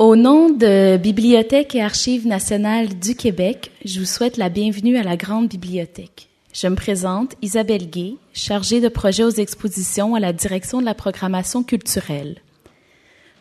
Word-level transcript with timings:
Au 0.00 0.16
nom 0.16 0.48
de 0.48 0.96
Bibliothèque 0.96 1.74
et 1.74 1.82
Archives 1.82 2.26
nationales 2.26 2.98
du 2.98 3.14
Québec, 3.14 3.70
je 3.84 4.00
vous 4.00 4.06
souhaite 4.06 4.38
la 4.38 4.48
bienvenue 4.48 4.96
à 4.96 5.02
la 5.02 5.18
Grande 5.18 5.48
Bibliothèque. 5.48 6.30
Je 6.54 6.68
me 6.68 6.74
présente 6.74 7.34
Isabelle 7.42 7.90
Gay, 7.90 8.14
chargée 8.32 8.80
de 8.80 8.88
projet 8.88 9.24
aux 9.24 9.28
expositions 9.28 10.14
à 10.14 10.20
la 10.20 10.32
direction 10.32 10.80
de 10.80 10.86
la 10.86 10.94
programmation 10.94 11.62
culturelle. 11.62 12.38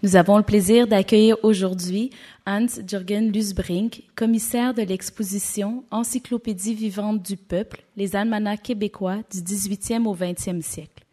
Nous 0.04 0.18
avons 0.18 0.36
le 0.36 0.44
plaisir 0.44 0.86
d'accueillir 0.86 1.38
aujourd'hui 1.44 2.10
Hans-Jürgen 2.46 3.32
Lusbrink, 3.32 4.04
commissaire 4.18 4.74
de 4.74 4.82
l'exposition 4.82 5.86
Encyclopédie 5.92 6.74
vivante 6.74 7.24
du 7.24 7.38
peuple, 7.38 7.86
les 7.96 8.18
almanachs 8.18 8.64
québécois 8.64 9.20
du 9.32 9.40
18e 9.40 10.06
au 10.06 10.14
20e 10.14 10.62
siècle. 10.62 11.06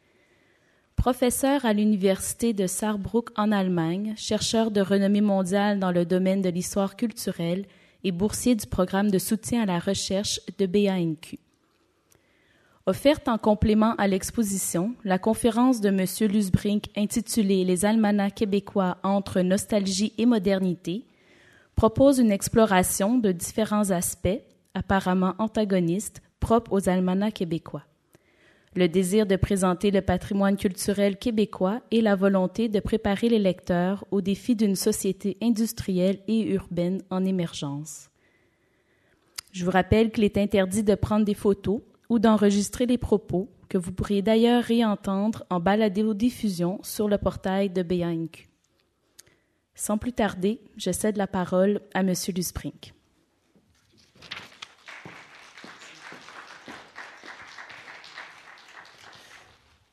Professeur 1.06 1.64
à 1.64 1.72
l'Université 1.72 2.52
de 2.52 2.66
Saarbrück 2.66 3.28
en 3.36 3.52
Allemagne, 3.52 4.14
chercheur 4.16 4.72
de 4.72 4.80
renommée 4.80 5.20
mondiale 5.20 5.78
dans 5.78 5.92
le 5.92 6.04
domaine 6.04 6.42
de 6.42 6.48
l'histoire 6.48 6.96
culturelle 6.96 7.64
et 8.02 8.10
boursier 8.10 8.56
du 8.56 8.66
programme 8.66 9.12
de 9.12 9.18
soutien 9.20 9.62
à 9.62 9.66
la 9.66 9.78
recherche 9.78 10.40
de 10.58 10.66
BANQ. 10.66 11.38
Offerte 12.86 13.28
en 13.28 13.38
complément 13.38 13.94
à 13.98 14.08
l'exposition, 14.08 14.96
la 15.04 15.20
conférence 15.20 15.80
de 15.80 15.90
M. 15.90 16.28
Lusbrink 16.28 16.86
intitulée 16.96 17.64
Les 17.64 17.84
almanachs 17.84 18.34
québécois 18.34 18.98
entre 19.04 19.42
nostalgie 19.42 20.12
et 20.18 20.26
modernité 20.26 21.04
propose 21.76 22.18
une 22.18 22.32
exploration 22.32 23.16
de 23.16 23.30
différents 23.30 23.92
aspects, 23.92 24.42
apparemment 24.74 25.36
antagonistes, 25.38 26.20
propres 26.40 26.72
aux 26.72 26.88
almanachs 26.88 27.34
québécois. 27.34 27.84
Le 28.76 28.88
désir 28.88 29.24
de 29.24 29.36
présenter 29.36 29.90
le 29.90 30.02
patrimoine 30.02 30.58
culturel 30.58 31.16
québécois 31.16 31.80
et 31.90 32.02
la 32.02 32.14
volonté 32.14 32.68
de 32.68 32.78
préparer 32.78 33.30
les 33.30 33.38
lecteurs 33.38 34.04
aux 34.10 34.20
défis 34.20 34.54
d'une 34.54 34.76
société 34.76 35.38
industrielle 35.40 36.20
et 36.28 36.42
urbaine 36.52 37.00
en 37.08 37.24
émergence. 37.24 38.10
Je 39.52 39.64
vous 39.64 39.70
rappelle 39.70 40.10
qu'il 40.10 40.24
est 40.24 40.36
interdit 40.36 40.82
de 40.82 40.94
prendre 40.94 41.24
des 41.24 41.32
photos 41.32 41.80
ou 42.10 42.18
d'enregistrer 42.18 42.84
les 42.84 42.98
propos 42.98 43.48
que 43.70 43.78
vous 43.78 43.92
pourriez 43.92 44.20
d'ailleurs 44.20 44.62
réentendre 44.62 45.44
en 45.48 45.58
baladéo-diffusion 45.58 46.78
sur 46.82 47.08
le 47.08 47.16
portail 47.16 47.70
de 47.70 47.82
BANQ. 47.82 48.46
Sans 49.74 49.96
plus 49.96 50.12
tarder, 50.12 50.60
je 50.76 50.92
cède 50.92 51.16
la 51.16 51.26
parole 51.26 51.80
à 51.94 52.00
M. 52.00 52.12
Lusprink. 52.34 52.92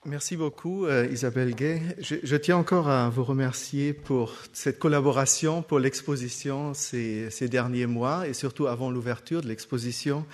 Merci 0.06 0.36
beaucoup, 0.36 0.86
euh, 0.86 1.08
Isabelle 1.10 1.56
Gay. 1.56 1.82
Je, 2.02 2.36
tiens 2.36 2.58
encore 2.58 2.90
à 2.90 3.10
vous 3.10 3.24
remercier 3.24 3.94
pour 3.94 4.34
cette 4.52 4.78
collaboration, 4.78 5.62
pour 5.62 5.80
l'exposition 5.80 6.74
ces, 6.74 7.30
derniers 7.50 7.86
mois 7.86 8.28
et 8.28 8.34
surtout 8.34 8.68
avant 8.68 8.92
l'ouverture 8.92 9.42
de 9.42 9.48
l'exposition 9.48 10.26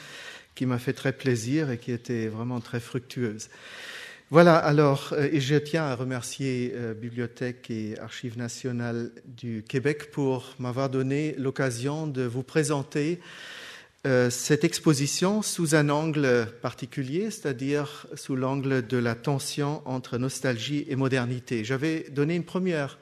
qui 0.56 0.66
m'a 0.66 0.80
fait 0.80 0.94
très 0.94 1.14
plaisir 1.14 1.70
et 1.70 1.78
qui 1.78 1.92
était 1.92 2.30
vraiment 2.30 2.62
très 2.62 2.80
fructueuse. 2.80 3.50
Voilà, 4.32 4.58
alors, 4.58 5.14
euh, 5.14 5.30
et 5.32 5.40
je 5.40 5.56
tiens 5.56 5.84
à 5.84 5.94
remercier 5.94 6.74
euh, 6.74 6.96
Bibliothèque 6.96 7.70
et 7.70 7.96
Archives 8.00 8.40
nationales 8.40 9.12
du 9.26 9.64
Québec 9.68 10.10
pour 10.10 10.56
m'avoir 10.58 10.90
donné 10.90 11.36
l'occasion 11.38 12.08
de 12.08 12.24
vous 12.24 12.44
présenter 12.44 13.20
cette 14.06 14.64
exposition 14.64 15.42
sous 15.42 15.76
un 15.76 15.90
angle 15.90 16.48
particulier, 16.62 17.32
c'est-à-dire 17.32 18.08
sous 18.16 18.36
l'angle 18.36 18.88
de 18.88 18.98
la 18.98 19.14
tension 19.14 19.82
entre 19.86 20.18
nostalgie 20.18 20.86
et 20.88 20.96
modernité. 20.96 21.66
J'avais 21.66 22.06
donné 22.10 22.36
une 22.36 22.46
première 22.46 22.98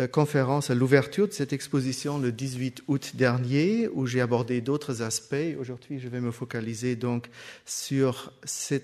euh, 0.00 0.08
conférence 0.08 0.70
à 0.70 0.74
l'ouverture 0.74 1.28
de 1.28 1.32
cette 1.32 1.52
exposition 1.52 2.18
le 2.18 2.32
18 2.32 2.82
août 2.88 3.12
dernier, 3.14 3.86
où 3.92 4.06
j'ai 4.06 4.20
abordé 4.20 4.60
d'autres 4.60 5.02
aspects. 5.02 5.56
Aujourd'hui, 5.60 6.00
je 6.00 6.08
vais 6.08 6.20
me 6.20 6.32
focaliser 6.32 6.96
donc 6.96 7.30
sur 7.64 8.32
ces 8.44 8.82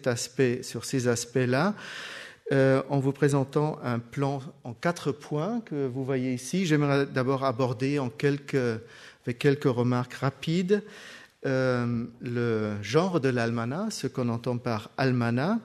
aspects-là. 1.08 1.74
Euh, 2.52 2.82
en 2.88 3.00
vous 3.00 3.12
présentant 3.12 3.78
un 3.82 3.98
plan 3.98 4.40
en 4.62 4.72
quatre 4.72 5.10
points 5.10 5.60
que 5.62 5.86
vous 5.86 6.04
voyez 6.04 6.32
ici. 6.32 6.64
J'aimerais 6.64 7.06
d'abord 7.06 7.44
aborder 7.44 7.98
avec 7.98 9.38
quelques 9.38 9.64
remarques 9.64 10.14
rapides 10.14 10.84
euh, 11.46 12.04
le 12.20 12.82
genre 12.82 13.18
de 13.18 13.30
l'almanach, 13.30 13.92
ce 13.92 14.06
qu'on 14.06 14.28
entend 14.28 14.58
par 14.58 14.90
almanach, 14.98 15.58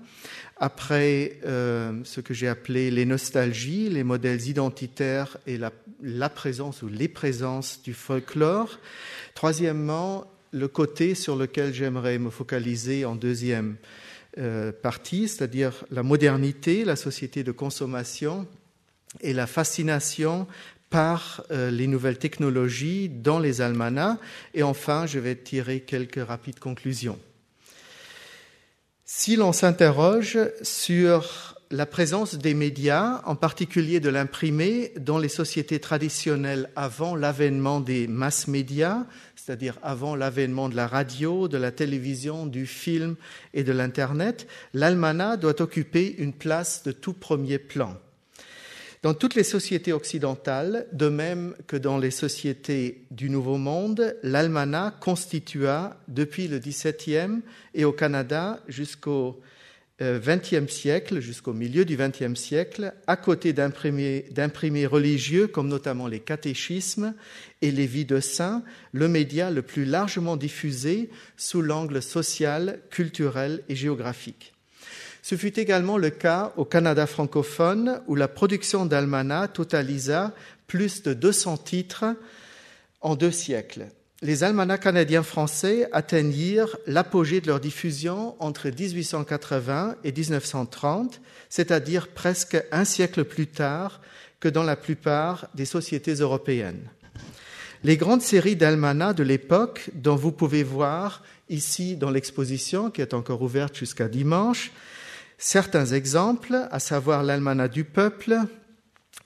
après 0.58 1.40
euh, 1.46 2.00
ce 2.06 2.22
que 2.22 2.34
j'ai 2.34 2.48
appelé 2.48 2.92
les 2.92 3.06
nostalgies, 3.06 3.90
les 3.90 4.06
modèles 4.06 4.48
identitaires 4.48 5.38
et 5.46 5.58
la, 5.58 6.30
présence 6.30 6.82
ou 6.82 6.88
les 6.88 7.10
présences 7.10 7.82
du 7.84 7.94
folklore. 7.94 8.80
Troisièmement, 9.34 10.32
le 10.52 10.70
côté 10.70 11.14
sur 11.14 11.36
lequel 11.36 11.74
j'aimerais 11.74 12.20
me 12.20 12.30
focaliser 12.30 13.04
en 13.04 13.16
deuxième 13.16 13.76
euh, 14.38 14.72
partie, 14.72 15.28
c'est-à-dire 15.28 15.84
la 15.92 16.04
modernité, 16.04 16.86
la 16.86 16.96
société 16.96 17.44
de 17.44 17.52
consommation 17.52 18.48
et 19.20 19.34
la 19.34 19.48
fascination 19.48 20.48
par 20.90 21.44
euh, 21.52 21.72
les 21.72 21.88
nouvelles 21.88 22.18
technologies 22.18 23.10
dans 23.10 23.40
les 23.40 23.62
almanachs. 23.62 24.20
Et 24.54 24.64
enfin, 24.64 25.06
je 25.06 25.20
vais 25.20 25.36
tirer 25.36 25.82
quelques 25.82 26.26
rapides 26.26 26.60
conclusions. 26.60 27.20
Si 29.06 29.36
l'on 29.36 29.54
s'interroge 29.54 30.40
sur 30.62 31.56
la 31.72 31.86
présence 31.86 32.36
des 32.36 32.54
médias, 32.54 33.22
en 33.26 33.36
particulier 33.36 34.00
de 34.00 34.10
l'imprimé, 34.10 34.94
dans 34.98 35.18
les 35.18 35.30
sociétés 35.30 35.80
traditionnelles 35.80 36.70
avant 36.76 37.16
l'avènement 37.16 37.82
des 37.82 38.08
mass 38.08 38.48
médias, 38.48 39.06
c'est-à-dire 39.36 39.78
avant 39.84 40.16
l'avènement 40.16 40.70
de 40.70 40.76
la 40.76 40.88
radio, 40.88 41.48
de 41.48 41.58
la 41.58 41.72
télévision, 41.72 42.46
du 42.46 42.66
film 42.66 43.16
et 43.54 43.64
de 43.64 43.72
l'Internet, 43.72 44.48
l'almanach 44.74 45.40
doit 45.40 45.62
occuper 45.62 46.16
une 46.18 46.34
place 46.34 46.84
de 46.84 46.92
tout 46.92 47.14
premier 47.14 47.60
plan. 47.60 47.98
Dans 49.06 49.14
toutes 49.14 49.36
les 49.36 49.44
sociétés 49.44 49.94
occidentales, 49.94 50.88
de 50.92 51.10
même 51.10 51.54
que 51.68 51.78
dans 51.78 52.00
les 52.00 52.10
sociétés 52.10 53.06
du 53.12 53.30
Nouveau 53.30 53.60
Monde, 53.60 54.18
l'almanach 54.24 55.00
constitua 55.00 55.96
depuis 56.08 56.48
le 56.48 56.58
XVIIe 56.58 57.42
et 57.76 57.86
au 57.86 57.92
Canada 57.92 58.64
jusqu'au 58.68 59.40
XXe 60.02 60.54
euh, 60.54 60.68
siècle, 60.68 61.20
jusqu'au 61.20 61.54
milieu 61.54 61.86
du 61.86 61.98
XXe 61.98 62.34
siècle, 62.34 62.96
à 63.06 63.16
côté 63.16 63.54
d'imprimés 63.54 64.88
religieux 64.88 65.46
comme 65.46 65.68
notamment 65.68 66.08
les 66.08 66.20
catéchismes 66.20 67.14
et 67.62 67.70
les 67.70 67.86
vies 67.86 68.06
de 68.06 68.20
saints, 68.20 68.64
le 68.92 69.08
média 69.08 69.52
le 69.52 69.62
plus 69.62 69.86
largement 69.86 70.36
diffusé 70.36 71.12
sous 71.38 71.62
l'angle 71.62 72.02
social, 72.02 72.80
culturel 72.90 73.62
et 73.70 73.76
géographique. 73.76 74.55
Ce 75.28 75.34
fut 75.34 75.60
également 75.60 75.98
le 75.98 76.12
cas 76.12 76.54
au 76.56 76.66
Canada 76.66 77.08
francophone 77.08 78.00
où 78.06 78.14
la 78.14 78.28
production 78.28 78.86
d'Almana 78.86 79.48
totalisa 79.48 80.34
plus 80.68 81.02
de 81.02 81.16
200 81.16 81.58
titres 81.58 82.06
en 83.02 83.16
deux 83.16 83.32
siècles. 83.32 83.88
Les 84.22 84.44
almanachs 84.44 84.84
canadiens 84.84 85.24
français 85.24 85.90
atteignirent 85.94 86.78
l'apogée 86.86 87.42
de 87.42 87.48
leur 87.48 87.60
diffusion 87.60 88.36
entre 88.38 88.70
1880 88.70 89.96
et 90.04 90.12
1930, 90.12 91.20
c'est-à-dire 91.50 92.10
presque 92.10 92.64
un 92.72 92.86
siècle 92.86 93.24
plus 93.24 93.48
tard 93.48 94.02
que 94.40 94.48
dans 94.48 94.62
la 94.62 94.76
plupart 94.76 95.48
des 95.56 95.66
sociétés 95.66 96.14
européennes. 96.14 96.88
Les 97.84 97.98
grandes 97.98 98.22
séries 98.22 98.56
d'almanachs 98.56 99.18
de 99.18 99.24
l'époque, 99.24 99.90
dont 99.96 100.18
vous 100.18 100.32
pouvez 100.32 100.62
voir 100.62 101.24
ici 101.50 101.96
dans 101.96 102.12
l'exposition, 102.12 102.92
qui 102.92 103.02
est 103.02 103.16
encore 103.16 103.42
ouverte 103.42 103.76
jusqu'à 103.76 104.08
dimanche, 104.08 104.72
Certains 105.38 105.86
exemples, 105.88 106.68
à 106.72 106.80
savoir 106.80 107.24
l'almanach 107.24 107.72
du 107.72 107.84
peuple, 107.84 108.40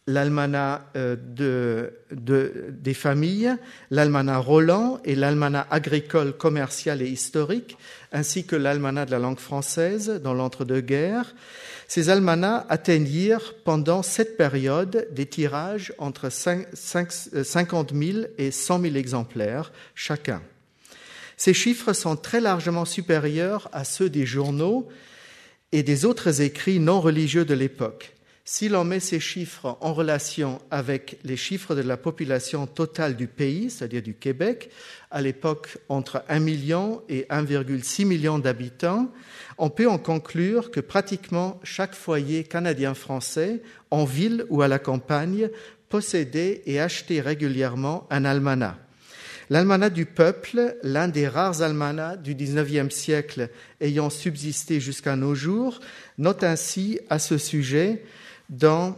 l'almanach 0.07 0.81
euh, 0.95 1.89
des 2.11 2.93
familles, 2.93 3.55
l'almanach 3.91 4.43
Roland 4.43 4.99
et 5.05 5.15
l'almanach 5.15 5.67
agricole, 5.69 6.33
commercial 6.33 7.01
et 7.01 7.07
historique, 7.07 7.77
ainsi 8.11 8.45
que 8.45 8.55
l'almanach 8.55 9.05
de 9.05 9.11
la 9.11 9.19
langue 9.19 9.39
française 9.39 10.19
dans 10.23 10.33
l'entre-deux-guerres. 10.33 11.35
Ces 11.87 12.09
almanachs 12.09 12.65
atteignirent 12.69 13.55
pendant 13.63 14.01
cette 14.01 14.35
période 14.35 15.07
des 15.11 15.25
tirages 15.27 15.93
entre 15.99 16.29
50 16.29 17.93
000 17.93 18.19
et 18.37 18.51
100 18.51 18.81
000 18.81 18.95
exemplaires 18.95 19.71
chacun. 19.95 20.41
Ces 21.37 21.53
chiffres 21.53 21.93
sont 21.93 22.15
très 22.15 22.41
largement 22.41 22.85
supérieurs 22.85 23.69
à 23.71 23.83
ceux 23.83 24.09
des 24.09 24.25
journaux 24.25 24.89
et 25.71 25.83
des 25.83 26.05
autres 26.05 26.41
écrits 26.41 26.79
non 26.79 27.01
religieux 27.01 27.45
de 27.45 27.53
l'époque. 27.53 28.15
Si 28.51 28.67
l'on 28.67 28.83
met 28.83 28.99
ces 28.99 29.19
chiffres 29.19 29.77
en 29.79 29.93
relation 29.93 30.59
avec 30.71 31.19
les 31.23 31.37
chiffres 31.37 31.75
de 31.75 31.81
la 31.81 31.97
population 31.97 32.65
totale 32.65 33.15
du 33.15 33.27
pays, 33.27 33.69
c'est-à-dire 33.69 34.01
du 34.01 34.15
Québec, 34.15 34.71
à 35.11 35.21
l'époque 35.21 35.77
entre 35.87 36.23
1 36.29 36.39
million 36.39 37.03
et 37.09 37.27
1,6 37.29 38.05
million 38.05 38.39
d'habitants, 38.39 39.11
on 39.59 39.69
peut 39.69 39.87
en 39.87 39.99
conclure 39.99 40.71
que 40.71 40.79
pratiquement 40.79 41.59
chaque 41.63 41.93
foyer 41.93 42.43
canadien-français, 42.43 43.61
en 43.91 44.05
ville 44.05 44.45
ou 44.49 44.63
à 44.63 44.67
la 44.67 44.79
campagne, 44.79 45.49
possédait 45.89 46.63
et 46.65 46.79
achetait 46.79 47.21
régulièrement 47.21 48.07
un 48.09 48.25
almanach. 48.25 48.77
L'almanach 49.49 49.91
du 49.91 50.05
peuple, 50.05 50.77
l'un 50.83 51.07
des 51.07 51.27
rares 51.27 51.61
almanachs 51.61 52.21
du 52.21 52.35
XIXe 52.35 52.93
siècle 52.93 53.49
ayant 53.81 54.09
subsisté 54.09 54.79
jusqu'à 54.79 55.15
nos 55.15 55.33
jours, 55.33 55.79
note 56.17 56.43
ainsi 56.43 56.99
à 57.09 57.17
ce 57.17 57.37
sujet 57.37 58.03
dans 58.49 58.95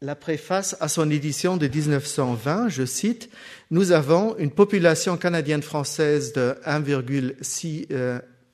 la 0.00 0.16
préface 0.16 0.76
à 0.80 0.88
son 0.88 1.10
édition 1.10 1.56
de 1.56 1.68
1920, 1.68 2.68
je 2.68 2.84
cite, 2.84 3.30
Nous 3.70 3.92
avons 3.92 4.36
une 4.36 4.50
population 4.50 5.16
canadienne-française 5.16 6.32
de 6.32 6.56
1,6 6.66 7.86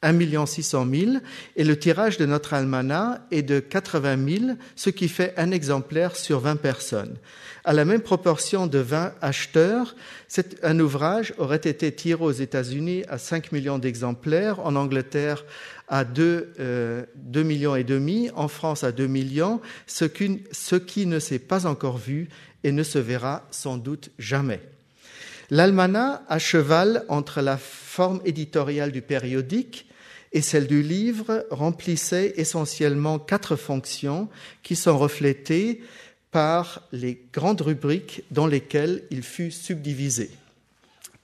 1 0.02 0.46
600 0.46 0.86
000 0.90 1.12
et 1.56 1.64
le 1.64 1.78
tirage 1.78 2.18
de 2.18 2.26
notre 2.26 2.54
almanach 2.54 3.20
est 3.30 3.42
de 3.42 3.60
80 3.60 4.28
000, 4.28 4.44
ce 4.76 4.90
qui 4.90 5.08
fait 5.08 5.34
un 5.36 5.50
exemplaire 5.50 6.16
sur 6.16 6.40
20 6.40 6.56
personnes. 6.56 7.16
À 7.68 7.74
la 7.74 7.84
même 7.84 8.00
proportion 8.00 8.66
de 8.66 8.78
20 8.78 9.12
acheteurs, 9.20 9.94
un 10.62 10.80
ouvrage 10.80 11.34
aurait 11.36 11.56
été 11.56 11.92
tiré 11.92 12.24
aux 12.24 12.32
États-Unis 12.32 13.02
à 13.10 13.18
5 13.18 13.52
millions 13.52 13.78
d'exemplaires, 13.78 14.60
en 14.60 14.74
Angleterre 14.74 15.44
à 15.86 16.06
2, 16.06 16.54
2 16.56 16.56
euh, 16.60 17.04
millions 17.44 17.76
et 17.76 17.84
demi, 17.84 18.30
en 18.34 18.48
France 18.48 18.84
à 18.84 18.90
2 18.90 19.06
millions, 19.06 19.60
ce 19.86 20.06
qui, 20.06 20.44
ce 20.50 20.76
qui 20.76 21.04
ne 21.04 21.18
s'est 21.18 21.38
pas 21.38 21.66
encore 21.66 21.98
vu 21.98 22.30
et 22.64 22.72
ne 22.72 22.82
se 22.82 22.98
verra 22.98 23.46
sans 23.50 23.76
doute 23.76 24.12
jamais. 24.18 24.62
L'almanach, 25.50 26.22
à 26.26 26.38
cheval 26.38 27.04
entre 27.08 27.42
la 27.42 27.58
forme 27.58 28.22
éditoriale 28.24 28.92
du 28.92 29.02
périodique 29.02 29.84
et 30.32 30.40
celle 30.40 30.68
du 30.68 30.80
livre, 30.80 31.44
remplissait 31.50 32.32
essentiellement 32.36 33.18
quatre 33.18 33.56
fonctions 33.56 34.30
qui 34.62 34.74
sont 34.74 34.96
reflétées 34.96 35.82
par 36.30 36.82
les 36.92 37.22
grandes 37.32 37.60
rubriques 37.60 38.22
dans 38.30 38.46
lesquelles 38.46 39.02
il 39.10 39.22
fut 39.22 39.50
subdivisé. 39.50 40.30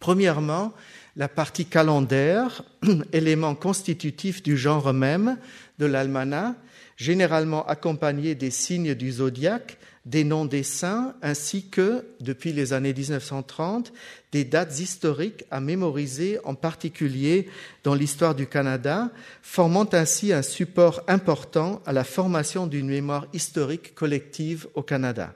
Premièrement, 0.01 0.73
la 1.17 1.29
partie 1.29 1.67
calendaire, 1.67 2.63
élément 3.13 3.55
constitutif 3.55 4.43
du 4.43 4.57
genre 4.57 4.93
même 4.93 5.39
de 5.79 5.87
l'almanach, 5.87 6.55
généralement 6.97 7.67
accompagné 7.67 8.35
des 8.35 8.51
signes 8.51 8.95
du 8.95 9.13
zodiaque, 9.13 9.79
des 10.05 10.25
noms 10.25 10.45
des 10.45 10.63
saints, 10.63 11.15
ainsi 11.23 11.69
que, 11.69 12.05
depuis 12.21 12.53
les 12.53 12.73
années 12.73 12.93
1930, 12.93 13.93
des 14.33 14.45
dates 14.45 14.79
historiques 14.79 15.45
à 15.51 15.61
mémoriser, 15.61 16.39
en 16.45 16.55
particulier 16.55 17.49
dans 17.85 17.95
l'histoire 17.95 18.35
du 18.35 18.47
Canada, 18.47 19.11
formant 19.41 19.89
ainsi 19.93 20.33
un 20.33 20.43
support 20.43 21.03
important 21.09 21.81
à 21.87 21.93
la 21.93 22.05
formation 22.05 22.67
d'une 22.67 22.89
mémoire 22.89 23.27
historique 23.33 23.95
collective 23.95 24.69
au 24.75 24.83
Canada. 24.83 25.35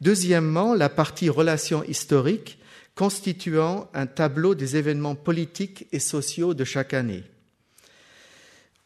Deuxièmement, 0.00 0.74
la 0.74 0.88
partie 0.88 1.28
relations 1.28 1.84
historiques, 1.84 2.58
constituant 2.94 3.88
un 3.92 4.06
tableau 4.06 4.54
des 4.54 4.76
événements 4.76 5.14
politiques 5.14 5.86
et 5.92 6.00
sociaux 6.00 6.54
de 6.54 6.64
chaque 6.64 6.94
année, 6.94 7.24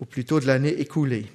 ou 0.00 0.05
plutôt 0.05 0.41
de 0.41 0.47
l'année 0.47 0.81
écoulée. 0.81 1.27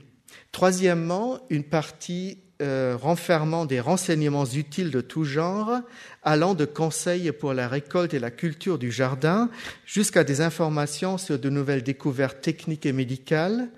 Troisièmement, 0.52 1.40
une 1.50 1.64
partie 1.64 2.40
euh, 2.62 2.98
renfermant 3.00 3.66
des 3.66 3.80
renseignements 3.80 4.46
utiles 4.46 4.92
de 4.92 5.00
tout 5.00 5.24
genre, 5.24 5.80
allant 6.24 6.56
de 6.56 6.66
conseils 6.66 7.32
pour 7.32 7.54
la 7.54 7.68
récolte 7.68 8.14
et 8.14 8.20
la 8.20 8.32
culture 8.32 8.78
du 8.78 8.92
jardin 8.92 9.50
jusqu'à 9.86 10.26
des 10.26 10.42
informations 10.42 11.18
sur 11.18 11.40
de 11.40 11.50
nouvelles 11.50 11.84
découvertes 11.84 12.42
techniques 12.42 12.86
et 12.86 12.92
médicales. 12.92 13.70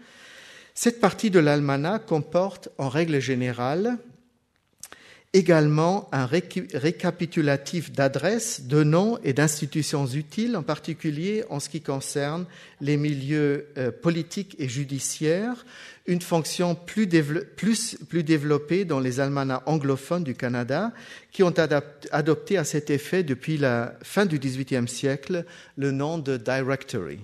Cette 0.74 1.00
partie 1.00 1.30
de 1.30 1.40
l'almanach 1.40 2.06
comporte, 2.08 2.70
en 2.80 2.90
règle 2.90 3.20
générale, 3.20 3.98
également 5.34 6.10
un 6.12 6.26
récapitulatif 6.26 7.92
d'adresses, 7.92 8.64
de 8.64 8.84
noms 8.84 9.18
et 9.24 9.32
d'institutions 9.32 10.06
utiles, 10.06 10.58
en 10.58 10.64
particulier 10.64 11.46
en 11.50 11.62
ce 11.62 11.70
qui 11.70 11.80
concerne 11.80 12.46
les 12.82 12.98
milieux 12.98 13.68
euh, 13.78 13.92
politiques 13.92 14.56
et 14.60 14.68
judiciaires, 14.68 15.66
une 16.06 16.22
fonction 16.22 16.76
plus, 16.76 17.08
développée 17.08 18.84
dans 18.84 19.00
les 19.00 19.22
almanachs 19.22 19.64
anglophones 19.68 20.26
du 20.26 20.36
Canada, 20.36 20.92
qui 21.32 21.44
ont 21.44 21.54
adopté 22.12 22.58
à 22.58 22.66
cet 22.66 22.90
effet 22.90 23.24
depuis 23.24 23.58
la 23.58 23.94
fin 24.04 24.26
du 24.26 24.38
XVIIIe 24.38 24.88
siècle 24.88 25.46
le 25.78 25.92
nom 25.92 26.18
de 26.18 26.36
Directory. 26.36 27.20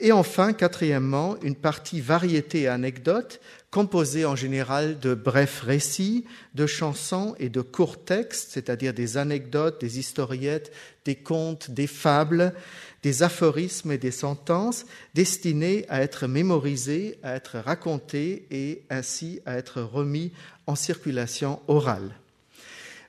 Et 0.00 0.12
enfin, 0.12 0.52
quatrièmement, 0.52 1.36
une 1.42 1.54
partie 1.54 2.00
variété 2.00 2.62
et 2.62 2.68
anecdotes 2.68 3.40
composée 3.74 4.24
en 4.24 4.36
général 4.36 5.00
de 5.00 5.14
brefs 5.14 5.62
récits, 5.62 6.24
de 6.54 6.64
chansons 6.64 7.34
et 7.40 7.48
de 7.48 7.60
courts 7.60 8.04
textes, 8.04 8.52
c'est-à-dire 8.52 8.94
des 8.94 9.16
anecdotes, 9.16 9.80
des 9.80 9.98
historiettes, 9.98 10.70
des 11.04 11.16
contes, 11.16 11.72
des 11.72 11.88
fables, 11.88 12.54
des 13.02 13.24
aphorismes 13.24 13.90
et 13.90 13.98
des 13.98 14.12
sentences 14.12 14.86
destinés 15.14 15.86
à 15.88 16.02
être 16.02 16.28
mémorisés, 16.28 17.18
à 17.24 17.34
être 17.34 17.58
racontés 17.58 18.46
et 18.52 18.82
ainsi 18.90 19.40
à 19.44 19.56
être 19.56 19.82
remis 19.82 20.30
en 20.68 20.76
circulation 20.76 21.58
orale. 21.66 22.14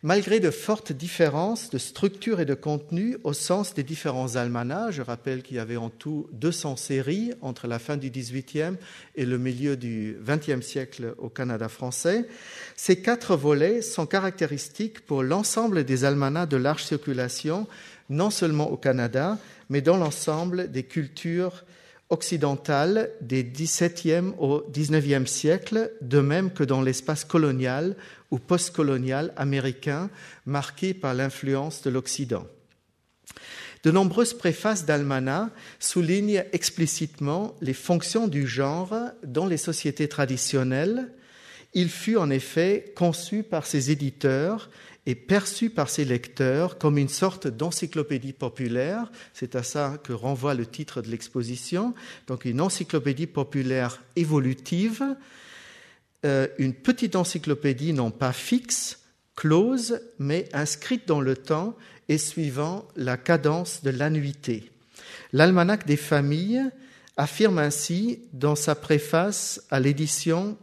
Malgré 0.06 0.40
de 0.40 0.52
fortes 0.52 0.92
différences 0.92 1.72
de 1.72 1.80
structure 1.80 2.40
et 2.40 2.46
de 2.46 2.54
contenu 2.54 3.18
au 3.24 3.34
sens 3.34 3.74
des 3.74 3.82
différents 3.82 4.36
almanachs, 4.36 4.92
je 4.92 5.02
rappelle 5.02 5.42
qu'il 5.42 5.58
y 5.58 5.60
avait 5.60 5.78
en 5.78 5.90
tout 5.90 6.28
200 6.34 6.76
séries 6.76 7.32
entre 7.42 7.66
la 7.66 7.80
fin 7.80 7.98
du 7.98 8.12
XVIIIe 8.12 8.76
et 9.16 9.26
le 9.26 9.40
milieu 9.40 9.76
du 9.76 10.16
XXe 10.24 10.64
siècle 10.64 11.16
au 11.18 11.30
Canada 11.30 11.70
français, 11.70 12.28
ces 12.76 13.02
quatre 13.02 13.36
volets 13.36 13.82
sont 13.82 14.06
caractéristiques 14.06 15.04
pour 15.08 15.24
l'ensemble 15.24 15.84
des 15.86 16.06
almanachs 16.06 16.50
de 16.50 16.58
large 16.58 16.84
circulation, 16.84 17.66
non 18.12 18.30
seulement 18.30 18.70
au 18.70 18.78
Canada, 18.78 19.40
mais 19.72 19.82
dans 19.82 19.98
l'ensemble 19.98 20.70
des 20.72 20.84
cultures 20.84 21.66
occidentales 22.12 23.10
des 23.22 23.44
XVIIe 23.44 24.34
au 24.38 24.64
XIXe 24.72 25.30
siècle, 25.30 25.92
de 26.02 26.20
même 26.20 26.52
que 26.52 26.64
dans 26.64 26.84
l'espace 26.84 27.26
colonial 27.26 27.96
postcolonial 28.38 29.34
américain 29.38 30.10
marqué 30.46 30.94
par 30.94 31.14
l'influence 31.14 31.82
de 31.82 31.90
l'Occident. 31.90 32.46
De 33.84 33.92
nombreuses 33.92 34.34
préfaces 34.34 34.86
d'Almana 34.86 35.52
soulignent 35.80 36.44
explicitement 36.54 37.56
les 37.62 37.74
fonctions 37.74 38.28
du 38.28 38.48
genre 38.48 38.96
dans 39.24 39.46
les 39.46 39.58
sociétés 39.58 40.08
traditionnelles. 40.08 41.14
Il 41.74 41.90
fut 41.90 42.18
en 42.18 42.30
effet 42.32 42.94
conçu 42.96 43.44
par 43.44 43.66
ses 43.66 43.92
éditeurs 43.92 44.70
est 45.06 45.16
perçu 45.16 45.70
par 45.70 45.90
ses 45.90 46.06
lecteurs 46.06 46.78
comme 46.78 46.98
une 46.98 47.10
sorte 47.10 47.48
d'encyclopédie 47.48 48.34
populaire, 48.34 49.12
c'est 49.34 49.56
à 49.56 49.64
ça 49.64 50.00
que 50.04 50.14
renvoie 50.14 50.56
le 50.56 50.66
titre 50.66 51.02
de 51.02 51.10
l'exposition, 51.10 51.94
donc 52.28 52.46
une 52.46 52.62
encyclopédie 52.62 53.28
populaire 53.28 54.02
évolutive, 54.16 55.04
euh, 56.26 56.48
une 56.58 56.74
petite 56.74 57.16
encyclopédie 57.16 57.94
non 57.94 58.12
pas 58.12 58.34
fixe, 58.34 59.00
close, 59.36 60.02
mais 60.20 60.50
inscrite 60.54 61.08
dans 61.08 61.22
le 61.22 61.38
temps 61.38 61.76
et 62.10 62.18
suivant 62.18 62.88
la 62.96 63.16
cadence 63.16 63.84
de 63.84 63.92
l'annuité. 63.92 64.72
L'almanach 65.34 65.86
des 65.86 65.98
familles 65.98 66.64
affirme 67.18 67.60
ainsi 67.60 68.20
dans 68.34 68.56
sa 68.56 68.76
préface 68.76 69.62
à 69.70 69.80
l'édition 69.80 70.58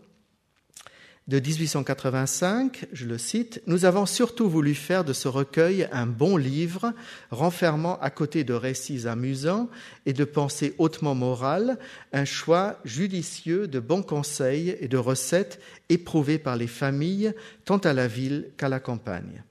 de 1.29 1.39
1885, 1.39 2.87
je 2.93 3.07
le 3.07 3.17
cite, 3.17 3.63
Nous 3.67 3.85
avons 3.85 4.07
surtout 4.07 4.51
voulu 4.51 4.75
faire 4.75 5.05
de 5.05 5.13
ce 5.13 5.29
recueil 5.29 5.89
un 5.93 6.07
bon 6.07 6.37
livre, 6.37 6.93
renfermant 7.31 7.97
à 8.01 8.11
côté 8.11 8.43
de 8.43 8.55
récits 8.55 9.07
amusants 9.07 9.71
et 10.05 10.13
de 10.13 10.25
pensées 10.25 10.75
hautement 10.79 11.15
morales, 11.15 11.79
un 12.13 12.25
choix 12.25 12.81
judicieux 12.85 13.69
de 13.69 13.79
bons 13.79 14.03
conseils 14.03 14.77
et 14.81 14.89
de 14.89 14.97
recettes 14.97 15.61
éprouvées 15.89 16.39
par 16.39 16.57
les 16.57 16.67
familles, 16.67 17.33
tant 17.65 17.79
à 17.79 17.93
la 17.93 18.09
ville 18.09 18.51
qu'à 18.57 18.69
la 18.69 18.81
campagne. 18.81 19.45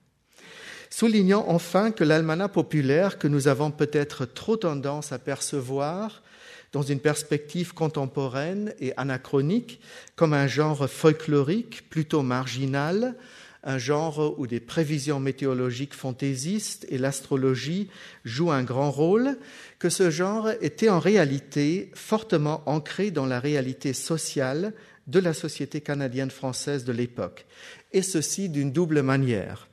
Soulignant 0.90 1.46
enfin 1.48 1.92
que 1.92 2.04
l'almanach 2.04 2.52
populaire, 2.52 3.18
que 3.18 3.30
nous 3.30 3.48
avons 3.48 3.72
peut-être 3.72 4.26
trop 4.26 4.58
tendance 4.58 5.14
à 5.14 5.20
percevoir, 5.20 6.21
dans 6.72 6.82
une 6.82 7.00
perspective 7.00 7.74
contemporaine 7.74 8.74
et 8.80 8.94
anachronique 8.98 9.82
comme 10.16 10.34
un 10.34 10.48
genre 10.48 10.90
folklorique 10.90 11.90
plutôt 11.90 12.22
marginal, 12.22 13.16
un 13.64 13.78
genre 13.78 14.40
où 14.40 14.48
des 14.48 14.60
prévisions 14.60 15.20
météorologiques 15.20 15.94
fantaisistes 15.94 16.86
et 16.90 16.98
l'astrologie 16.98 17.90
jouent 18.26 18.52
un 18.52 18.64
grand 18.64 18.90
rôle, 18.90 19.38
que 19.80 19.90
ce 19.90 20.10
genre 20.10 20.50
était 20.62 20.90
en 20.90 21.00
réalité 21.00 21.92
fortement 21.94 22.64
ancré 22.66 23.12
dans 23.12 23.26
la 23.26 23.40
réalité 23.40 23.94
sociale 23.94 24.74
de 25.08 25.20
la 25.20 25.34
société 25.34 25.82
canadienne-française 25.82 26.86
de 26.86 26.92
l'époque, 26.92 27.46
et 27.92 28.02
ceci 28.02 28.50
d'une 28.50 28.72
double 28.72 29.02
manière. 29.02 29.68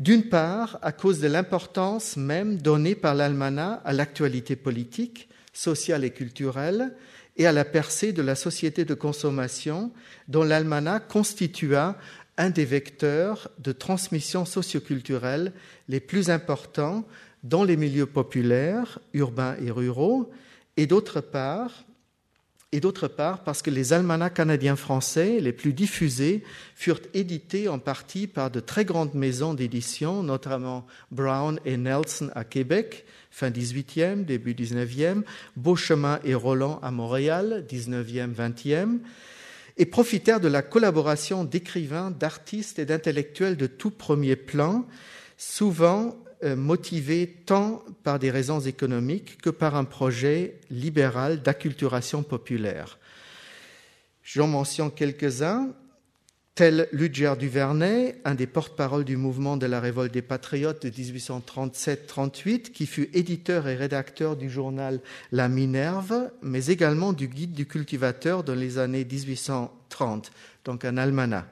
D'une 0.00 0.28
part, 0.28 0.78
à 0.82 0.92
cause 0.92 1.20
de 1.20 1.28
l'importance 1.28 2.16
même 2.16 2.56
donnée 2.56 2.94
par 2.94 3.14
l'almanach 3.14 3.80
à 3.84 3.92
l'actualité 3.92 4.54
politique, 4.54 5.27
sociale 5.58 6.04
et 6.04 6.10
culturelle, 6.10 6.94
et 7.36 7.46
à 7.46 7.52
la 7.52 7.64
percée 7.64 8.12
de 8.12 8.22
la 8.22 8.36
société 8.36 8.84
de 8.84 8.94
consommation 8.94 9.92
dont 10.28 10.44
l'almanach 10.44 11.08
constitua 11.08 11.96
un 12.36 12.50
des 12.50 12.64
vecteurs 12.64 13.50
de 13.58 13.72
transmission 13.72 14.44
socioculturelle 14.44 15.52
les 15.88 15.98
plus 15.98 16.30
importants 16.30 17.04
dans 17.42 17.64
les 17.64 17.76
milieux 17.76 18.06
populaires, 18.06 19.00
urbains 19.14 19.56
et 19.60 19.72
ruraux, 19.72 20.30
et 20.76 20.86
d'autre 20.86 21.20
part, 21.20 21.84
et 22.70 22.78
d'autre 22.78 23.08
part 23.08 23.42
parce 23.42 23.62
que 23.62 23.70
les 23.70 23.92
almanachs 23.92 24.34
canadiens 24.34 24.76
français 24.76 25.40
les 25.40 25.52
plus 25.52 25.72
diffusés 25.72 26.44
furent 26.76 27.00
édités 27.14 27.66
en 27.66 27.80
partie 27.80 28.28
par 28.28 28.50
de 28.50 28.60
très 28.60 28.84
grandes 28.84 29.14
maisons 29.14 29.54
d'édition, 29.54 30.22
notamment 30.22 30.86
Brown 31.10 31.58
et 31.64 31.76
Nelson 31.76 32.30
à 32.34 32.44
Québec, 32.44 33.06
fin 33.38 33.50
18e, 33.50 34.24
début 34.24 34.52
19e, 34.52 35.22
Beauchemin 35.54 36.18
et 36.24 36.34
Roland 36.34 36.80
à 36.82 36.90
Montréal, 36.90 37.64
19e, 37.70 38.34
20e, 38.34 38.98
et 39.76 39.86
profitèrent 39.86 40.40
de 40.40 40.48
la 40.48 40.62
collaboration 40.62 41.44
d'écrivains, 41.44 42.10
d'artistes 42.10 42.80
et 42.80 42.84
d'intellectuels 42.84 43.56
de 43.56 43.68
tout 43.68 43.92
premier 43.92 44.34
plan, 44.34 44.84
souvent 45.36 46.16
euh, 46.42 46.56
motivé 46.56 47.28
tant 47.46 47.84
par 48.02 48.18
des 48.18 48.32
raisons 48.32 48.58
économiques 48.58 49.38
que 49.40 49.50
par 49.50 49.76
un 49.76 49.84
projet 49.84 50.58
libéral 50.68 51.40
d'acculturation 51.40 52.24
populaire. 52.24 52.98
J'en 54.24 54.48
mentionne 54.48 54.90
quelques-uns, 54.90 55.72
tel 56.58 56.88
Ludger 56.90 57.34
Duvernay, 57.38 58.16
un 58.24 58.34
des 58.34 58.48
porte-parole 58.48 59.04
du 59.04 59.16
mouvement 59.16 59.56
de 59.56 59.66
la 59.66 59.78
révolte 59.78 60.12
des 60.12 60.22
patriotes 60.22 60.84
de 60.84 60.90
1837-38, 60.90 62.72
qui 62.72 62.86
fut 62.86 63.08
éditeur 63.14 63.68
et 63.68 63.76
rédacteur 63.76 64.34
du 64.34 64.50
journal 64.50 64.98
La 65.30 65.48
Minerve, 65.48 66.32
mais 66.42 66.66
également 66.66 67.12
du 67.12 67.28
guide 67.28 67.52
du 67.52 67.66
cultivateur 67.66 68.42
dans 68.42 68.56
les 68.56 68.78
années 68.78 69.04
1830, 69.04 70.32
donc 70.64 70.84
un 70.84 70.96
almanach. 70.96 71.44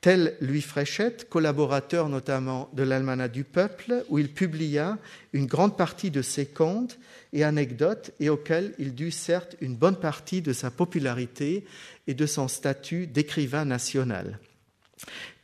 Tel 0.00 0.34
Louis 0.40 0.62
Fréchette, 0.62 1.28
collaborateur 1.28 2.08
notamment 2.08 2.70
de 2.72 2.82
l'Almanach 2.82 3.30
du 3.30 3.44
Peuple, 3.44 4.02
où 4.08 4.18
il 4.18 4.32
publia 4.32 4.96
une 5.34 5.44
grande 5.44 5.76
partie 5.76 6.10
de 6.10 6.22
ses 6.22 6.46
contes 6.46 6.98
et 7.34 7.44
anecdotes 7.44 8.12
et 8.18 8.30
auxquels 8.30 8.72
il 8.78 8.94
dut 8.94 9.10
certes 9.10 9.56
une 9.60 9.76
bonne 9.76 9.96
partie 9.96 10.40
de 10.40 10.54
sa 10.54 10.70
popularité 10.70 11.66
et 12.10 12.14
de 12.14 12.26
son 12.26 12.48
statut 12.48 13.06
d'écrivain 13.06 13.64
national. 13.64 14.40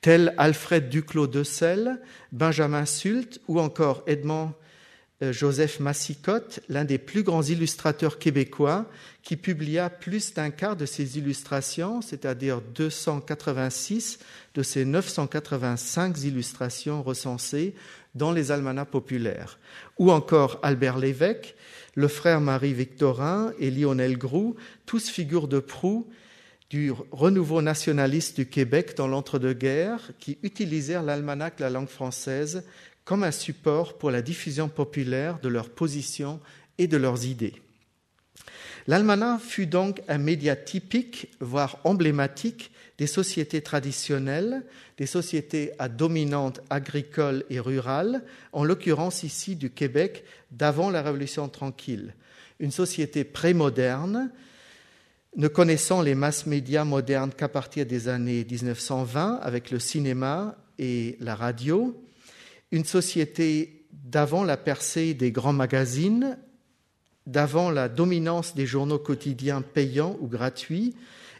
Tel 0.00 0.34
Alfred 0.36 0.88
Duclos 0.88 1.28
de 1.28 1.44
Selle, 1.44 2.00
Benjamin 2.32 2.86
Sult 2.86 3.40
ou 3.46 3.60
encore 3.60 4.02
Edmond 4.08 4.52
euh, 5.22 5.32
Joseph 5.32 5.78
Massicotte, 5.78 6.58
l'un 6.68 6.84
des 6.84 6.98
plus 6.98 7.22
grands 7.22 7.44
illustrateurs 7.44 8.18
québécois, 8.18 8.90
qui 9.22 9.36
publia 9.36 9.90
plus 9.90 10.34
d'un 10.34 10.50
quart 10.50 10.74
de 10.74 10.86
ses 10.86 11.18
illustrations, 11.18 12.02
c'est-à-dire 12.02 12.60
286 12.74 14.18
de 14.56 14.62
ses 14.64 14.84
985 14.84 16.20
illustrations 16.24 17.00
recensées 17.00 17.76
dans 18.16 18.32
les 18.32 18.50
almanachs 18.50 18.90
populaires. 18.90 19.60
Ou 19.98 20.10
encore 20.10 20.58
Albert 20.64 20.98
Lévesque, 20.98 21.54
le 21.94 22.08
frère 22.08 22.40
Marie-Victorin 22.40 23.52
et 23.60 23.70
Lionel 23.70 24.18
Groux, 24.18 24.56
tous 24.84 25.08
figures 25.08 25.46
de 25.46 25.60
proue 25.60 26.10
du 26.70 26.92
renouveau 27.12 27.62
nationaliste 27.62 28.36
du 28.36 28.46
Québec 28.46 28.94
dans 28.96 29.06
l'entre-deux-guerres, 29.06 30.12
qui 30.18 30.38
utilisèrent 30.42 31.02
l'almanach 31.02 31.60
la 31.60 31.70
langue 31.70 31.88
française 31.88 32.64
comme 33.04 33.22
un 33.22 33.30
support 33.30 33.98
pour 33.98 34.10
la 34.10 34.20
diffusion 34.20 34.68
populaire 34.68 35.38
de 35.40 35.48
leurs 35.48 35.70
positions 35.70 36.40
et 36.78 36.88
de 36.88 36.96
leurs 36.96 37.24
idées. 37.24 37.54
L'almanach 38.88 39.40
fut 39.40 39.66
donc 39.66 40.02
un 40.08 40.18
média 40.18 40.56
typique, 40.56 41.30
voire 41.40 41.78
emblématique, 41.84 42.70
des 42.98 43.06
sociétés 43.06 43.60
traditionnelles, 43.60 44.64
des 44.96 45.06
sociétés 45.06 45.72
à 45.78 45.88
dominante 45.88 46.60
agricole 46.70 47.44
et 47.50 47.60
rurale, 47.60 48.24
en 48.52 48.64
l'occurrence 48.64 49.22
ici 49.22 49.54
du 49.54 49.70
Québec 49.70 50.24
d'avant 50.50 50.90
la 50.90 51.02
Révolution 51.02 51.48
tranquille. 51.48 52.14
Une 52.58 52.70
société 52.70 53.24
prémoderne, 53.24 54.30
ne 55.36 55.48
connaissant 55.48 56.00
les 56.00 56.14
masses 56.14 56.46
médias 56.46 56.84
modernes 56.84 57.32
qu'à 57.36 57.48
partir 57.48 57.84
des 57.84 58.08
années 58.08 58.46
1920 58.50 59.40
avec 59.42 59.70
le 59.70 59.78
cinéma 59.78 60.56
et 60.78 61.16
la 61.20 61.34
radio, 61.34 61.94
une 62.72 62.86
société 62.86 63.86
d'avant 63.92 64.44
la 64.44 64.56
percée 64.56 65.12
des 65.12 65.32
grands 65.32 65.52
magazines, 65.52 66.38
d'avant 67.26 67.70
la 67.70 67.88
dominance 67.88 68.54
des 68.54 68.66
journaux 68.66 68.98
quotidiens 68.98 69.60
payants 69.60 70.16
ou 70.20 70.26
gratuits, 70.26 70.94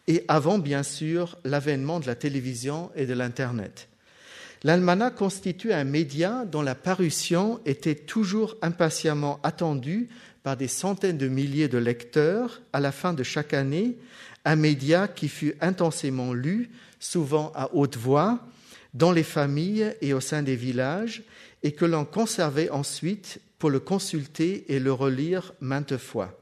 et 0.08 0.24
avant, 0.28 0.58
bien 0.58 0.82
sûr, 0.82 1.38
l'avènement 1.44 1.98
de 1.98 2.06
la 2.06 2.14
télévision 2.14 2.90
et 2.94 3.06
de 3.06 3.14
l'Internet. 3.14 3.88
L'almanach 4.62 5.14
constitue 5.14 5.72
un 5.72 5.84
média 5.84 6.44
dont 6.44 6.62
la 6.62 6.74
parution 6.74 7.60
était 7.66 7.94
toujours 7.94 8.56
impatiemment 8.62 9.40
attendue 9.42 10.08
par 10.46 10.56
des 10.56 10.68
centaines 10.68 11.18
de 11.18 11.26
milliers 11.26 11.66
de 11.66 11.76
lecteurs 11.76 12.62
à 12.72 12.78
la 12.78 12.92
fin 12.92 13.12
de 13.12 13.24
chaque 13.24 13.52
année, 13.52 13.96
un 14.44 14.54
média 14.54 15.08
qui 15.08 15.28
fut 15.28 15.56
intensément 15.60 16.32
lu, 16.32 16.70
souvent 17.00 17.50
à 17.56 17.68
haute 17.74 17.96
voix, 17.96 18.38
dans 18.94 19.10
les 19.10 19.24
familles 19.24 19.92
et 20.02 20.14
au 20.14 20.20
sein 20.20 20.44
des 20.44 20.54
villages, 20.54 21.24
et 21.64 21.72
que 21.72 21.84
l'on 21.84 22.04
conservait 22.04 22.70
ensuite 22.70 23.40
pour 23.58 23.70
le 23.70 23.80
consulter 23.80 24.72
et 24.72 24.78
le 24.78 24.92
relire 24.92 25.52
maintes 25.60 25.96
fois. 25.96 26.38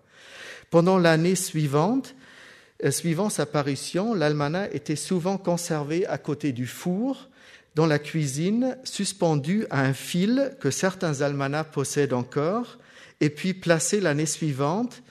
Pendant 0.68 0.98
l'année 0.98 1.34
suivante, 1.34 2.14
euh, 2.84 2.90
suivant 2.90 3.30
sa 3.30 3.46
parution, 3.46 4.12
l'almanach 4.12 4.68
était 4.74 4.96
souvent 4.96 5.38
conservé 5.38 6.06
à 6.08 6.18
côté 6.18 6.52
du 6.52 6.66
four, 6.66 7.30
dans 7.74 7.86
la 7.86 7.98
cuisine, 7.98 8.76
suspendu 8.84 9.64
à 9.70 9.80
un 9.80 9.94
fil 9.94 10.54
que 10.60 10.70
certains 10.70 11.22
almanachs 11.22 11.70
possèdent 11.70 12.12
encore, 12.12 12.76
et 13.24 13.30
puis 13.30 13.54
placé 13.54 14.00
l'année 14.00 14.26
suivante 14.26 15.02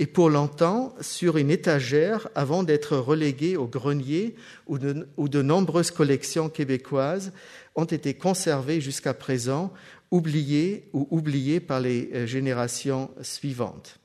et 0.00 0.06
pour 0.06 0.28
longtemps 0.28 0.92
sur 1.00 1.36
une 1.36 1.52
étagère 1.52 2.26
avant 2.34 2.64
d'être 2.64 2.96
relégué 2.96 3.56
au 3.56 3.68
grenier 3.68 4.34
où 4.66 4.76
de, 4.76 5.42
nombreuses 5.42 5.92
collections 5.92 6.48
québécoises 6.48 7.32
ont 7.76 7.84
été 7.84 8.14
conservées 8.14 8.80
jusqu'à 8.80 9.14
présent, 9.14 9.72
oubliées 10.10 10.88
ou 10.92 11.06
oubliées 11.12 11.60
par 11.60 11.78
les 11.78 12.10
euh, 12.12 12.26
générations 12.26 13.08
suivantes. 13.22 14.00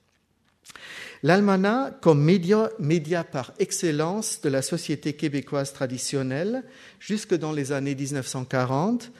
L'almanach, 1.23 1.99
comme 2.01 2.23
média, 2.23 2.69
média, 2.77 3.23
par 3.23 3.51
excellence 3.57 4.41
de 4.41 4.49
la 4.49 4.61
société 4.61 5.13
québécoise 5.13 5.73
traditionnelle, 5.73 6.63
jusque 6.99 7.33
dans 7.33 7.51
les 7.51 7.71
années 7.71 7.95
1940, 7.95 9.11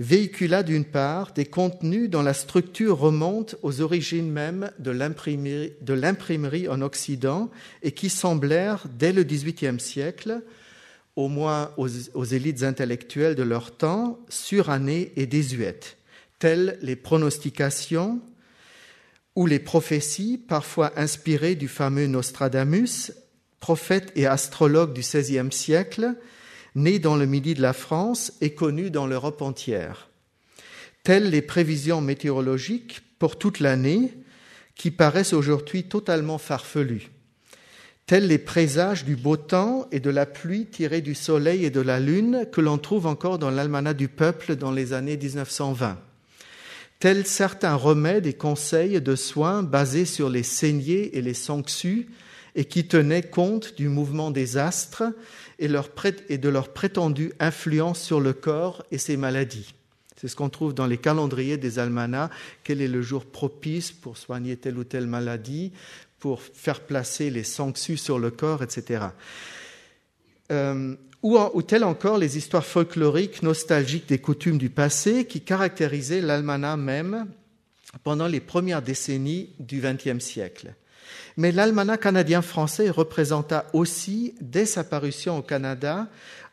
véhicula 0.00 0.62
d'une 0.62 0.84
part 0.84 1.32
des 1.32 1.44
contenus 1.44 2.08
dont 2.08 2.22
la 2.22 2.34
structure 2.34 2.98
remonte 2.98 3.56
aux 3.62 3.80
origines 3.80 4.30
même 4.30 4.70
de 4.78 4.90
l'imprimerie 4.90 6.68
en 6.68 6.80
Occident 6.82 7.50
et 7.82 7.92
qui 7.92 8.08
semblèrent, 8.08 8.86
dès 8.98 9.12
le 9.12 9.24
XVIIIe 9.24 9.80
siècle, 9.80 10.42
au 11.16 11.26
moins 11.26 11.72
aux, 11.76 12.24
élites 12.24 12.62
intellectuelles 12.62 13.34
de 13.34 13.42
leur 13.42 13.76
temps, 13.76 14.20
surannées 14.28 15.12
et 15.16 15.26
désuètes, 15.26 15.96
telles 16.38 16.78
les 16.80 16.94
pronostications 16.94 18.20
ou 19.34 19.46
les 19.46 19.58
prophéties, 19.58 20.38
parfois 20.38 20.92
inspirées 20.96 21.56
du 21.56 21.66
fameux 21.66 22.06
Nostradamus, 22.06 23.12
prophète 23.58 24.12
et 24.14 24.26
astrologue 24.26 24.92
du 24.92 25.00
XVIe 25.00 25.50
siècle, 25.50 26.14
né 26.78 26.98
dans 26.98 27.16
le 27.16 27.26
midi 27.26 27.54
de 27.54 27.62
la 27.62 27.72
France 27.72 28.32
et 28.40 28.54
connu 28.54 28.90
dans 28.90 29.06
l'Europe 29.06 29.42
entière. 29.42 30.08
Telles 31.02 31.30
les 31.30 31.42
prévisions 31.42 32.00
météorologiques 32.00 33.02
pour 33.18 33.38
toute 33.38 33.60
l'année 33.60 34.12
qui 34.74 34.90
paraissent 34.90 35.32
aujourd'hui 35.32 35.84
totalement 35.84 36.38
farfelues. 36.38 37.10
Tels 38.06 38.26
les 38.26 38.38
présages 38.38 39.04
du 39.04 39.16
beau 39.16 39.36
temps 39.36 39.86
et 39.92 40.00
de 40.00 40.08
la 40.08 40.24
pluie 40.24 40.66
tirés 40.66 41.02
du 41.02 41.14
soleil 41.14 41.66
et 41.66 41.70
de 41.70 41.80
la 41.80 42.00
lune 42.00 42.46
que 42.50 42.62
l'on 42.62 42.78
trouve 42.78 43.06
encore 43.06 43.38
dans 43.38 43.50
l'almanach 43.50 43.96
du 43.96 44.08
peuple 44.08 44.56
dans 44.56 44.72
les 44.72 44.94
années 44.94 45.18
1920. 45.18 45.98
Tels 47.00 47.26
certains 47.26 47.74
remèdes 47.74 48.26
et 48.26 48.32
conseils 48.32 49.00
de 49.00 49.14
soins 49.14 49.62
basés 49.62 50.06
sur 50.06 50.30
les 50.30 50.42
saignées 50.42 51.16
et 51.18 51.22
les 51.22 51.34
sanctus 51.34 52.06
et 52.54 52.64
qui 52.64 52.88
tenaient 52.88 53.22
compte 53.22 53.76
du 53.76 53.88
mouvement 53.88 54.30
des 54.30 54.56
astres 54.56 55.04
et, 55.58 55.68
de 56.38 56.48
leur 56.48 56.72
prétendue 56.72 57.32
influence 57.40 58.00
sur 58.00 58.20
le 58.20 58.32
corps 58.32 58.84
et 58.90 58.98
ses 58.98 59.16
maladies. 59.16 59.74
C'est 60.16 60.28
ce 60.28 60.36
qu'on 60.36 60.48
trouve 60.48 60.74
dans 60.74 60.86
les 60.86 60.98
calendriers 60.98 61.56
des 61.56 61.78
almanachs. 61.78 62.30
Quel 62.64 62.80
est 62.80 62.88
le 62.88 63.02
jour 63.02 63.24
propice 63.24 63.92
pour 63.92 64.16
soigner 64.16 64.56
telle 64.56 64.78
ou 64.78 64.84
telle 64.84 65.06
maladie, 65.06 65.72
pour 66.18 66.42
faire 66.42 66.80
placer 66.80 67.30
les 67.30 67.44
sanctus 67.44 68.02
sur 68.02 68.18
le 68.18 68.30
corps, 68.30 68.62
etc. 68.62 69.06
Euh, 70.50 70.96
ou, 71.22 71.38
ou 71.38 71.62
telles 71.62 71.84
encore 71.84 72.18
les 72.18 72.36
histoires 72.36 72.64
folkloriques 72.64 73.42
nostalgiques 73.42 74.08
des 74.08 74.18
coutumes 74.18 74.58
du 74.58 74.70
passé 74.70 75.24
qui 75.26 75.40
caractérisaient 75.40 76.20
l'almanach 76.20 76.78
même 76.78 77.26
pendant 78.02 78.26
les 78.26 78.40
premières 78.40 78.82
décennies 78.82 79.50
du 79.58 79.80
XXe 79.80 80.24
siècle. 80.24 80.74
Mais 81.36 81.52
l'almanach 81.52 82.00
canadien-français 82.00 82.90
représenta 82.90 83.66
aussi, 83.72 84.34
dès 84.40 84.66
sa 84.66 84.84
parution 84.84 85.38
au 85.38 85.42
Canada, 85.42 86.08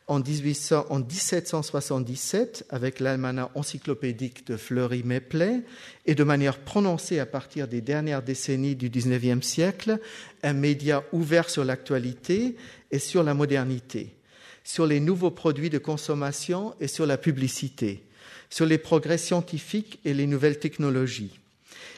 en, 0.08 0.20
1777 0.20 2.66
avec 2.70 3.00
l'almanach 3.00 3.50
encyclopédique 3.56 4.46
de 4.46 4.58
Fleury-Méplet 4.58 5.62
et 6.06 6.16
de 6.16 6.24
manière 6.24 6.60
prononcée 6.60 7.20
à 7.20 7.26
partir 7.26 7.68
des 7.68 7.82
dernières 7.82 8.22
décennies 8.22 8.76
du 8.76 8.90
XIXe 8.90 9.44
siècle, 9.46 10.00
un 10.44 10.54
média 10.54 11.04
ouvert 11.12 11.50
sur 11.50 11.66
l'actualité 11.66 12.56
et 12.92 13.00
sur 13.00 13.24
la 13.24 13.34
modernité, 13.34 14.16
sur 14.64 14.86
les 14.86 15.00
nouveaux 15.00 15.32
produits 15.32 15.72
de 15.72 15.80
consommation 15.80 16.76
et 16.80 16.88
sur 16.88 17.08
la 17.08 17.18
publicité, 17.18 18.04
sur 18.50 18.68
les 18.68 18.78
progrès 18.78 19.18
scientifiques 19.18 20.00
et 20.06 20.14
les 20.14 20.28
nouvelles 20.28 20.60
technologies. 20.60 21.40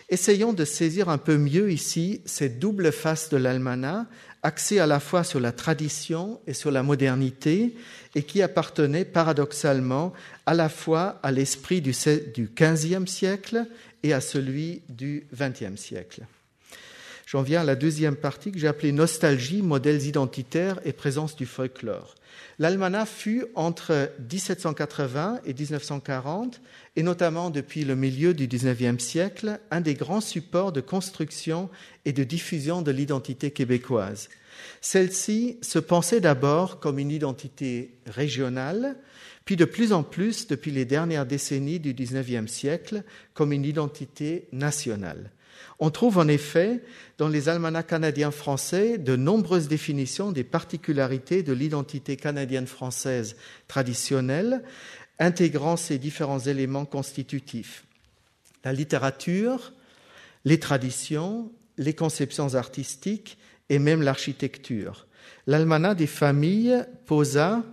Essayons 0.10 0.54
de 0.54 0.64
saisir 0.64 1.10
un 1.10 1.18
peu 1.18 1.38
mieux 1.38 1.70
ici 1.70 2.22
cette 2.26 2.60
double 2.60 2.94
face 2.94 3.30
de 3.30 3.36
l'almanach 3.36 4.08
axé 4.42 4.80
à 4.80 4.88
la 4.88 5.02
fois 5.02 5.26
sur 5.26 5.42
la 5.42 5.52
tradition 5.52 6.40
et 6.48 6.54
sur 6.54 6.72
la 6.72 6.82
modernité, 6.82 7.76
et 8.16 8.24
qui 8.24 8.42
appartenait 8.42 9.04
paradoxalement 9.04 10.14
à 10.46 10.54
la 10.54 10.70
fois 10.70 11.20
à 11.24 11.32
l'esprit 11.32 11.82
du 11.82 11.92
XVe 11.92 13.06
siècle 13.08 13.66
et 14.04 14.14
à 14.14 14.22
celui 14.22 14.82
du 14.88 15.28
XXe 15.34 15.76
siècle. 15.76 16.22
J'en 17.28 17.42
viens 17.42 17.60
à 17.60 17.66
la 17.66 17.76
deuxième 17.76 18.16
partie 18.16 18.54
que 18.54 18.58
j'ai 18.58 18.70
appelée 18.70 18.94
Nostalgie, 18.94 19.62
modèles 19.62 20.04
identitaires 20.04 20.80
et 20.86 20.94
présence 20.94 21.36
du 21.36 21.46
folklore. 21.46 22.16
L'almanach 22.58 23.10
fut 23.10 23.44
entre 23.54 24.10
1780 24.32 25.42
et 25.46 25.54
1940, 25.54 26.62
et 26.96 27.04
notamment 27.04 27.50
depuis 27.50 27.84
le 27.84 27.98
milieu 27.98 28.34
du 28.34 28.48
XIXe 28.48 29.04
siècle, 29.04 29.60
un 29.72 29.82
des 29.82 29.94
grands 29.94 30.22
supports 30.22 30.72
de 30.72 30.80
construction 30.80 31.70
et 32.06 32.14
de 32.14 32.24
diffusion 32.24 32.82
de 32.82 32.92
l'identité 32.92 33.52
québécoise. 33.52 34.30
Celle-ci 34.80 35.58
se 35.62 35.80
pensait 35.80 36.22
d'abord 36.22 36.80
comme 36.80 36.98
une 36.98 37.12
identité 37.12 37.92
régionale, 38.06 38.96
puis 39.44 39.58
de 39.58 39.66
plus 39.66 39.92
en 39.92 40.04
plus, 40.04 40.48
depuis 40.48 40.72
les 40.72 40.86
dernières 40.86 41.26
décennies 41.26 41.82
du 41.82 41.94
XIXe 41.94 42.50
siècle, 42.50 43.04
comme 43.34 43.52
une 43.52 43.66
identité 43.66 44.48
nationale. 44.54 45.32
On 45.80 45.92
trouve 45.92 46.18
en 46.18 46.28
effet 46.28 46.82
dans 47.18 47.28
les 47.28 47.50
almanachs 47.50 47.88
canadiens 47.88 48.32
français 48.32 48.98
de 48.98 49.16
nombreuses 49.16 49.68
définitions 49.68 50.32
des 50.32 50.44
particularités 50.44 51.44
de 51.44 51.54
l'identité 51.54 52.18
canadienne-française 52.18 53.36
traditionnelle, 53.68 54.64
intégrant 55.20 55.78
ces 55.78 56.00
différents 56.00 56.40
éléments 56.40 56.86
constitutifs. 56.86 57.86
La 58.64 58.74
littérature, 58.74 59.74
les 60.46 60.60
traditions, 60.60 61.52
les 61.78 61.94
conceptions 61.94 62.56
artistiques 62.56 63.38
et 63.70 63.80
même 63.80 64.02
l'architecture. 64.02 65.06
L'almanach 65.46 65.96
des 65.96 66.08
familles 66.08 66.84
posa 67.06 67.64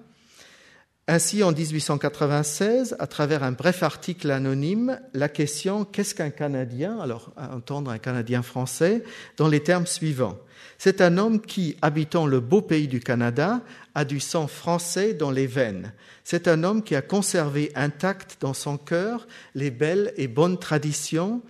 ainsi, 1.07 1.43
en 1.43 1.53
1896, 1.53 2.97
à 2.99 3.07
travers 3.07 3.43
un 3.43 3.53
bref 3.53 3.83
article 3.83 4.31
anonyme, 4.31 4.99
la 5.13 5.29
question 5.29 5.85
Qu'est-ce 5.85 6.15
qu'un 6.15 6.31
Canadien? 6.31 6.99
Alors, 6.99 7.31
entendre 7.37 7.91
un 7.91 7.99
Canadien 7.99 8.43
français, 8.43 9.05
dans 9.37 9.49
les 9.49 9.61
termes 9.61 9.87
suivants. 9.87 10.39
C'est 10.79 11.03
un 11.03 11.19
homme 11.19 11.43
qui, 11.43 11.77
habitant 11.83 12.27
le 12.27 12.41
beau 12.41 12.63
pays 12.63 12.89
du 12.89 13.01
Canada, 13.01 13.61
a 13.95 14.07
du 14.07 14.19
sang 14.19 14.47
français 14.47 15.13
dans 15.13 15.31
les 15.31 15.47
veines. 15.47 15.93
C'est 16.25 16.49
un 16.49 16.65
homme 16.65 16.83
qui 16.83 16.97
a 16.97 17.03
conservé 17.03 17.71
intact 17.75 18.39
dans 18.41 18.55
son 18.55 18.79
cœur 18.79 19.27
les 19.55 19.71
belles 19.71 20.15
et 20.17 20.27
bonnes 20.27 20.59
traditions 20.59 21.43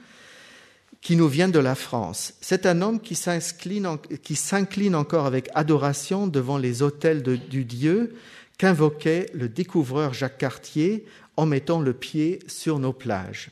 qui 1.01 1.17
nous 1.17 1.29
viennent 1.29 1.53
de 1.53 1.59
la 1.61 1.75
France. 1.75 2.35
C'est 2.41 2.67
un 2.67 2.83
homme 2.83 2.99
qui 2.99 3.15
s'incline 3.15 4.97
encore 4.97 5.27
avec 5.27 5.49
adoration 5.55 6.27
devant 6.27 6.59
les 6.59 6.83
autels 6.83 7.23
du 7.23 7.65
Dieu 7.65 8.15
qu'invoquait 8.59 9.31
le 9.35 9.49
découvreur 9.49 10.15
Jacques 10.15 10.39
Cartier 10.39 11.07
en 11.37 11.47
mettant 11.47 11.81
le 11.81 11.93
pied 11.93 12.39
sur 12.47 12.79
nos 12.79 12.93
plages. 12.93 13.51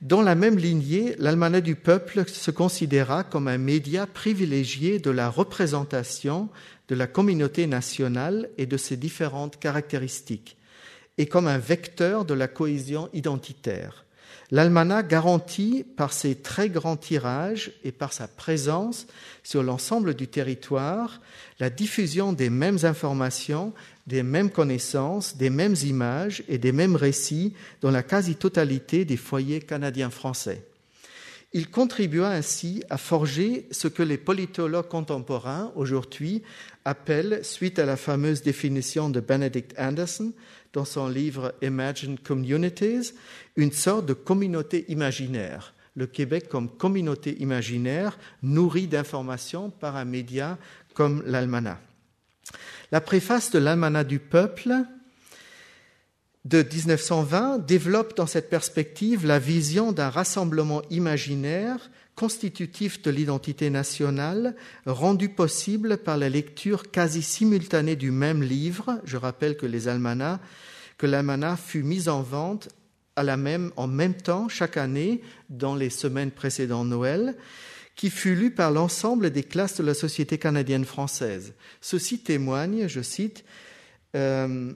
Dans 0.00 0.20
la 0.20 0.34
même 0.34 0.58
lignée, 0.58 1.14
l'Almanach 1.18 1.62
du 1.62 1.76
peuple 1.76 2.28
se 2.28 2.50
considéra 2.50 3.22
comme 3.22 3.46
un 3.46 3.58
média 3.58 4.06
privilégié 4.08 4.98
de 4.98 5.10
la 5.10 5.28
représentation 5.28 6.48
de 6.88 6.96
la 6.96 7.06
communauté 7.06 7.68
nationale 7.68 8.50
et 8.58 8.66
de 8.66 8.76
ses 8.76 8.96
différentes 8.96 9.60
caractéristiques, 9.60 10.56
et 11.18 11.26
comme 11.26 11.46
un 11.46 11.58
vecteur 11.58 12.24
de 12.24 12.34
la 12.34 12.48
cohésion 12.48 13.10
identitaire. 13.12 14.04
L'almanach 14.52 15.08
garantit 15.08 15.82
par 15.96 16.12
ses 16.12 16.36
très 16.36 16.68
grands 16.68 16.98
tirages 16.98 17.72
et 17.84 17.90
par 17.90 18.12
sa 18.12 18.28
présence 18.28 19.06
sur 19.42 19.62
l'ensemble 19.62 20.14
du 20.14 20.28
territoire 20.28 21.20
la 21.58 21.70
diffusion 21.70 22.32
des 22.32 22.50
mêmes 22.50 22.78
informations 22.84 23.72
des 24.06 24.22
mêmes 24.22 24.50
connaissances, 24.50 25.36
des 25.36 25.50
mêmes 25.50 25.76
images 25.84 26.42
et 26.48 26.58
des 26.58 26.72
mêmes 26.72 26.96
récits 26.96 27.54
dans 27.80 27.90
la 27.90 28.02
quasi-totalité 28.02 29.04
des 29.04 29.16
foyers 29.16 29.60
canadiens 29.60 30.10
français. 30.10 30.66
Il 31.54 31.70
contribua 31.70 32.30
ainsi 32.30 32.82
à 32.88 32.96
forger 32.96 33.68
ce 33.70 33.86
que 33.86 34.02
les 34.02 34.16
politologues 34.16 34.88
contemporains 34.88 35.70
aujourd'hui 35.76 36.42
appellent, 36.86 37.40
suite 37.42 37.78
à 37.78 37.84
la 37.84 37.96
fameuse 37.96 38.42
définition 38.42 39.10
de 39.10 39.20
Benedict 39.20 39.74
Anderson 39.78 40.32
dans 40.72 40.84
son 40.84 41.08
livre 41.08 41.54
Imagined 41.62 42.22
Communities, 42.22 43.12
une 43.56 43.72
sorte 43.72 44.06
de 44.06 44.14
communauté 44.14 44.84
imaginaire. 44.88 45.74
Le 45.94 46.06
Québec 46.06 46.48
comme 46.48 46.70
communauté 46.70 47.36
imaginaire 47.40 48.18
nourrie 48.42 48.86
d'informations 48.86 49.70
par 49.70 49.96
un 49.96 50.06
média 50.06 50.58
comme 50.94 51.22
l'almanach. 51.26 51.78
La 52.90 53.00
préface 53.00 53.50
de 53.50 53.58
l'Almanach 53.58 54.06
du 54.06 54.18
peuple 54.18 54.74
de 56.44 56.62
1920 56.62 57.58
développe 57.58 58.16
dans 58.16 58.26
cette 58.26 58.50
perspective 58.50 59.26
la 59.26 59.38
vision 59.38 59.92
d'un 59.92 60.10
rassemblement 60.10 60.82
imaginaire 60.90 61.90
constitutif 62.14 63.02
de 63.02 63.10
l'identité 63.10 63.70
nationale, 63.70 64.54
rendu 64.86 65.28
possible 65.28 65.98
par 65.98 66.18
la 66.18 66.28
lecture 66.28 66.90
quasi 66.90 67.22
simultanée 67.22 67.96
du 67.96 68.10
même 68.10 68.42
livre. 68.42 69.00
Je 69.04 69.16
rappelle 69.16 69.56
que 69.56 69.66
les 69.66 69.88
almanachs, 69.88 70.40
que 70.98 71.06
l'almanach 71.06 71.58
fut 71.58 71.82
mis 71.82 72.08
en 72.08 72.22
vente 72.22 72.68
à 73.16 73.22
la 73.22 73.36
même, 73.36 73.72
en 73.76 73.86
même 73.86 74.14
temps 74.14 74.48
chaque 74.48 74.76
année 74.76 75.22
dans 75.50 75.74
les 75.74 75.90
semaines 75.90 76.30
précédant 76.30 76.84
Noël 76.84 77.36
qui 77.94 78.10
fut 78.10 78.34
lu 78.34 78.50
par 78.50 78.70
l'ensemble 78.70 79.30
des 79.30 79.42
classes 79.42 79.76
de 79.76 79.82
la 79.82 79.94
société 79.94 80.38
canadienne 80.38 80.84
française. 80.84 81.54
Ceci 81.80 82.18
témoigne, 82.18 82.88
je 82.88 83.02
cite, 83.02 83.44
euh, 84.16 84.72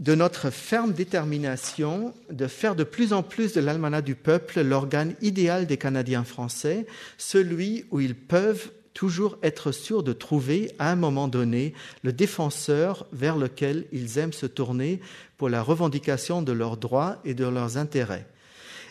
de 0.00 0.14
notre 0.14 0.50
ferme 0.50 0.92
détermination 0.92 2.14
de 2.30 2.46
faire 2.46 2.74
de 2.74 2.84
plus 2.84 3.12
en 3.12 3.22
plus 3.22 3.52
de 3.52 3.60
l'almanach 3.60 4.02
du 4.02 4.14
peuple 4.14 4.62
l'organe 4.62 5.14
idéal 5.20 5.66
des 5.66 5.76
Canadiens 5.76 6.24
français, 6.24 6.86
celui 7.18 7.84
où 7.90 8.00
ils 8.00 8.16
peuvent 8.16 8.70
toujours 8.94 9.38
être 9.42 9.72
sûrs 9.72 10.02
de 10.02 10.14
trouver 10.14 10.72
à 10.78 10.90
un 10.90 10.96
moment 10.96 11.28
donné 11.28 11.74
le 12.02 12.12
défenseur 12.12 13.06
vers 13.12 13.36
lequel 13.36 13.84
ils 13.92 14.18
aiment 14.18 14.32
se 14.32 14.46
tourner 14.46 15.00
pour 15.36 15.48
la 15.48 15.62
revendication 15.62 16.42
de 16.42 16.52
leurs 16.52 16.78
droits 16.78 17.18
et 17.24 17.34
de 17.34 17.44
leurs 17.44 17.76
intérêts. 17.76 18.26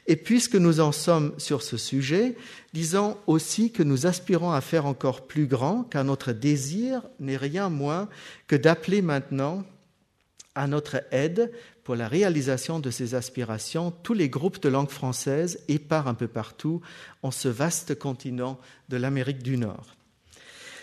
Et 0.07 0.15
puisque 0.15 0.55
nous 0.55 0.79
en 0.79 0.91
sommes 0.91 1.33
sur 1.37 1.61
ce 1.61 1.77
sujet, 1.77 2.35
disons 2.73 3.17
aussi 3.27 3.71
que 3.71 3.83
nous 3.83 4.07
aspirons 4.07 4.51
à 4.51 4.61
faire 4.61 4.85
encore 4.85 5.27
plus 5.27 5.45
grand, 5.45 5.83
car 5.83 6.03
notre 6.03 6.31
désir 6.31 7.03
n'est 7.19 7.37
rien 7.37 7.69
moins 7.69 8.09
que 8.47 8.55
d'appeler 8.55 9.01
maintenant 9.01 9.65
à 10.55 10.67
notre 10.67 11.03
aide 11.11 11.51
pour 11.83 11.95
la 11.95 12.07
réalisation 12.07 12.79
de 12.79 12.91
ces 12.91 13.15
aspirations 13.15 13.91
tous 13.91 14.13
les 14.13 14.29
groupes 14.29 14.61
de 14.61 14.69
langue 14.69 14.89
française 14.89 15.59
épars 15.67 16.07
un 16.07 16.13
peu 16.13 16.27
partout 16.27 16.81
en 17.23 17.31
ce 17.31 17.47
vaste 17.47 17.97
continent 17.97 18.59
de 18.89 18.97
l'Amérique 18.97 19.43
du 19.43 19.57
Nord. 19.57 19.95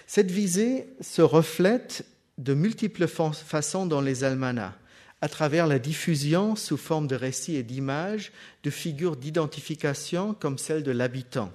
Cette 0.06 0.30
visée 0.30 0.88
se 1.00 1.22
reflète 1.22 2.06
de 2.38 2.54
multiples 2.54 3.06
façons 3.06 3.86
dans 3.86 4.00
les 4.00 4.24
almanachs 4.24 4.74
à 5.20 5.28
travers 5.28 5.66
la 5.66 5.78
diffusion 5.78 6.56
sous 6.56 6.76
forme 6.76 7.06
de 7.06 7.16
récits 7.16 7.56
et 7.56 7.62
d'images 7.62 8.32
de 8.62 8.70
figures 8.70 9.16
d'identification 9.16 10.34
comme 10.34 10.58
celle 10.58 10.82
de 10.82 10.90
l'habitant, 10.90 11.52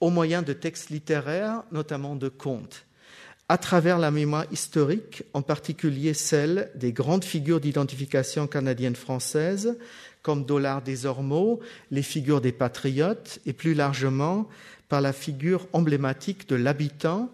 au 0.00 0.10
moyen 0.10 0.42
de 0.42 0.52
textes 0.52 0.90
littéraires, 0.90 1.62
notamment 1.70 2.16
de 2.16 2.28
contes, 2.28 2.85
à 3.48 3.58
travers 3.58 3.98
la 3.98 4.10
mémoire 4.10 4.46
historique, 4.50 5.22
en 5.32 5.42
particulier 5.42 6.14
celle 6.14 6.70
des 6.74 6.92
grandes 6.92 7.24
figures 7.24 7.60
d'identification 7.60 8.46
canadiennes-françaises, 8.46 9.78
comme 10.22 10.44
Dollard 10.44 10.82
des 10.82 11.06
Ormeaux, 11.06 11.60
les 11.90 12.02
figures 12.02 12.40
des 12.40 12.52
patriotes, 12.52 13.38
et 13.46 13.52
plus 13.52 13.74
largement 13.74 14.48
par 14.88 15.00
la 15.00 15.12
figure 15.12 15.68
emblématique 15.72 16.48
de 16.48 16.56
l'habitant 16.56 17.30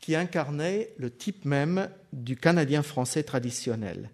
qui 0.00 0.14
incarnait 0.14 0.90
le 0.98 1.10
type 1.10 1.46
même 1.46 1.88
du 2.12 2.36
Canadien 2.36 2.82
français 2.82 3.22
traditionnel 3.22 4.10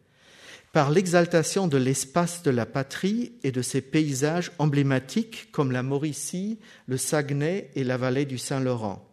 par 0.72 0.90
l'exaltation 0.90 1.66
de 1.66 1.76
l'espace 1.76 2.42
de 2.42 2.50
la 2.50 2.66
patrie 2.66 3.32
et 3.42 3.50
de 3.50 3.62
ses 3.62 3.80
paysages 3.80 4.52
emblématiques 4.58 5.50
comme 5.50 5.72
la 5.72 5.82
Mauricie, 5.82 6.58
le 6.86 6.96
Saguenay 6.96 7.70
et 7.74 7.82
la 7.82 7.96
vallée 7.96 8.24
du 8.24 8.38
Saint-Laurent. 8.38 9.09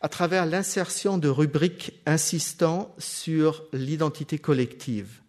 À 0.00 0.08
travers 0.08 0.46
l'insertion 0.46 1.18
de 1.18 1.28
rubriques 1.28 2.00
insistant 2.06 2.94
sur 2.98 3.64
l'identité 3.72 4.38
collective, 4.38 5.20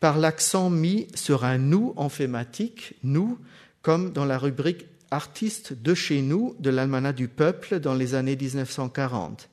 par 0.00 0.18
l'accent 0.18 0.70
mis 0.70 1.08
sur 1.14 1.44
un 1.44 1.58
nous 1.58 1.92
emphématique, 1.96 2.94
nous, 3.02 3.38
comme 3.82 4.12
dans 4.12 4.24
la 4.24 4.38
rubrique 4.38 4.86
artistes 5.10 5.72
de 5.72 5.94
chez 5.94 6.22
nous 6.22 6.54
de 6.58 6.70
l'Almanach 6.70 7.14
du 7.14 7.28
peuple 7.28 7.80
dans 7.80 7.94
les 7.94 8.14
années 8.14 8.36
1940, 8.36 9.48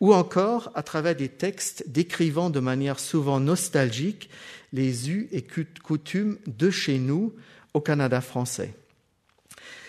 ou 0.00 0.12
encore 0.12 0.70
à 0.74 0.82
travers 0.82 1.16
des 1.16 1.28
textes 1.28 1.84
décrivant 1.88 2.50
de 2.50 2.60
manière 2.60 2.98
souvent 2.98 3.40
nostalgique 3.40 4.28
les 4.72 5.10
us 5.10 5.28
et 5.32 5.46
coutumes 5.82 6.38
de 6.46 6.70
chez 6.70 6.98
nous 6.98 7.34
au 7.72 7.80
Canada 7.80 8.20
français. 8.20 8.74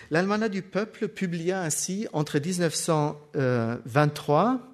L'Almanach 0.09 0.51
du 0.51 0.61
peuple 0.61 1.07
publia 1.07 1.61
ainsi 1.61 2.07
entre 2.13 2.39
1923 2.39 4.67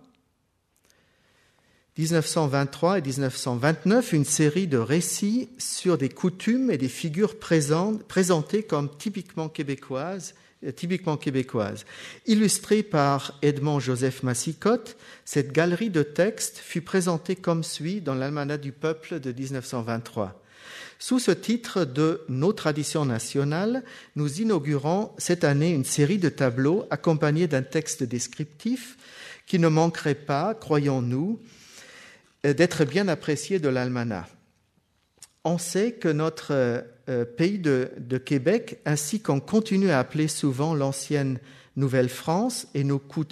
1923 1.97 2.97
et 2.97 3.01
1929 3.01 4.13
une 4.13 4.25
série 4.25 4.65
de 4.65 4.77
récits 4.77 5.49
sur 5.59 5.99
des 5.99 6.09
coutumes 6.09 6.71
et 6.71 6.79
des 6.79 6.89
figures 6.89 7.37
présentées 7.37 8.63
comme 8.63 8.89
typiquement 8.97 9.47
québécoises, 9.47 10.33
euh, 10.63 10.71
typiquement. 10.71 11.19
Illustrée 12.25 12.81
par 12.81 13.37
Edmond 13.43 13.79
Joseph 13.79 14.23
Massicotte, 14.23 14.97
cette 15.23 15.51
galerie 15.51 15.91
de 15.91 16.01
textes 16.01 16.57
fut 16.57 16.81
présentée 16.81 17.35
comme 17.35 17.63
suit 17.63 18.01
dans 18.01 18.15
l'Almanach 18.15 18.59
du 18.59 18.71
peuple 18.71 19.19
de 19.19 19.31
1923. 19.31 20.42
Sous 21.05 21.19
ce 21.19 21.31
titre 21.31 21.83
de 21.83 22.21
Nos 22.29 22.53
traditions 22.53 23.03
nationales, 23.03 23.83
nous 24.15 24.39
inaugurons 24.39 25.11
cette 25.17 25.43
année 25.43 25.71
une 25.71 25.83
série 25.83 26.17
de 26.17 26.29
tableaux 26.29 26.85
accompagnés 26.91 27.45
d'un 27.45 27.61
texte 27.61 28.03
descriptif 28.03 28.97
qui 29.45 29.59
ne 29.59 29.67
manquerait 29.67 30.15
pas, 30.15 30.55
croyons-nous, 30.55 31.41
d'être 32.45 32.85
bien 32.85 33.09
apprécié 33.09 33.59
de 33.59 33.67
l'almanach. 33.67 34.27
On 35.43 35.57
sait 35.57 35.91
que 35.91 36.07
notre 36.07 36.53
euh, 37.09 37.25
pays 37.25 37.59
de, 37.59 38.17
Québec, 38.23 38.79
ainsi 38.85 39.19
qu'on 39.19 39.41
continue 39.41 39.89
à 39.89 39.99
appeler 39.99 40.29
souvent 40.29 40.73
l'ancienne 40.73 41.37
Nouvelle-France 41.75 42.67
et 42.75 42.85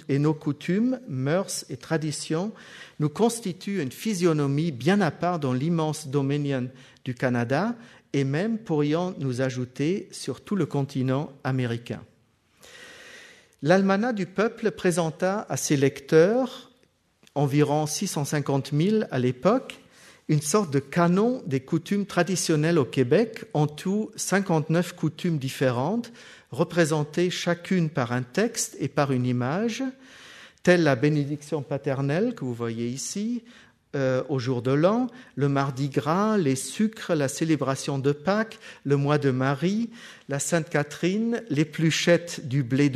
et 0.08 0.18
nos 0.18 0.34
coutumes, 0.34 1.00
mœurs 1.08 1.64
et 1.70 1.76
traditions, 1.76 2.52
nous 2.98 3.08
constituent 3.08 3.80
une 3.80 3.92
physionomie 3.92 4.72
bien 4.72 5.00
à 5.00 5.10
part 5.12 5.38
dans 5.38 5.52
l'immense 5.52 6.08
domaine 6.08 6.68
du 7.04 7.14
Canada 7.14 7.74
et 8.12 8.24
même 8.24 8.58
pourrions 8.58 9.14
nous 9.18 9.40
ajouter 9.40 10.08
sur 10.10 10.42
tout 10.42 10.56
le 10.56 10.66
continent 10.66 11.32
américain. 11.44 12.02
L'almanach 13.62 14.14
du 14.14 14.26
peuple 14.26 14.72
présenta 14.72 15.46
à 15.48 15.56
ses 15.56 15.76
lecteurs 15.76 16.72
environ 17.34 17.86
650 17.86 18.72
000 18.72 19.04
à 19.10 19.18
l'époque, 19.18 19.80
une 20.28 20.42
sorte 20.42 20.72
de 20.72 20.78
canon 20.78 21.42
des 21.46 21.60
coutumes 21.60 22.06
traditionnelles 22.06 22.78
au 22.78 22.84
Québec, 22.84 23.44
en 23.54 23.66
tout 23.66 24.10
59 24.16 24.94
coutumes 24.94 25.38
différentes, 25.38 26.12
représentées 26.50 27.30
chacune 27.30 27.88
par 27.88 28.12
un 28.12 28.22
texte 28.22 28.76
et 28.78 28.88
par 28.88 29.12
une 29.12 29.26
image, 29.26 29.82
telle 30.62 30.84
la 30.84 30.96
bénédiction 30.96 31.62
paternelle 31.62 32.34
que 32.34 32.44
vous 32.44 32.54
voyez 32.54 32.88
ici, 32.88 33.42
euh, 33.94 34.22
au 34.30 34.38
jour 34.38 34.62
de 34.62 34.70
l'an, 34.70 35.08
le 35.36 35.50
mardi 35.50 35.90
gras, 35.90 36.38
les 36.38 36.56
sucres, 36.56 37.14
la 37.14 37.28
célébration 37.28 37.98
de 37.98 38.12
Pâques, 38.12 38.58
le 38.84 38.96
mois 38.96 39.18
de 39.18 39.30
Marie, 39.30 39.90
la 40.30 40.38
Sainte 40.38 40.70
Catherine, 40.70 41.42
l'épluchette 41.50 42.48
du 42.48 42.62
blé 42.62 42.88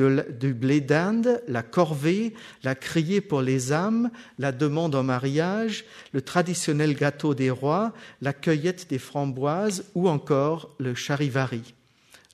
d'Inde, 0.80 1.42
la 1.48 1.62
corvée, 1.62 2.32
la 2.62 2.74
criée 2.74 3.20
pour 3.20 3.42
les 3.42 3.72
âmes, 3.72 4.10
la 4.38 4.52
demande 4.52 4.94
en 4.94 5.02
mariage, 5.02 5.84
le 6.12 6.22
traditionnel 6.22 6.94
gâteau 6.94 7.34
des 7.34 7.50
rois, 7.50 7.92
la 8.22 8.32
cueillette 8.32 8.88
des 8.88 8.98
framboises 8.98 9.84
ou 9.94 10.08
encore 10.08 10.74
le 10.78 10.94
charivari. 10.94 11.74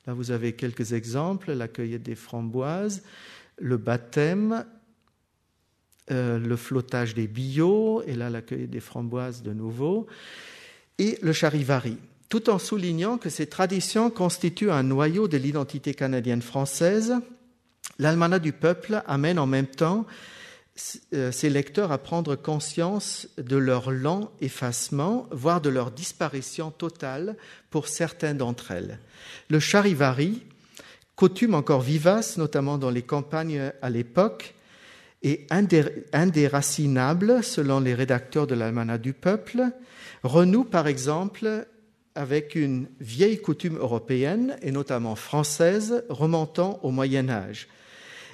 Là, 0.06 0.12
vous 0.14 0.30
avez 0.30 0.52
quelques 0.52 0.92
exemples, 0.92 1.52
la 1.52 1.66
cueillette 1.66 2.04
des 2.04 2.14
framboises, 2.14 3.02
le 3.58 3.76
baptême, 3.76 4.64
euh, 6.10 6.38
le 6.38 6.56
flottage 6.56 7.14
des 7.14 7.28
billots, 7.28 8.02
et 8.06 8.14
là 8.14 8.28
l'accueil 8.28 8.66
des 8.66 8.80
framboises 8.80 9.42
de 9.42 9.52
nouveau, 9.52 10.06
et 10.98 11.18
le 11.22 11.32
charivari, 11.32 11.96
tout 12.28 12.50
en 12.50 12.58
soulignant 12.58 13.18
que 13.18 13.30
ces 13.30 13.46
traditions 13.46 14.10
constituent 14.10 14.70
un 14.70 14.82
noyau 14.82 15.28
de 15.28 15.36
l'identité 15.36 15.94
canadienne-française. 15.94 17.14
L'almanach 17.98 18.42
du 18.42 18.52
peuple 18.52 19.02
amène 19.06 19.38
en 19.38 19.46
même 19.46 19.66
temps 19.66 20.06
euh, 21.12 21.30
ses 21.30 21.50
lecteurs 21.50 21.92
à 21.92 21.98
prendre 21.98 22.34
conscience 22.34 23.28
de 23.36 23.56
leur 23.56 23.90
lent 23.90 24.32
effacement, 24.40 25.28
voire 25.30 25.60
de 25.60 25.68
leur 25.68 25.90
disparition 25.90 26.70
totale 26.70 27.36
pour 27.70 27.88
certains 27.88 28.34
d'entre 28.34 28.70
elles. 28.70 28.98
Le 29.50 29.60
charivari, 29.60 30.42
coutume 31.14 31.54
encore 31.54 31.82
vivace, 31.82 32.38
notamment 32.38 32.78
dans 32.78 32.90
les 32.90 33.02
campagnes 33.02 33.70
à 33.82 33.90
l'époque, 33.90 34.54
et 35.22 35.46
indéracinable, 36.12 37.42
selon 37.42 37.80
les 37.80 37.94
rédacteurs 37.94 38.46
de 38.46 38.54
l'Almanach 38.54 39.00
du 39.00 39.12
peuple, 39.12 39.64
renoue 40.22 40.64
par 40.64 40.86
exemple 40.86 41.66
avec 42.14 42.54
une 42.54 42.88
vieille 43.00 43.40
coutume 43.40 43.78
européenne, 43.78 44.56
et 44.62 44.72
notamment 44.72 45.14
française, 45.14 46.04
remontant 46.08 46.80
au 46.82 46.90
Moyen 46.90 47.28
Âge. 47.28 47.68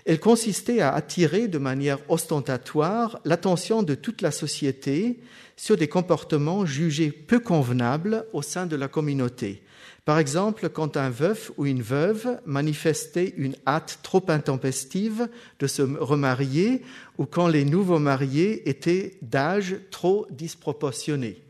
Elle 0.08 0.20
consistait 0.20 0.80
à 0.80 0.94
attirer 0.94 1.48
de 1.48 1.58
manière 1.58 1.98
ostentatoire 2.08 3.20
l'attention 3.26 3.82
de 3.82 3.94
toute 3.94 4.22
la 4.22 4.30
société 4.30 5.20
sur 5.54 5.76
des 5.76 5.86
comportements 5.86 6.64
jugés 6.64 7.12
peu 7.12 7.38
convenables 7.38 8.24
au 8.32 8.40
sein 8.40 8.64
de 8.64 8.74
la 8.74 8.88
communauté, 8.88 9.62
par 10.08 10.18
exemple, 10.18 10.70
quand 10.70 10.96
un 10.96 11.10
veuf 11.10 11.52
ou 11.58 11.66
une 11.66 11.82
veuve 11.82 12.40
manifestait 12.46 13.34
une 13.36 13.54
hâte 13.66 13.98
trop 14.02 14.24
intempestive 14.28 15.28
de 15.58 15.66
se 15.66 15.82
remarier 15.82 16.80
ou 17.18 17.26
quand 17.26 17.46
les 17.46 17.66
nouveaux 17.66 17.98
mariés 17.98 18.66
étaient 18.70 19.18
d'âge 19.20 19.76
trop 19.90 20.26
disproportionné. 20.30 21.42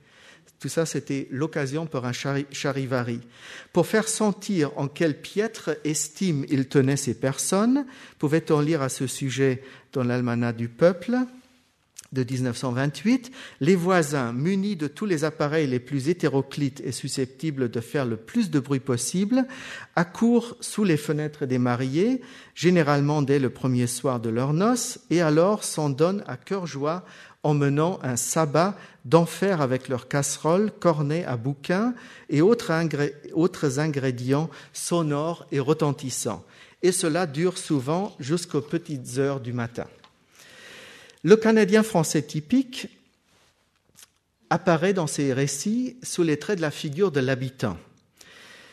Tout 0.60 0.68
ça, 0.68 0.86
c'était 0.86 1.28
l'occasion 1.30 1.86
pour 1.86 2.04
un 2.04 2.12
charivari. 2.12 3.20
Pour 3.72 3.86
faire 3.86 4.08
sentir 4.08 4.72
en 4.76 4.88
quelle 4.88 5.20
piètre 5.20 5.70
estime 5.84 6.44
il 6.48 6.66
tenait 6.66 6.96
ces 6.96 7.14
personnes, 7.14 7.86
pouvait-on 8.18 8.60
lire 8.60 8.82
à 8.82 8.88
ce 8.88 9.06
sujet 9.06 9.62
dans 9.92 10.02
l'Almanach 10.02 10.56
du 10.56 10.68
peuple 10.68 11.16
de 12.12 12.24
1928, 12.24 13.30
les 13.60 13.76
voisins, 13.76 14.32
munis 14.32 14.76
de 14.76 14.86
tous 14.86 15.04
les 15.04 15.24
appareils 15.24 15.66
les 15.66 15.78
plus 15.78 16.08
hétéroclites 16.08 16.80
et 16.80 16.92
susceptibles 16.92 17.70
de 17.70 17.80
faire 17.80 18.06
le 18.06 18.16
plus 18.16 18.50
de 18.50 18.60
bruit 18.60 18.80
possible, 18.80 19.46
accourent 19.94 20.56
sous 20.60 20.84
les 20.84 20.96
fenêtres 20.96 21.44
des 21.44 21.58
mariés, 21.58 22.22
généralement 22.54 23.20
dès 23.20 23.38
le 23.38 23.50
premier 23.50 23.86
soir 23.86 24.20
de 24.20 24.30
leur 24.30 24.54
noces, 24.54 25.00
et 25.10 25.20
alors 25.20 25.64
s'en 25.64 25.90
donnent 25.90 26.24
à 26.26 26.38
cœur 26.38 26.66
joie 26.66 27.04
en 27.42 27.54
menant 27.54 27.98
un 28.02 28.16
sabbat 28.16 28.76
d'enfer 29.08 29.62
avec 29.62 29.88
leurs 29.88 30.06
casseroles, 30.06 30.70
cornets 30.70 31.24
à 31.24 31.36
bouquins 31.36 31.94
et 32.28 32.42
autres, 32.42 32.72
autres 33.32 33.78
ingrédients 33.78 34.50
sonores 34.72 35.46
et 35.50 35.60
retentissants. 35.60 36.44
Et 36.82 36.92
cela 36.92 37.26
dure 37.26 37.56
souvent 37.56 38.14
jusqu'aux 38.20 38.60
petites 38.60 39.18
heures 39.18 39.40
du 39.40 39.52
matin. 39.52 39.86
Le 41.24 41.36
Canadien 41.36 41.82
français 41.82 42.22
typique 42.22 42.88
apparaît 44.50 44.92
dans 44.92 45.06
ces 45.06 45.32
récits 45.32 45.96
sous 46.02 46.22
les 46.22 46.38
traits 46.38 46.58
de 46.58 46.62
la 46.62 46.70
figure 46.70 47.10
de 47.10 47.20
l'habitant. 47.20 47.76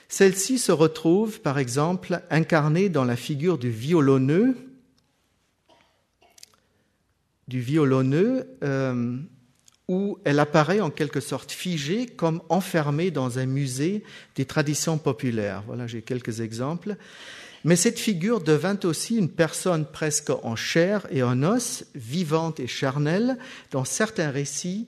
Celle-ci 0.08 0.60
se 0.60 0.72
retrouve, 0.72 1.42
par 1.42 1.58
exemple, 1.58 2.22
incarnée 2.30 2.90
dans 2.90 3.06
la 3.06 3.16
figure 3.16 3.58
du 3.58 3.72
violonneux, 3.72 4.56
du 7.48 7.60
violonneux, 7.60 8.48
euh, 8.64 9.18
où 9.88 10.18
elle 10.24 10.40
apparaît 10.40 10.80
en 10.80 10.90
quelque 10.90 11.20
sorte 11.20 11.52
figée, 11.52 12.08
comme 12.08 12.42
enfermée 12.50 13.12
dans 13.12 13.40
un 13.40 13.46
musée 13.46 14.04
des 14.36 14.46
traditions 14.46 14.98
populaires. 14.98 15.64
Voilà, 15.68 15.88
j'ai 15.88 16.02
quelques 16.02 16.40
exemples. 16.40 16.96
Mais 17.64 17.76
cette 17.76 18.00
figure 18.00 18.42
devint 18.42 18.80
aussi 18.84 19.18
une 19.18 19.30
personne 19.30 19.86
presque 19.86 20.30
en 20.30 20.56
chair 20.56 21.08
et 21.10 21.24
en 21.24 21.42
os, 21.44 21.86
vivante 21.96 22.60
et 22.60 22.68
charnelle, 22.68 23.38
dans 23.72 23.86
certains 23.86 24.30
récits 24.30 24.88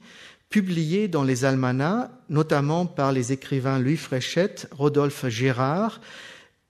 publiés 0.50 1.08
dans 1.08 1.24
les 1.24 1.46
almanachs, 1.46 2.10
notamment 2.30 2.86
par 2.86 3.12
les 3.12 3.32
écrivains 3.34 3.80
Louis 3.80 3.98
Fréchette, 3.98 4.68
Rodolphe 4.72 5.28
Girard, 5.28 6.02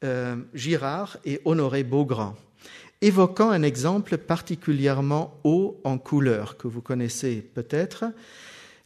euh, 0.03 0.35
Girard 0.53 1.17
et 1.25 1.41
Honoré 1.45 1.83
Beaugrand, 1.83 2.35
évoquant 3.01 3.51
un 3.51 3.63
exemple 3.63 4.17
particulièrement 4.17 5.39
haut 5.43 5.79
en 5.83 5.97
couleur 5.97 6.57
que 6.57 6.67
vous 6.67 6.81
connaissez 6.81 7.41
peut-être. 7.53 8.05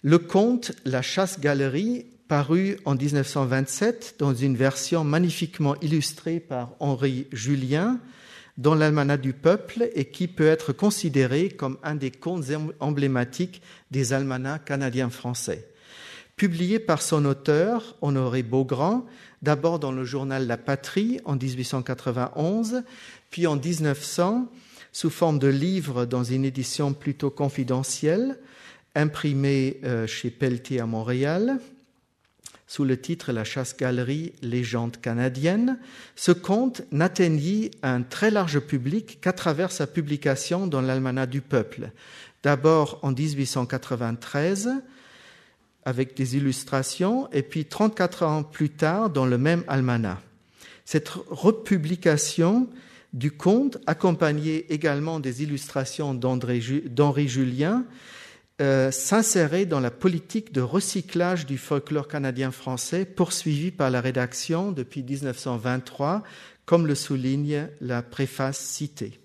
Le 0.03 0.17
conte 0.17 0.71
La 0.85 1.01
chasse-galerie 1.01 2.05
paru 2.27 2.77
en 2.85 2.95
1927 2.95 4.15
dans 4.19 4.33
une 4.33 4.55
version 4.55 5.03
magnifiquement 5.03 5.75
illustrée 5.81 6.39
par 6.39 6.71
Henri 6.79 7.27
Julien, 7.31 7.99
dans 8.57 8.75
l'almanach 8.75 9.19
du 9.19 9.33
peuple 9.33 9.89
et 9.95 10.05
qui 10.05 10.27
peut 10.27 10.47
être 10.47 10.73
considéré 10.73 11.49
comme 11.49 11.77
un 11.83 11.95
des 11.95 12.11
contes 12.11 12.45
emblématiques 12.79 13.61
des 13.91 14.13
almanachs 14.13 14.65
canadiens-français. 14.65 15.67
Publié 16.35 16.79
par 16.79 17.01
son 17.01 17.25
auteur, 17.25 17.95
Honoré 18.01 18.43
Beaugrand, 18.43 19.05
d'abord 19.41 19.79
dans 19.79 19.91
le 19.91 20.05
journal 20.05 20.47
La 20.47 20.57
Patrie 20.57 21.19
en 21.25 21.35
1891, 21.35 22.83
puis 23.29 23.47
en 23.47 23.55
1900 23.55 24.49
sous 24.91 25.09
forme 25.09 25.39
de 25.39 25.47
livre 25.47 26.05
dans 26.05 26.23
une 26.23 26.45
édition 26.45 26.93
plutôt 26.93 27.29
confidentielle, 27.29 28.39
imprimée 28.95 29.79
euh, 29.83 30.05
chez 30.05 30.29
Pelletier 30.29 30.81
à 30.81 30.85
Montréal, 30.85 31.59
sous 32.67 32.85
le 32.85 32.99
titre 32.99 33.31
La 33.31 33.43
chasse-galerie 33.43 34.33
légende 34.41 34.97
canadienne, 34.97 35.77
ce 36.15 36.31
conte 36.31 36.83
n'atteignit 36.91 37.71
un 37.83 38.01
très 38.01 38.31
large 38.31 38.59
public 38.59 39.19
qu'à 39.21 39.33
travers 39.33 39.71
sa 39.71 39.87
publication 39.87 40.67
dans 40.67 40.81
l'Almanach 40.81 41.29
du 41.29 41.41
Peuple. 41.41 41.91
D'abord 42.43 42.99
en 43.01 43.11
1893, 43.11 44.69
avec 45.85 46.15
des 46.15 46.37
illustrations, 46.37 47.29
et 47.31 47.41
puis 47.41 47.65
34 47.65 48.23
ans 48.23 48.43
plus 48.43 48.69
tard 48.69 49.09
dans 49.09 49.25
le 49.25 49.37
même 49.37 49.63
almanach. 49.67 50.19
Cette 50.85 51.09
republication 51.09 52.67
du 53.13 53.31
conte, 53.31 53.77
accompagnée 53.87 54.71
également 54.73 55.19
des 55.19 55.43
illustrations 55.43 56.13
d'Henri 56.13 57.27
Julien, 57.27 57.85
euh, 58.61 58.91
s'insérait 58.91 59.65
dans 59.65 59.79
la 59.79 59.89
politique 59.89 60.53
de 60.53 60.61
recyclage 60.61 61.45
du 61.45 61.57
folklore 61.57 62.07
canadien-français 62.07 63.05
poursuivie 63.05 63.71
par 63.71 63.89
la 63.89 64.01
rédaction 64.01 64.71
depuis 64.71 65.01
1923, 65.01 66.23
comme 66.65 66.85
le 66.85 66.95
souligne 66.95 67.67
la 67.81 68.01
préface 68.01 68.59
citée. 68.59 69.20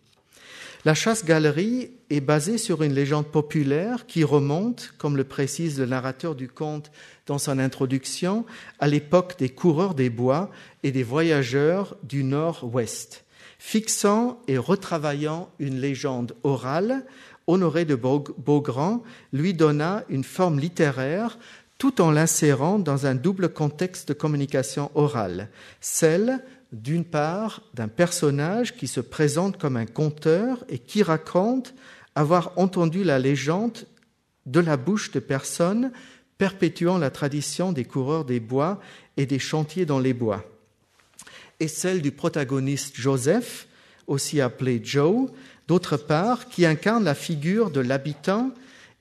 La 0.87 0.95
chasse-galerie 0.95 1.91
est 2.11 2.21
basée 2.21 2.59
sur 2.59 2.85
une 2.85 2.95
légende 2.95 3.27
populaire 3.27 4.07
qui 4.07 4.23
remonte, 4.23 4.95
comme 4.99 5.17
le 5.17 5.25
précise 5.25 5.81
le 5.81 5.87
narrateur 5.87 6.37
du 6.37 6.47
conte 6.47 6.93
dans 7.27 7.39
son 7.39 7.59
introduction, 7.59 8.47
à 8.79 8.87
l'époque 8.87 9.35
des 9.37 9.49
coureurs 9.49 9.95
des 9.95 10.11
bois 10.11 10.49
et 10.85 10.93
des 10.93 11.03
voyageurs 11.03 11.97
du 12.05 12.23
nord-ouest. 12.23 13.25
Fixant 13.59 14.41
et 14.47 14.59
retravaillant 14.59 15.51
une 15.59 15.81
légende 15.81 16.37
orale, 16.45 17.05
Honoré 17.49 17.85
de 17.85 17.97
Beaugrand 17.97 19.03
lui 19.33 19.55
donna 19.55 20.05
une 20.09 20.23
forme 20.23 20.61
littéraire 20.61 21.37
tout 21.79 22.01
en 22.01 22.13
l'insérant 22.13 22.79
dans 22.79 23.07
un 23.07 23.17
double 23.17 23.49
contexte 23.49 24.07
de 24.09 24.15
communication 24.15 24.93
orale, 24.95 25.49
celle 25.81 26.45
d'une 26.73 27.05
part, 27.05 27.63
d'un 27.75 27.89
personnage 27.89 28.77
qui 28.77 28.87
se 28.87 29.01
présente 29.01 29.59
comme 29.59 29.77
un 29.77 29.87
conteur 29.87 30.65
et 30.69 30.79
qui 30.79 31.03
raconte 31.03 31.75
avoir 32.15 32.53
entendu 32.57 33.05
la 33.05 33.19
légende 33.19 33.87
de 34.47 34.61
la 34.61 34.77
bouche 34.77 35.11
de 35.13 35.21
personnes 35.21 35.93
perpétuant 36.39 36.99
la 36.99 37.11
tradition 37.11 37.73
des 37.73 37.85
coureurs 37.85 38.25
des 38.25 38.41
bois 38.41 38.81
et 39.17 39.27
des 39.27 39.39
chantiers 39.39 39.87
dans 39.87 39.99
les 39.99 40.13
bois, 40.13 40.45
et 41.61 41.69
celle 41.69 42.03
du 42.03 42.11
protagoniste 42.11 42.97
Joseph, 42.97 43.67
aussi 44.07 44.41
appelé 44.41 44.81
Joe, 44.83 45.31
d'autre 45.69 45.97
part, 45.97 46.49
qui 46.49 46.67
incarne 46.67 47.05
la 47.05 47.15
figure 47.15 47.71
de 47.71 47.81
l'habitant 47.81 48.53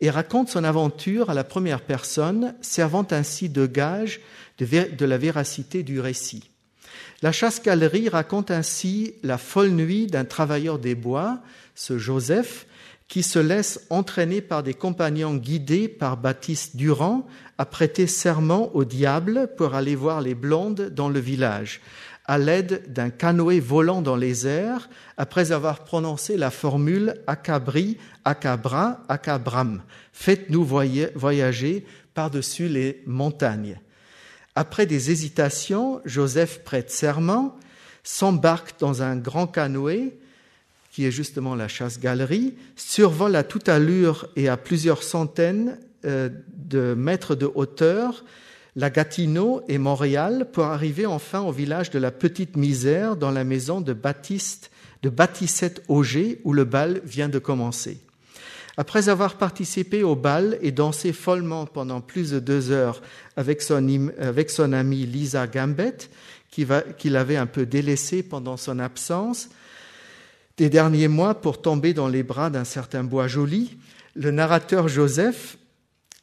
et 0.02 0.10
raconte 0.10 0.50
son 0.50 0.64
aventure 0.64 1.30
à 1.30 1.34
la 1.34 1.44
première 1.44 1.82
personne, 1.82 2.56
servant 2.62 3.08
ainsi 3.12 3.50
de 3.50 3.66
gage 3.66 4.22
de, 4.58 5.06
la 5.06 5.18
véracité 5.18 5.84
du 5.84 6.00
récit. 6.00 6.50
La 7.22 7.32
chasse-galerie 7.32 8.10
raconte 8.10 8.52
ainsi 8.52 9.16
la 9.24 9.38
folle 9.38 9.70
nuit 9.70 10.08
d'un 10.08 10.26
travailleur 10.26 10.80
des 10.80 10.96
bois, 10.96 11.40
ce 11.74 11.98
Joseph, 11.98 12.68
qui 13.08 13.24
se 13.24 13.40
laisse 13.40 13.86
entraîner 13.90 14.42
par 14.42 14.64
des 14.64 14.74
compagnons 14.74 15.36
guidés 15.36 15.88
par 15.88 16.18
Baptiste 16.18 16.76
Durand 16.76 17.28
à 17.58 17.66
prêter 17.66 18.08
serment 18.08 18.76
au 18.76 18.84
diable 18.84 19.50
pour 19.58 19.76
aller 19.76 19.96
voir 19.96 20.22
les 20.22 20.36
blondes 20.36 20.90
dans 20.94 21.10
le 21.10 21.20
village, 21.20 21.82
à 22.26 22.38
l'aide 22.38 22.92
d'un 22.92 23.12
canoë 23.12 23.60
volant 23.60 24.02
dans 24.02 24.16
les 24.16 24.48
airs, 24.48 24.90
après 25.18 25.52
avoir 25.52 25.84
prononcé 25.84 26.36
la 26.36 26.50
formule 26.50 27.16
Acabri, 27.28 27.98
Acabra, 28.26 29.04
Acabram. 29.08 29.84
Faites-nous 30.12 30.66
voyager 30.66 31.86
par-dessus 32.16 32.68
les 32.68 33.04
montagnes. 33.06 33.80
Après 34.56 34.86
des 34.86 35.12
hésitations, 35.12 36.02
Joseph 36.06 36.64
prête 36.64 36.90
serment, 36.90 37.58
s'embarque 38.04 38.80
dans 38.80 39.02
un 39.02 39.18
grand 39.18 39.48
canoë, 39.48 40.18
qui 40.92 41.06
est 41.06 41.12
justement 41.12 41.56
la 41.56 41.68
chasse-galerie, 41.68 42.56
survole 42.76 43.36
à 43.36 43.44
toute 43.44 43.68
allure 43.68 44.28
et 44.36 44.48
à 44.48 44.56
plusieurs 44.56 45.04
centaines 45.04 45.78
euh, 46.06 46.30
de 46.56 46.94
mètres 46.94 47.36
de 47.36 47.52
hauteur 47.54 48.24
la 48.76 48.90
Gatineau 48.90 49.62
et 49.68 49.78
Montréal 49.78 50.50
pour 50.52 50.66
arriver 50.66 51.06
enfin 51.06 51.42
au 51.42 51.52
village 51.52 51.92
de 51.92 52.00
la 52.00 52.12
Petite 52.12 52.58
Misère 52.58 53.16
dans 53.16 53.32
la 53.32 53.44
maison 53.44 53.80
de 53.80 53.94
Baptiste, 53.94 54.70
de 55.02 55.10
Baptiste 55.10 55.82
Auger 55.88 56.42
où 56.44 56.52
le 56.52 56.66
bal 56.66 57.02
vient 57.06 57.30
de 57.30 57.40
commencer. 57.40 58.00
Après 58.78 59.08
avoir 59.08 59.38
participé 59.38 60.04
au 60.04 60.16
bal 60.16 60.58
et 60.62 60.72
dansé 60.72 61.14
follement 61.14 61.66
pendant 61.66 62.02
plus 62.02 62.32
de 62.32 62.40
deux 62.40 62.72
heures 62.72 63.02
avec 63.38 63.62
son, 63.62 64.74
amie 64.74 65.06
Lisa 65.06 65.48
Gambett, 65.48 66.10
qu'il 66.50 67.16
avait 67.16 67.38
un 67.38 67.46
peu 67.46 67.66
délaissé 67.66 68.22
pendant 68.24 68.58
son 68.58 68.80
absence, 68.80 69.50
des 70.58 70.70
derniers 70.70 71.08
mois 71.08 71.36
pour 71.36 71.62
tomber 71.62 71.94
dans 71.94 72.08
les 72.08 72.24
bras 72.24 72.50
d'un 72.50 72.64
certain 72.64 73.04
bois 73.04 73.28
joli, 73.28 73.78
le 74.14 74.32
narrateur 74.32 74.88
Joseph 74.88 75.58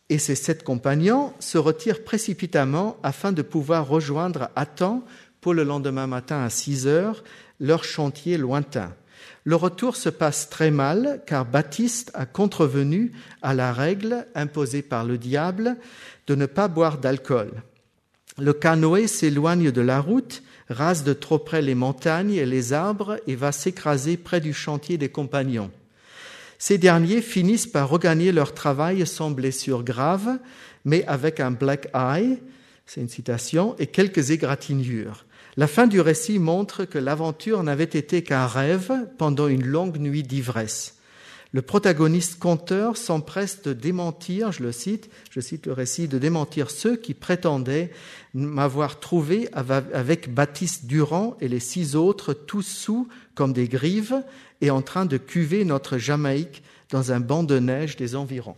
et 0.09 0.19
ses 0.19 0.35
sept 0.35 0.63
compagnons 0.63 1.33
se 1.39 1.59
retirent 1.59 2.05
précipitamment 2.05 2.97
afin 3.03 3.33
de 3.33 3.43
pouvoir 3.43 3.89
rejoindre 3.89 4.51
à 4.57 4.67
temps 4.67 5.05
pour 5.41 5.55
le 5.55 5.65
lendemain 5.65 6.07
matin 6.07 6.43
à 6.43 6.51
six 6.51 6.87
heures 6.87 7.25
leur 7.61 7.85
chantier 7.85 8.37
lointain. 8.39 8.95
Le 9.45 9.57
retour 9.57 9.97
se 9.97 10.09
passe 10.09 10.49
très 10.51 10.71
mal 10.71 11.21
car 11.27 11.45
Baptiste 11.45 12.11
a 12.15 12.27
contrevenu 12.27 13.13
à 13.43 13.55
la 13.55 13.73
règle 13.73 14.27
imposée 14.35 14.83
par 14.83 15.05
le 15.05 15.19
diable 15.19 15.77
de 16.27 16.35
ne 16.35 16.47
pas 16.47 16.69
boire 16.69 16.99
d'alcool. 16.99 17.51
Le 18.39 18.53
canoë 18.53 19.09
s'éloigne 19.09 19.73
de 19.73 19.81
la 19.81 20.01
route, 20.01 20.43
rase 20.71 21.05
de 21.05 21.13
trop 21.13 21.39
près 21.39 21.61
les 21.61 21.75
montagnes 21.75 22.33
et 22.33 22.47
les 22.47 22.73
arbres 22.73 23.19
et 23.27 23.35
va 23.35 23.53
s'écraser 23.53 24.17
près 24.17 24.41
du 24.41 24.55
chantier 24.55 24.97
des 24.97 25.11
compagnons. 25.11 25.71
Ces 26.59 26.79
derniers 26.79 27.23
finissent 27.23 27.67
par 27.67 27.89
regagner 27.89 28.31
leur 28.31 28.55
travail 28.55 29.05
sans 29.07 29.33
blessure 29.33 29.83
grave, 29.83 30.39
mais 30.85 31.05
avec 31.07 31.41
un 31.41 31.51
black 31.51 31.89
eye, 31.93 32.39
c'est 32.87 33.01
une 33.01 33.09
citation, 33.09 33.75
et 33.79 33.89
quelques 33.89 34.31
égratignures. 34.31 35.25
La 35.57 35.67
fin 35.67 35.87
du 35.87 36.01
récit 36.01 36.39
montre 36.39 36.87
que 36.87 36.99
l'aventure 36.99 37.63
n'avait 37.63 37.85
été 37.85 38.23
qu'un 38.23 38.47
rêve 38.47 38.93
pendant 39.19 39.49
une 39.49 39.67
longue 39.67 39.99
nuit 39.99 40.23
d'ivresse. 40.23 40.97
Le 41.55 41.61
protagoniste 41.61 42.39
conteur 42.39 42.97
s'empresse 42.97 43.61
de 43.61 43.75
démentir, 43.75 44.53
je 44.53 44.63
le 44.63 44.73
cite, 44.73 45.11
je 45.31 45.41
cite 45.41 45.67
le 45.67 45.75
récit, 45.75 46.09
de 46.09 46.17
démentir 46.17 46.71
ceux 46.71 46.97
qui 46.97 47.13
prétendaient 47.13 47.91
m'avoir 48.33 48.99
trouvé 49.01 49.51
avec 49.53 50.33
Baptiste 50.33 50.87
Durand 50.87 51.37
et 51.43 51.49
les 51.49 51.61
six 51.61 51.95
autres 51.95 52.33
tous 52.33 52.63
sous 52.63 53.07
comme 53.35 53.53
des 53.53 53.69
grives 53.69 54.23
et 54.63 54.71
en 54.71 54.81
train 54.81 55.05
de 55.05 55.19
cuver 55.19 55.67
notre 55.67 55.99
Jamaïque 55.99 56.63
dans 56.89 57.13
un 57.13 57.21
banc 57.21 57.43
de 57.43 57.59
neige 57.59 57.97
des 57.97 58.17
environs. 58.17 58.57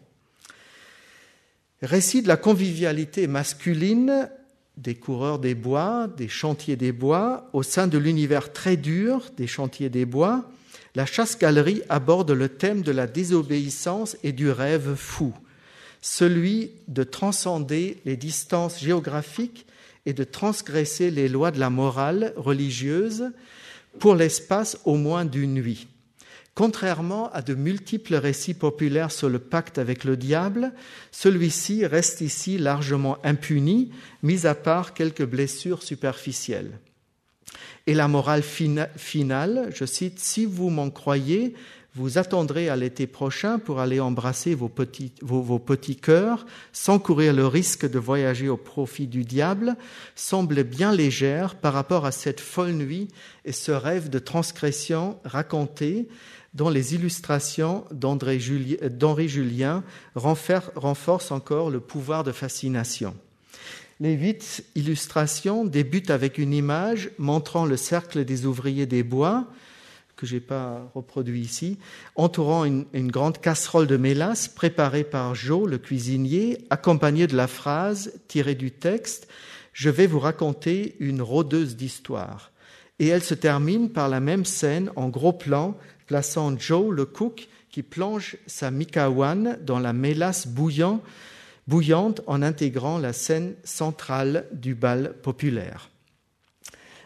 Récit 1.83 2.23
de 2.23 2.29
la 2.29 2.37
convivialité 2.37 3.27
masculine 3.27 4.31
des 4.77 4.95
coureurs 4.95 5.39
des 5.39 5.55
bois, 5.55 6.09
des 6.17 6.29
chantiers 6.29 6.77
des 6.77 6.93
bois, 6.93 7.49
au 7.53 7.63
sein 7.63 7.87
de 7.87 7.99
l'univers 7.99 8.53
très 8.53 8.77
dur 8.77 9.31
des 9.37 9.47
chantiers 9.47 9.89
des 9.89 10.05
bois, 10.05 10.51
la 10.95 11.07
chasse-galerie 11.07 11.83
aborde 11.89 12.31
le 12.31 12.49
thème 12.49 12.83
de 12.83 12.93
la 12.93 13.07
désobéissance 13.07 14.17
et 14.23 14.33
du 14.33 14.51
rêve 14.51 14.95
fou, 14.95 15.35
celui 16.01 16.73
de 16.89 17.03
transcender 17.03 18.01
les 18.05 18.17
distances 18.17 18.81
géographiques 18.81 19.67
et 20.07 20.13
de 20.13 20.25
transgresser 20.25 21.11
les 21.11 21.29
lois 21.29 21.51
de 21.51 21.59
la 21.59 21.71
morale 21.71 22.33
religieuse 22.37 23.31
pour 23.99 24.15
l'espace 24.15 24.79
au 24.85 24.97
moins 24.97 25.25
d'une 25.25 25.55
nuit. 25.55 25.89
Contrairement 26.55 27.31
à 27.33 27.43
de 27.43 27.55
multiples 27.55 28.15
récits 28.15 28.55
populaires 28.55 29.11
sur 29.11 29.29
le 29.29 29.41
pacte 29.41 29.79
avec 29.79 30.05
le 30.05 30.17
diable, 30.17 30.73
celui-ci 31.11 31.85
reste 31.85 32.21
ici 32.21 32.59
largement 32.59 33.19
impuni, 33.25 33.91
mis 34.23 34.47
à 34.47 34.55
part 34.55 34.95
quelques 34.95 35.25
blessures 35.25 35.83
superficielles. 35.83 36.79
Et 37.87 37.95
la 37.95 38.07
morale 38.07 38.43
finale, 38.43 39.71
je 39.75 39.85
cite, 39.85 40.21
Si 40.21 40.47
vous 40.47 40.71
m'en 40.71 40.91
croyez, 40.91 41.55
vous 41.97 42.19
attendrez 42.19 42.69
à 42.69 42.77
l'été 42.77 43.07
prochain 43.07 43.59
pour 43.59 43.79
aller 43.79 44.01
embrasser 44.01 44.55
vos 44.55 44.69
petits, 44.69 45.13
vos, 45.23 45.59
petits 45.61 45.97
cœurs 45.97 46.45
sans 46.73 46.99
courir 46.99 47.33
le 47.33 47.47
risque 47.47 47.89
de 47.89 48.01
voyager 48.01 48.49
au 48.49 48.57
profit 48.57 49.07
du 49.07 49.25
diable 49.25 49.77
semble 50.17 50.65
bien 50.65 50.93
légère 50.93 51.55
par 51.55 51.73
rapport 51.73 52.05
à 52.05 52.11
cette 52.11 52.41
folle 52.41 52.73
nuit 52.73 53.09
et 53.45 53.53
ce 53.53 53.71
rêve 53.71 54.11
de 54.11 54.19
transgression 54.19 55.19
raconté 55.25 56.09
dont 56.55 56.71
les 56.71 56.95
illustrations 56.95 57.85
d'Henri 57.91 58.39
Julien 59.29 59.83
renforcent 60.15 61.31
encore 61.33 61.71
le 61.71 61.81
pouvoir 61.81 62.25
de 62.25 62.33
fascination. 62.33 63.15
Les 64.01 64.15
huit 64.15 64.65
illustrations 64.75 65.65
débutent 65.65 66.11
avec 66.11 66.39
une 66.39 66.53
image 66.53 67.11
montrant 67.19 67.65
le 67.65 67.77
cercle 67.77 68.25
des 68.25 68.47
ouvriers 68.47 68.87
des 68.87 69.03
bois, 69.03 69.47
que 70.17 70.27
je 70.27 70.35
n'ai 70.35 70.41
pas 70.41 70.91
reproduit 70.95 71.41
ici, 71.41 71.79
entourant 72.15 72.65
une, 72.65 73.11
grande 73.11 73.41
casserole 73.41 73.87
de 73.87 73.97
mélasse 73.97 74.49
préparée 74.49 75.05
par 75.05 75.35
Joe, 75.35 75.69
le 75.69 75.79
cuisinier, 75.79 76.59
accompagnée 76.71 77.27
de 77.27 77.37
la 77.37 77.47
phrase 77.47 78.13
tirée 78.29 78.55
du 78.55 78.71
texte 78.71 79.29
Je 79.73 79.91
vais 79.91 80.07
vous 80.07 80.21
raconter 80.21 80.97
une 81.01 81.23
rôdeuse 81.23 81.77
d'histoire. 81.77 82.53
Et 83.01 83.09
elle 83.09 83.25
se 83.25 83.35
termine 83.35 83.91
par 83.91 84.09
la 84.09 84.21
même 84.21 84.45
scène 84.45 84.91
en 84.95 85.09
gros 85.09 85.33
plan, 85.33 85.77
plaçant 86.07 86.57
Joe, 86.59 86.95
le 86.95 87.05
cook, 87.05 87.49
qui 87.71 87.83
plonge 87.83 88.37
sa 88.47 88.71
mikawan 88.71 89.59
dans 89.63 89.81
la 89.81 89.93
mélasse 89.93 90.47
bouillante 90.47 92.21
en 92.27 92.43
intégrant 92.43 92.99
la 92.99 93.13
scène 93.13 93.55
centrale 93.65 94.47
du 94.53 94.75
bal 94.75 95.15
populaire. 95.23 95.91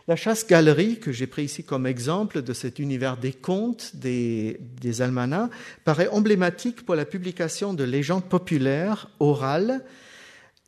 La 0.09 0.17
chasse-galerie, 0.17 0.99
que 1.01 1.13
j'ai 1.13 1.27
pris 1.27 1.45
ici 1.45 1.65
comme 1.65 1.87
exemple 1.87 2.41
de 2.41 2.53
cet 2.55 2.79
univers 2.79 3.19
des 3.19 3.33
contes, 3.33 3.93
des, 3.95 4.59
des 4.81 5.03
almanachs, 5.03 5.51
paraît 5.85 6.09
emblématique 6.09 6.85
pour 6.87 6.95
la 6.95 7.05
publication 7.05 7.75
de 7.75 7.85
légendes 7.85 8.25
populaires, 8.25 9.11
orales, 9.21 9.85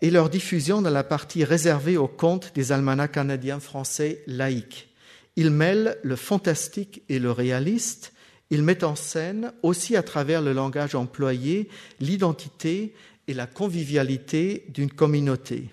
et 0.03 0.11
leur 0.11 0.31
diffusion 0.31 0.83
dans 0.83 0.91
la 0.91 1.05
partie 1.05 1.45
réservée 1.45 1.97
aux 1.97 2.09
contes 2.09 2.53
des 2.55 2.73
almanachs 2.73 3.13
canadiens 3.13 3.61
français 3.61 4.23
laïcs. 4.27 4.89
Il 5.37 5.51
mêle 5.51 5.99
le 6.03 6.17
fantastique 6.17 7.03
et 7.09 7.19
le 7.19 7.33
réaliste, 7.33 8.13
il 8.51 8.63
met 8.63 8.83
en 8.85 8.97
scène, 8.97 9.53
aussi 9.63 9.97
à 9.97 10.03
travers 10.03 10.43
le 10.43 10.53
langage 10.53 10.95
employé, 10.95 11.69
l'identité 12.01 12.95
et 13.29 13.35
la 13.35 13.47
convivialité 13.47 14.65
d'une 14.69 14.91
communauté. 14.91 15.71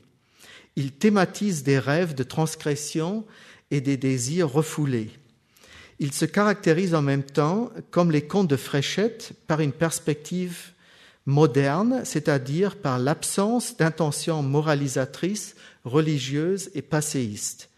Il 0.75 0.91
thématise 0.91 1.63
des 1.63 1.79
rêves 1.79 2.13
de 2.13 2.23
transgression 2.23 3.25
et 3.71 3.81
des 3.81 3.97
désirs 3.97 4.51
refoulés. 4.51 5.09
Il 5.99 6.13
se 6.13 6.25
caractérise 6.25 6.93
en 6.93 7.01
même 7.01 7.23
temps, 7.23 7.71
comme 7.89 8.11
les 8.11 8.21
contes 8.21 8.47
de 8.47 8.55
Fréchette, 8.55 9.33
par 9.47 9.59
une 9.61 9.71
perspective 9.71 10.73
moderne, 11.25 12.01
c'est-à-dire 12.03 12.75
par 12.75 12.99
l'absence 12.99 13.75
d'intentions 13.75 14.43
moralisatrices, 14.43 15.55
religieuses 15.83 16.69
et 16.75 16.83
passéistes. 16.83 17.69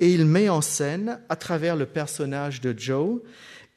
Et 0.00 0.12
il 0.12 0.26
met 0.26 0.48
en 0.48 0.60
scène, 0.60 1.20
à 1.28 1.36
travers 1.36 1.76
le 1.76 1.86
personnage 1.86 2.60
de 2.60 2.74
Joe, 2.76 3.20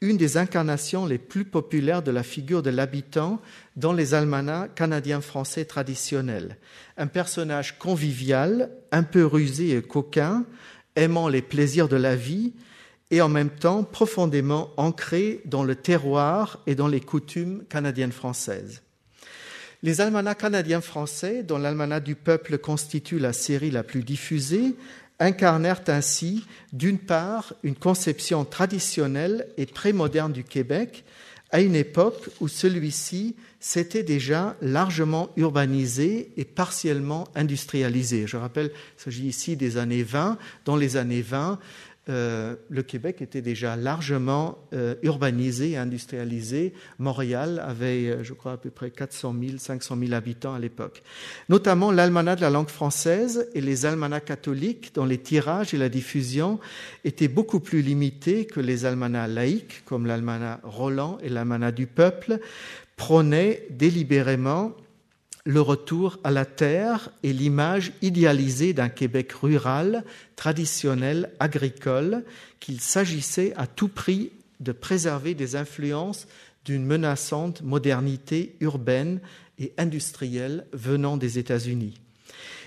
une 0.03 0.17
des 0.17 0.35
incarnations 0.35 1.05
les 1.05 1.17
plus 1.17 1.45
populaires 1.45 2.03
de 2.03 2.11
la 2.11 2.23
figure 2.23 2.61
de 2.61 2.69
l'habitant 2.69 3.41
dans 3.77 3.93
les 3.93 4.13
almanachs 4.13 4.75
canadiens-français 4.75 5.63
traditionnels. 5.63 6.57
Un 6.97 7.07
personnage 7.07 7.79
convivial, 7.79 8.69
un 8.91 9.03
peu 9.03 9.25
rusé 9.25 9.77
et 9.77 9.81
coquin, 9.81 10.45
aimant 10.97 11.29
les 11.29 11.41
plaisirs 11.41 11.87
de 11.87 11.95
la 11.95 12.17
vie 12.17 12.51
et 13.11 13.21
en 13.21 13.29
même 13.29 13.49
temps 13.49 13.85
profondément 13.85 14.71
ancré 14.75 15.39
dans 15.45 15.63
le 15.63 15.75
terroir 15.75 16.61
et 16.67 16.75
dans 16.75 16.89
les 16.89 16.99
coutumes 16.99 17.63
canadiennes 17.69 18.11
françaises. 18.11 18.81
Les 19.83 20.01
almanachs 20.01 20.39
canadiens 20.39 20.81
français, 20.81 21.43
dont 21.43 21.57
l'almanach 21.57 22.03
du 22.03 22.15
peuple 22.15 22.57
constitue 22.57 23.19
la 23.19 23.31
série 23.31 23.71
la 23.71 23.83
plus 23.83 24.03
diffusée, 24.03 24.75
incarnèrent 25.19 25.84
ainsi, 25.88 26.45
d'une 26.71 26.99
part, 26.99 27.54
une 27.63 27.76
conception 27.76 28.45
traditionnelle 28.45 29.47
et 29.58 29.65
prémoderne 29.65 30.34
du 30.34 30.43
Québec, 30.43 31.04
à 31.52 31.62
une 31.62 31.76
époque 31.76 32.30
où 32.41 32.47
celui-ci 32.47 33.36
s'était 33.60 34.04
déjà 34.04 34.58
largement 34.62 35.30
urbanisé 35.38 36.32
et 36.36 36.45
partiellement 36.45 37.28
industrialisé. 37.36 38.26
Je 38.28 38.38
rappelle, 38.38 38.71
il 38.73 39.02
s'agit 39.02 39.28
ici 39.28 39.56
des 39.56 39.78
années 39.78 40.04
20. 40.04 40.38
Dans 40.65 40.76
les 40.76 40.97
années 40.97 41.21
20, 41.21 41.60
euh, 42.09 42.55
le 42.69 42.83
Québec 42.83 43.21
était 43.21 43.41
déjà 43.41 43.77
largement 43.77 44.57
euh, 44.73 44.95
urbanisé 45.03 45.71
et 45.71 45.77
industrialisé. 45.77 46.73
Montréal 46.99 47.63
avait, 47.65 48.07
euh, 48.07 48.23
je 48.23 48.33
crois, 48.33 48.51
à 48.51 48.57
peu 48.57 48.69
près 48.69 48.91
400 48.91 49.33
000, 49.41 49.57
500 49.57 49.97
000 49.97 50.11
habitants 50.11 50.53
à 50.53 50.59
l'époque. 50.59 51.01
Notamment 51.47 51.91
l'almanach 51.91 52.35
de 52.35 52.41
la 52.41 52.49
langue 52.49 52.67
française 52.67 53.47
et 53.53 53.61
les 53.61 53.85
almanachs 53.85 54.25
catholiques, 54.25 54.93
dont 54.93 55.05
les 55.05 55.17
tirages 55.17 55.73
et 55.73 55.77
la 55.77 55.87
diffusion 55.87 56.59
étaient 57.05 57.29
beaucoup 57.29 57.61
plus 57.61 57.81
limités 57.81 58.45
que 58.47 58.59
les 58.59 58.83
almanachs 58.83 59.29
laïques, 59.29 59.85
comme 59.85 60.05
l'almanach 60.05 60.59
Roland 60.63 61.19
et 61.23 61.29
l'almanach 61.29 61.73
du 61.73 61.87
peuple, 61.87 62.39
prônaient 62.97 63.65
délibérément 63.69 64.73
le 65.45 65.62
retour 65.62 66.19
à 66.23 66.32
la 66.32 66.45
terre 66.45 67.10
et 67.21 67.34
l'image 67.34 67.91
idéalisée 68.01 68.73
d'un 68.73 68.89
Québec 68.89 69.34
rural, 69.34 70.03
traditionnel, 70.36 71.32
agricole, 71.39 72.23
qu'il 72.60 72.79
s'agissait 72.79 73.53
à 73.58 73.67
tout 73.67 73.89
prix 73.89 74.32
de 74.62 74.71
préserver 74.71 75.34
des 75.34 75.56
influences 75.56 76.27
d'une 76.63 76.86
menaçante 76.86 77.62
modernité 77.62 78.56
urbaine 78.62 79.19
et 79.60 79.73
industrielle 79.77 80.65
venant 80.71 81.17
des 81.17 81.39
États-Unis. 81.39 81.95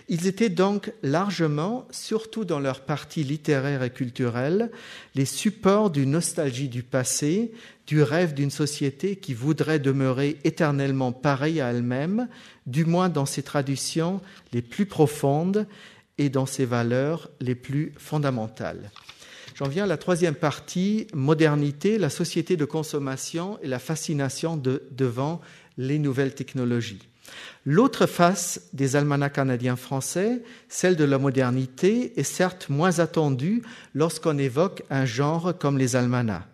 Ils 0.09 0.29
étaient 0.29 0.51
donc 0.51 0.93
largement, 1.03 1.89
surtout 1.91 2.45
dans 2.45 2.61
leur 2.61 2.81
partie 2.83 3.25
littéraire 3.25 3.83
et 3.83 3.91
culturelle, 3.91 4.71
les 5.17 5.25
supports 5.25 5.91
d'une 5.91 6.13
nostalgie 6.13 6.69
du 6.69 6.85
passé, 6.85 7.53
du 7.89 8.03
rêve 8.03 8.33
d'une 8.33 8.53
société 8.53 9.17
qui 9.17 9.35
voudrait 9.35 9.81
demeurer 9.81 10.39
éternellement 10.45 11.11
pareille 11.11 11.61
à 11.61 11.71
elle-même, 11.71 12.29
du 12.67 12.85
moins 12.85 13.09
dans 13.09 13.27
ses 13.27 13.43
traditions 13.43 14.21
les 14.53 14.63
plus 14.63 14.87
profondes 14.87 15.67
et 16.19 16.29
dans 16.29 16.47
ses 16.47 16.67
valeurs 16.67 17.29
les 17.41 17.57
plus 17.57 17.93
fondamentales. 17.97 18.91
J'en 19.57 19.69
viens 19.69 19.85
à 19.85 19.89
la 19.89 19.97
troisième 19.97 20.35
partie, 20.35 21.09
modernité, 21.15 21.99
la 21.99 22.11
société 22.11 22.57
de 22.57 22.65
consommation 22.65 23.59
et 23.63 23.69
la 23.69 23.79
fascination 23.79 24.57
devant 24.57 25.41
les 25.79 25.99
nouvelles 25.99 26.35
technologies. 26.35 27.09
L'autre 27.65 28.07
face 28.07 28.61
des 28.73 28.97
almanachs 28.97 29.35
canadiens 29.35 29.77
français, 29.77 30.43
celle 30.69 30.97
de 30.97 31.05
la 31.05 31.19
modernité, 31.19 32.19
est 32.19 32.23
certes 32.23 32.69
moins 32.69 32.99
attendue 33.01 33.63
lorsqu'on 33.95 34.39
évoque 34.39 34.83
un 34.91 35.05
genre 35.05 35.57
comme 35.59 35.79
les 35.79 35.97
almanachs. 35.97 36.47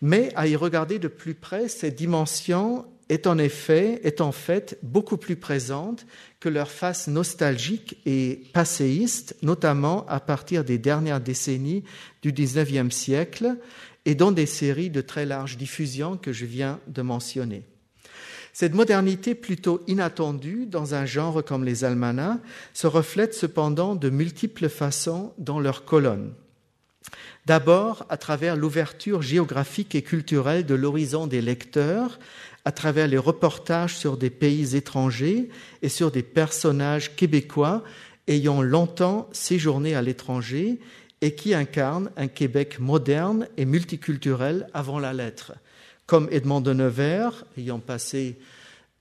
Mais 0.00 0.32
à 0.34 0.46
y 0.46 0.56
regarder 0.56 0.98
de 0.98 1.08
plus 1.08 1.34
près, 1.34 1.68
cette 1.68 1.94
dimension 1.94 2.84
est 3.08 3.26
en 3.26 3.38
effet, 3.38 4.00
est 4.04 4.20
en 4.20 4.32
fait 4.32 4.78
beaucoup 4.82 5.16
plus 5.16 5.36
présente 5.36 6.06
que 6.40 6.48
leur 6.48 6.70
face 6.70 7.08
nostalgique 7.08 7.98
et 8.06 8.42
passéiste, 8.52 9.36
notamment 9.42 10.06
à 10.08 10.18
partir 10.18 10.64
des 10.64 10.78
dernières 10.78 11.20
décennies 11.20 11.84
du 12.22 12.32
XIXe 12.32 12.94
siècle 12.94 13.56
et 14.04 14.14
dans 14.14 14.32
des 14.32 14.46
séries 14.46 14.90
de 14.90 15.00
très 15.00 15.26
large 15.26 15.56
diffusion 15.56 16.16
que 16.16 16.32
je 16.32 16.46
viens 16.46 16.80
de 16.88 17.02
mentionner. 17.02 17.64
Cette 18.52 18.74
modernité 18.74 19.34
plutôt 19.34 19.82
inattendue 19.86 20.66
dans 20.66 20.94
un 20.94 21.06
genre 21.06 21.42
comme 21.42 21.64
les 21.64 21.84
almanachs 21.84 22.40
se 22.74 22.86
reflète 22.86 23.34
cependant 23.34 23.94
de 23.94 24.10
multiples 24.10 24.68
façons 24.68 25.32
dans 25.38 25.58
leurs 25.58 25.84
colonnes. 25.84 26.34
D'abord, 27.46 28.06
à 28.08 28.16
travers 28.16 28.54
l'ouverture 28.56 29.22
géographique 29.22 29.94
et 29.94 30.02
culturelle 30.02 30.66
de 30.66 30.74
l'horizon 30.74 31.26
des 31.26 31.40
lecteurs, 31.40 32.20
à 32.64 32.70
travers 32.70 33.08
les 33.08 33.18
reportages 33.18 33.96
sur 33.96 34.16
des 34.16 34.30
pays 34.30 34.76
étrangers 34.76 35.48
et 35.80 35.88
sur 35.88 36.10
des 36.10 36.22
personnages 36.22 37.16
québécois 37.16 37.82
ayant 38.28 38.62
longtemps 38.62 39.28
séjourné 39.32 39.96
à 39.96 40.02
l'étranger 40.02 40.78
et 41.22 41.34
qui 41.34 41.54
incarnent 41.54 42.10
un 42.16 42.28
Québec 42.28 42.78
moderne 42.78 43.48
et 43.56 43.64
multiculturel 43.64 44.68
avant 44.74 44.98
la 44.98 45.12
lettre, 45.12 45.54
comme 46.06 46.28
Edmond 46.30 46.60
de 46.60 46.72
Nevers, 46.72 47.44
ayant 47.56 47.78
passé, 47.78 48.38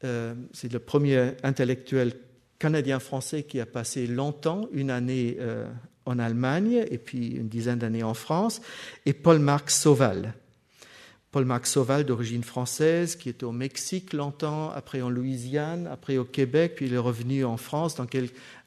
euh, 0.03 0.33
c'est 0.53 0.71
le 0.71 0.79
premier 0.79 1.31
intellectuel 1.43 2.13
canadien-français 2.59 3.43
qui 3.43 3.59
a 3.59 3.65
passé 3.65 4.07
longtemps, 4.07 4.67
une 4.71 4.91
année 4.91 5.37
euh, 5.39 5.67
en 6.05 6.19
Allemagne 6.19 6.85
et 6.89 6.97
puis 6.97 7.29
une 7.29 7.49
dizaine 7.49 7.79
d'années 7.79 8.03
en 8.03 8.13
France, 8.13 8.61
et 9.05 9.13
Paul-Marc 9.13 9.71
Sauval. 9.71 10.33
Paul-Marc 11.31 11.65
Sauval, 11.65 12.03
d'origine 12.03 12.43
française, 12.43 13.15
qui 13.15 13.29
était 13.29 13.45
au 13.45 13.53
Mexique 13.53 14.11
longtemps, 14.11 14.69
après 14.69 15.01
en 15.01 15.09
Louisiane, 15.09 15.87
après 15.87 16.17
au 16.17 16.25
Québec, 16.25 16.73
puis 16.75 16.87
il 16.87 16.93
est 16.93 16.97
revenu 16.97 17.45
en 17.45 17.55
France 17.55 17.95
dans 17.95 18.05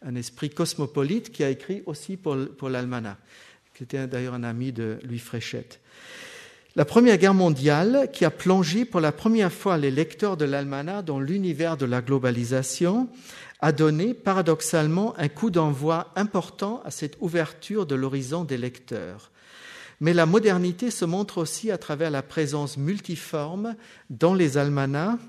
un 0.03 0.15
esprit 0.15 0.49
cosmopolite 0.49 1.31
qui 1.31 1.45
a 1.45 1.51
écrit 1.51 1.83
aussi 1.85 2.17
pour, 2.17 2.37
pour 2.57 2.71
l'Almanach, 2.71 3.19
qui 3.75 3.83
était 3.83 4.07
d'ailleurs 4.07 4.35
un 4.35 4.45
ami 4.45 4.73
de 4.73 4.99
Louis 5.05 5.19
Fréchette. 5.19 5.79
La 6.77 6.85
Première 6.85 7.19
Guerre 7.19 7.35
mondiale, 7.35 8.11
qui 8.13 8.25
a 8.25 8.33
plongé 8.33 8.85
pour 8.85 9.01
la 9.01 9.13
première 9.13 9.53
fois 9.53 9.79
les 9.79 9.93
lecteurs 9.93 10.37
de 10.37 10.45
l'almanach 10.45 11.05
dans 11.05 11.21
l'univers 11.21 11.77
de 11.77 11.87
la 11.87 12.01
globalisation, 12.01 13.09
a 13.61 13.71
donné 13.71 14.13
paradoxalement 14.13 15.17
un 15.17 15.29
coup 15.29 15.51
d'envoi 15.51 16.13
important 16.17 16.83
à 16.85 16.91
cette 16.91 17.17
ouverture 17.21 17.87
de 17.87 17.95
l'horizon 17.95 18.43
des 18.43 18.57
lecteurs. 18.57 19.31
Mais 20.01 20.13
la 20.13 20.27
modernité 20.27 20.91
se 20.91 21.05
montre 21.05 21.39
aussi 21.39 21.71
à 21.71 21.79
travers 21.79 22.11
la 22.11 22.23
présence 22.23 22.77
multiforme 22.77 23.77
dans 24.11 24.35
les 24.35 24.59
almanachs 24.59 25.21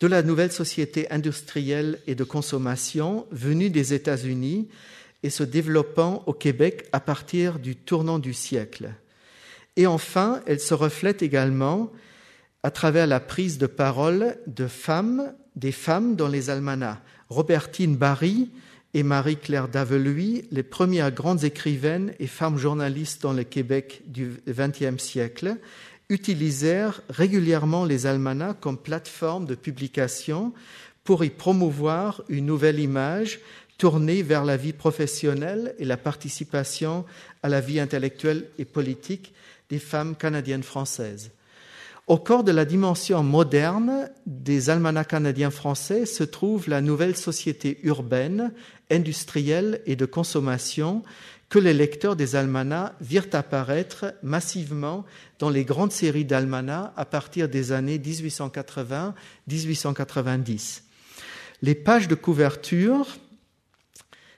de 0.00 0.08
la 0.08 0.24
nouvelle 0.24 0.50
société 0.50 1.08
industrielle 1.12 2.00
et 2.08 2.16
de 2.16 2.24
consommation 2.24 3.28
venue 3.30 3.70
des 3.70 3.94
États-Unis 3.94 4.66
et 5.22 5.30
se 5.30 5.44
développant 5.44 6.24
au 6.26 6.32
Québec 6.32 6.88
à 6.90 6.98
partir 6.98 7.60
du 7.60 7.76
tournant 7.76 8.18
du 8.18 8.34
siècle. 8.34 8.92
Et 9.76 9.86
enfin, 9.86 10.40
elle 10.46 10.60
se 10.60 10.74
reflète 10.74 11.22
également 11.22 11.90
à 12.62 12.70
travers 12.70 13.06
la 13.06 13.20
prise 13.20 13.58
de 13.58 13.66
parole 13.66 14.36
de 14.46 14.66
femmes, 14.66 15.32
des 15.56 15.72
femmes 15.72 16.14
dans 16.14 16.28
les 16.28 16.50
almanachs. 16.50 17.00
Robertine 17.28 17.96
Barry 17.96 18.50
et 18.94 19.02
Marie-Claire 19.02 19.68
Daveluy, 19.68 20.44
les 20.50 20.62
premières 20.62 21.12
grandes 21.12 21.44
écrivaines 21.44 22.12
et 22.18 22.26
femmes 22.26 22.58
journalistes 22.58 23.22
dans 23.22 23.32
le 23.32 23.44
Québec 23.44 24.02
du 24.06 24.32
XXe 24.46 25.02
siècle, 25.02 25.56
utilisèrent 26.10 27.00
régulièrement 27.08 27.86
les 27.86 28.06
almanachs 28.06 28.60
comme 28.60 28.76
plateforme 28.76 29.46
de 29.46 29.54
publication 29.54 30.52
pour 31.04 31.24
y 31.24 31.30
promouvoir 31.30 32.22
une 32.28 32.46
nouvelle 32.46 32.78
image 32.78 33.40
tournée 33.78 34.22
vers 34.22 34.44
la 34.44 34.58
vie 34.58 34.74
professionnelle 34.74 35.74
et 35.78 35.84
la 35.84 35.96
participation 35.96 37.04
à 37.42 37.48
la 37.48 37.60
vie 37.60 37.80
intellectuelle 37.80 38.46
et 38.58 38.66
politique 38.66 39.32
des 39.72 39.78
femmes 39.78 40.16
canadiennes 40.16 40.62
françaises. 40.62 41.30
Au 42.06 42.18
corps 42.18 42.44
de 42.44 42.52
la 42.52 42.66
dimension 42.66 43.22
moderne 43.22 44.10
des 44.26 44.68
almanachs 44.68 45.08
canadiens 45.08 45.50
français 45.50 46.04
se 46.04 46.24
trouve 46.24 46.68
la 46.68 46.82
nouvelle 46.82 47.16
société 47.16 47.78
urbaine, 47.84 48.52
industrielle 48.90 49.80
et 49.86 49.96
de 49.96 50.04
consommation 50.04 51.02
que 51.48 51.58
les 51.58 51.72
lecteurs 51.72 52.16
des 52.16 52.36
almanachs 52.36 52.92
virent 53.00 53.28
apparaître 53.32 54.12
massivement 54.22 55.06
dans 55.38 55.48
les 55.48 55.64
grandes 55.64 55.92
séries 55.92 56.26
d'almanachs 56.26 56.92
à 56.94 57.06
partir 57.06 57.48
des 57.48 57.72
années 57.72 57.98
1880-1890. 57.98 60.82
Les 61.62 61.74
pages 61.74 62.08
de 62.08 62.14
couverture 62.14 63.06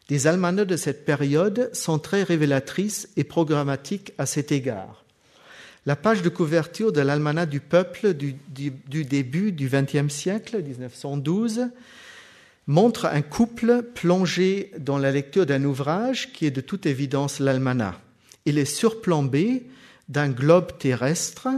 des 0.08 0.28
almanachs 0.28 0.68
de 0.68 0.76
cette 0.76 1.04
période 1.04 1.70
sont 1.72 1.98
très 1.98 2.22
révélatrices 2.22 3.08
et 3.16 3.24
programmatiques 3.24 4.12
à 4.16 4.26
cet 4.26 4.52
égard. 4.52 5.03
La 5.86 5.96
page 5.96 6.22
de 6.22 6.30
couverture 6.30 6.92
de 6.92 7.02
l'Almanach 7.02 7.48
du 7.48 7.60
peuple 7.60 8.14
du, 8.14 8.34
début 9.04 9.52
du 9.52 9.68
XXe 9.68 10.12
siècle, 10.12 10.62
1912, 10.62 11.68
montre 12.66 13.04
un 13.04 13.20
couple 13.20 13.82
plongé 13.94 14.72
dans 14.78 14.96
la 14.96 15.12
lecture 15.12 15.44
d'un 15.44 15.62
ouvrage 15.64 16.32
qui 16.32 16.46
est 16.46 16.50
de 16.50 16.62
toute 16.62 16.86
évidence 16.86 17.38
l'Almanach. 17.38 18.00
Il 18.46 18.56
est 18.56 18.64
surplombé 18.64 19.66
d'un 20.08 20.30
globe 20.30 20.78
terrestre 20.78 21.48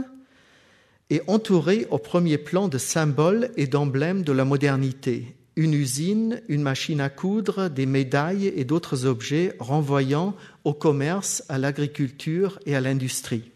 et 1.09 1.21
entouré 1.27 1.87
au 1.89 1.97
premier 1.97 2.37
plan 2.37 2.67
de 2.67 2.77
symboles 2.77 3.51
et 3.55 3.67
d'emblèmes 3.67 4.23
de 4.23 4.33
la 4.33 4.43
modernité. 4.43 5.37
Une 5.55 5.73
usine, 5.73 6.41
une 6.49 6.61
machine 6.61 6.99
à 6.99 7.09
coudre, 7.09 7.69
des 7.69 7.85
médailles 7.85 8.51
et 8.57 8.65
d'autres 8.65 9.05
objets 9.05 9.55
renvoyant 9.57 10.35
au 10.65 10.73
commerce, 10.73 11.43
à 11.47 11.57
l'agriculture 11.57 12.59
et 12.65 12.75
à 12.75 12.81
l'industrie. 12.81 13.51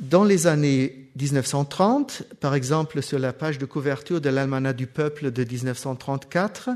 Dans 0.00 0.24
les 0.24 0.46
années 0.46 1.10
1930, 1.16 2.22
par 2.40 2.54
exemple 2.54 3.02
sur 3.02 3.18
la 3.18 3.34
page 3.34 3.58
de 3.58 3.66
couverture 3.66 4.22
de 4.22 4.30
l'Almanach 4.30 4.74
du 4.74 4.86
peuple 4.86 5.30
de 5.30 5.44
1934, 5.44 6.70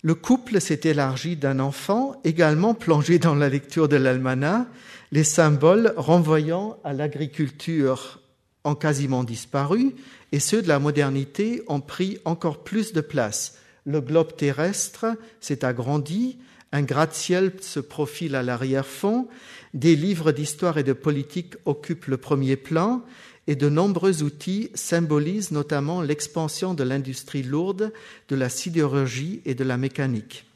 le 0.00 0.14
couple 0.14 0.58
s'est 0.58 0.80
élargi 0.84 1.36
d'un 1.36 1.60
enfant 1.60 2.18
également 2.24 2.72
plongé 2.72 3.18
dans 3.18 3.34
la 3.34 3.50
lecture 3.50 3.88
de 3.88 3.96
l'Almanach, 3.96 4.66
les 5.12 5.22
symboles 5.22 5.92
renvoyant 5.98 6.78
à 6.82 6.94
l'agriculture 6.94 8.20
ont 8.64 8.74
quasiment 8.74 9.22
disparu 9.22 9.94
et 10.32 10.40
ceux 10.40 10.62
de 10.62 10.68
la 10.68 10.78
modernité 10.78 11.62
ont 11.68 11.82
pris 11.82 12.16
encore 12.24 12.64
plus 12.64 12.94
de 12.94 13.02
place. 13.02 13.58
Le 13.84 14.00
globe 14.00 14.34
terrestre 14.34 15.04
s'est 15.40 15.62
agrandi, 15.62 16.38
un 16.72 16.82
gratte-ciel 16.82 17.52
se 17.60 17.80
profile 17.80 18.34
à 18.34 18.42
l'arrière-fond, 18.42 19.28
des 19.76 19.94
livres 19.94 20.32
d'histoire 20.32 20.78
et 20.78 20.82
de 20.82 20.94
politique 20.94 21.54
occupent 21.66 22.06
le 22.06 22.16
premier 22.16 22.56
plan 22.56 23.02
et 23.46 23.54
de 23.54 23.68
nombreux 23.68 24.22
outils 24.22 24.70
symbolisent 24.74 25.52
notamment 25.52 26.00
l'expansion 26.00 26.72
de 26.72 26.82
l'industrie 26.82 27.42
lourde, 27.42 27.92
de 28.28 28.36
la 28.36 28.48
sidérurgie 28.48 29.42
et 29.44 29.54
de 29.54 29.64
la 29.64 29.76
mécanique. 29.76 30.46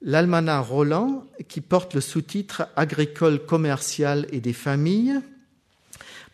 L'almanach 0.00 0.66
Roland, 0.66 1.26
qui 1.48 1.60
porte 1.60 1.94
le 1.94 2.00
sous-titre 2.00 2.66
Agricole, 2.76 3.44
commercial 3.44 4.26
et 4.32 4.40
des 4.40 4.54
familles, 4.54 5.20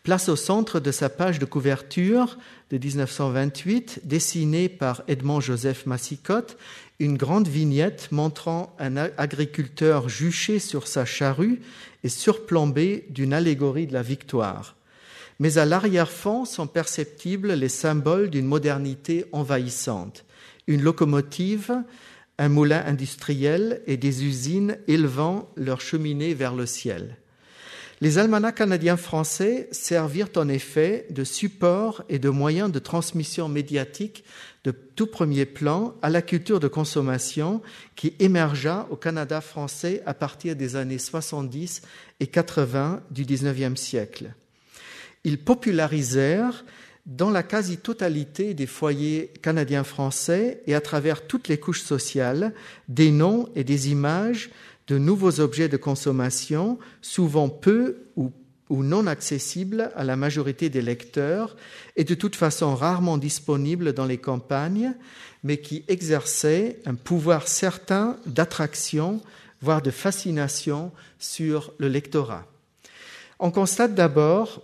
place 0.01 0.29
au 0.29 0.37
centre 0.37 0.79
de 0.79 0.91
sa 0.91 1.09
page 1.09 1.39
de 1.39 1.45
couverture 1.45 2.37
de 2.71 2.77
1928, 2.77 4.01
dessinée 4.05 4.69
par 4.69 5.03
Edmond 5.07 5.41
Joseph 5.41 5.85
Massicotte, 5.85 6.57
une 6.99 7.17
grande 7.17 7.47
vignette 7.47 8.11
montrant 8.11 8.75
un 8.77 8.97
agriculteur 8.97 10.09
juché 10.09 10.59
sur 10.59 10.87
sa 10.87 11.05
charrue 11.05 11.61
et 12.03 12.09
surplombé 12.09 13.05
d'une 13.09 13.33
allégorie 13.33 13.87
de 13.87 13.93
la 13.93 14.01
victoire. 14.01 14.75
Mais 15.39 15.57
à 15.57 15.65
l'arrière-fond 15.65 16.43
sont 16.43 16.67
perceptibles 16.67 17.53
les 17.53 17.69
symboles 17.69 18.29
d'une 18.29 18.45
modernité 18.45 19.25
envahissante. 19.31 20.25
Une 20.67 20.81
locomotive, 20.81 21.83
un 22.37 22.49
moulin 22.49 22.83
industriel 22.85 23.81
et 23.87 23.95
des 23.95 24.25
usines 24.25 24.77
élevant 24.87 25.49
leurs 25.55 25.81
cheminées 25.81 26.33
vers 26.33 26.55
le 26.55 26.65
ciel. 26.65 27.17
Les 28.01 28.17
almanachs 28.17 28.55
canadiens 28.55 28.95
français 28.95 29.67
servirent 29.71 30.29
en 30.37 30.47
effet 30.47 31.05
de 31.09 31.25
support 31.25 32.03
et 32.07 32.17
de 32.17 32.29
moyen 32.29 32.69
de 32.69 32.79
transmission 32.79 33.49
médiatique 33.49 34.23
de 34.63 34.71
tout 34.71 35.07
premier 35.07 35.45
plan 35.45 35.95
à 36.01 36.09
la 36.09 36.21
culture 36.21 36.61
de 36.61 36.69
consommation 36.69 37.61
qui 37.97 38.13
émergea 38.19 38.87
au 38.89 38.95
Canada 38.95 39.41
français 39.41 40.01
à 40.05 40.13
partir 40.13 40.55
des 40.55 40.77
années 40.77 40.97
70 40.97 41.81
et 42.21 42.27
80 42.27 43.03
du 43.11 43.25
XIXe 43.25 43.79
siècle. 43.79 44.33
Ils 45.25 45.43
popularisèrent 45.43 46.63
dans 47.05 47.31
la 47.31 47.43
quasi-totalité 47.43 48.53
des 48.53 48.67
foyers 48.67 49.33
canadiens 49.41 49.83
français 49.83 50.61
et 50.67 50.75
à 50.75 50.81
travers 50.81 51.27
toutes 51.27 51.47
les 51.47 51.59
couches 51.59 51.81
sociales 51.81 52.53
des 52.87 53.11
noms 53.11 53.49
et 53.55 53.63
des 53.65 53.89
images 53.89 54.51
de 54.89 54.97
nouveaux 54.97 55.39
objets 55.39 55.69
de 55.69 55.77
consommation, 55.77 56.79
souvent 57.01 57.47
peu 57.47 58.07
ou, 58.17 58.31
non 58.71 59.07
accessibles 59.07 59.91
à 59.95 60.03
la 60.03 60.15
majorité 60.15 60.69
des 60.69 60.81
lecteurs 60.81 61.55
et 61.95 62.03
de 62.03 62.13
toute 62.13 62.35
façon 62.35 62.75
rarement 62.75 63.17
disponibles 63.17 63.93
dans 63.93 64.05
les 64.05 64.19
campagnes, 64.19 64.93
mais 65.43 65.57
qui 65.57 65.83
exerçaient 65.87 66.79
un 66.85 66.93
pouvoir 66.93 67.47
certain 67.47 68.17
d'attraction, 68.27 69.21
voire 69.61 69.81
de 69.81 69.89
fascination 69.89 70.91
sur 71.17 71.73
le 71.79 71.87
lectorat. 71.87 72.45
On 73.39 73.49
constate 73.49 73.95
d'abord 73.95 74.61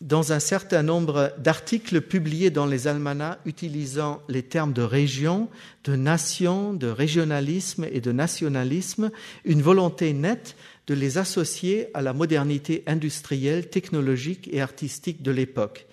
dans 0.00 0.32
un 0.32 0.38
certain 0.38 0.82
nombre 0.82 1.32
d'articles 1.38 2.00
publiés 2.00 2.50
dans 2.50 2.66
les 2.66 2.86
almanachs 2.86 3.40
utilisant 3.44 4.22
les 4.28 4.44
termes 4.44 4.72
de 4.72 4.82
région, 4.82 5.48
de 5.84 5.96
nation, 5.96 6.72
de 6.72 6.86
régionalisme 6.86 7.86
et 7.90 8.00
de 8.00 8.12
nationalisme, 8.12 9.10
une 9.44 9.62
volonté 9.62 10.12
nette 10.12 10.56
de 10.86 10.94
les 10.94 11.18
associer 11.18 11.88
à 11.94 12.02
la 12.02 12.12
modernité 12.12 12.84
industrielle, 12.86 13.68
technologique 13.68 14.48
et 14.52 14.60
artistique 14.60 15.22
de 15.22 15.32
l'époque. 15.32 15.86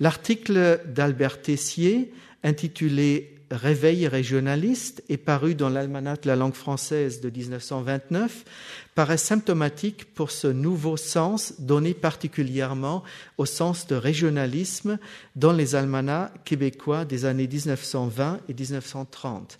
L'article 0.00 0.80
d'Albert 0.86 1.40
Tessier, 1.40 2.12
intitulé 2.42 3.33
Réveil 3.50 4.08
régionaliste 4.08 5.02
est 5.08 5.16
paru 5.16 5.54
dans 5.54 5.68
l'Almanach 5.68 6.22
de 6.22 6.28
la 6.28 6.36
langue 6.36 6.54
française 6.54 7.20
de 7.20 7.30
1929 7.30 8.44
paraît 8.94 9.18
symptomatique 9.18 10.14
pour 10.14 10.30
ce 10.30 10.46
nouveau 10.46 10.96
sens 10.96 11.60
donné 11.60 11.94
particulièrement 11.94 13.02
au 13.36 13.44
sens 13.44 13.86
de 13.86 13.96
régionalisme 13.96 14.98
dans 15.36 15.52
les 15.52 15.74
almanachs 15.74 16.32
québécois 16.44 17.04
des 17.04 17.24
années 17.26 17.48
1920 17.48 18.40
et 18.48 18.54
1930 18.54 19.58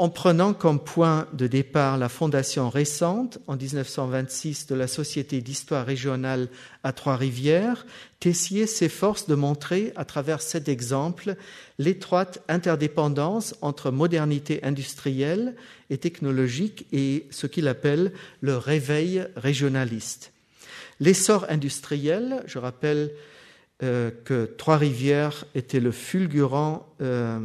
en 0.00 0.08
prenant 0.08 0.54
comme 0.54 0.80
point 0.82 1.28
de 1.34 1.46
départ 1.46 1.98
la 1.98 2.08
fondation 2.08 2.70
récente, 2.70 3.36
en 3.46 3.54
1926, 3.54 4.66
de 4.66 4.74
la 4.74 4.86
Société 4.86 5.42
d'histoire 5.42 5.84
régionale 5.84 6.48
à 6.84 6.94
Trois-Rivières, 6.94 7.84
Tessier 8.18 8.66
s'efforce 8.66 9.26
de 9.26 9.34
montrer, 9.34 9.92
à 9.96 10.06
travers 10.06 10.40
cet 10.40 10.70
exemple, 10.70 11.36
l'étroite 11.78 12.42
interdépendance 12.48 13.54
entre 13.60 13.90
modernité 13.90 14.64
industrielle 14.64 15.54
et 15.90 15.98
technologique 15.98 16.86
et 16.92 17.26
ce 17.28 17.46
qu'il 17.46 17.68
appelle 17.68 18.12
le 18.40 18.56
réveil 18.56 19.26
régionaliste. 19.36 20.32
L'essor 20.98 21.44
industriel, 21.50 22.42
je 22.46 22.58
rappelle 22.58 23.10
euh, 23.82 24.10
que 24.24 24.46
Trois-Rivières 24.46 25.44
était 25.54 25.78
le 25.78 25.92
fulgurant 25.92 26.86
euh, 27.02 27.38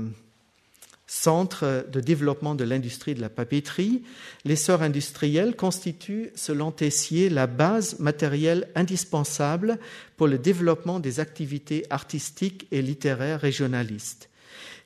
centre 1.15 1.85
de 1.89 2.01
développement 2.01 2.55
de 2.55 2.65
l'industrie 2.65 3.15
de 3.15 3.21
la 3.21 3.29
papeterie, 3.29 4.03
l'essor 4.43 4.81
industriel 4.81 5.55
constitue, 5.55 6.29
selon 6.35 6.71
Tessier, 6.71 7.29
la 7.29 7.47
base 7.47 7.99
matérielle 7.99 8.67
indispensable 8.75 9.79
pour 10.17 10.27
le 10.27 10.37
développement 10.37 10.99
des 10.99 11.21
activités 11.21 11.85
artistiques 11.89 12.67
et 12.71 12.81
littéraires 12.81 13.39
régionalistes. 13.39 14.29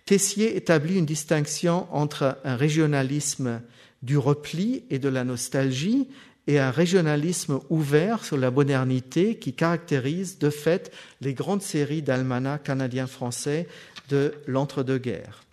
Tessier 0.06 0.56
établit 0.56 1.00
une 1.00 1.06
distinction 1.06 1.88
entre 1.92 2.38
un 2.44 2.56
régionalisme 2.56 3.62
du 4.04 4.18
repli 4.18 4.84
et 4.92 5.00
de 5.00 5.10
la 5.10 5.24
nostalgie 5.24 6.08
et 6.46 6.60
un 6.60 6.72
régionalisme 6.72 7.60
ouvert 7.70 8.24
sur 8.24 8.38
la 8.38 8.52
modernité 8.52 9.38
qui 9.38 9.54
caractérise 9.54 10.38
de 10.38 10.52
fait 10.52 10.92
les 11.22 11.34
grandes 11.34 11.64
séries 11.64 12.04
d'almanachs 12.04 12.64
canadiens-français 12.64 13.68
de 14.10 14.34
l'entre-deux-guerres 14.48 15.44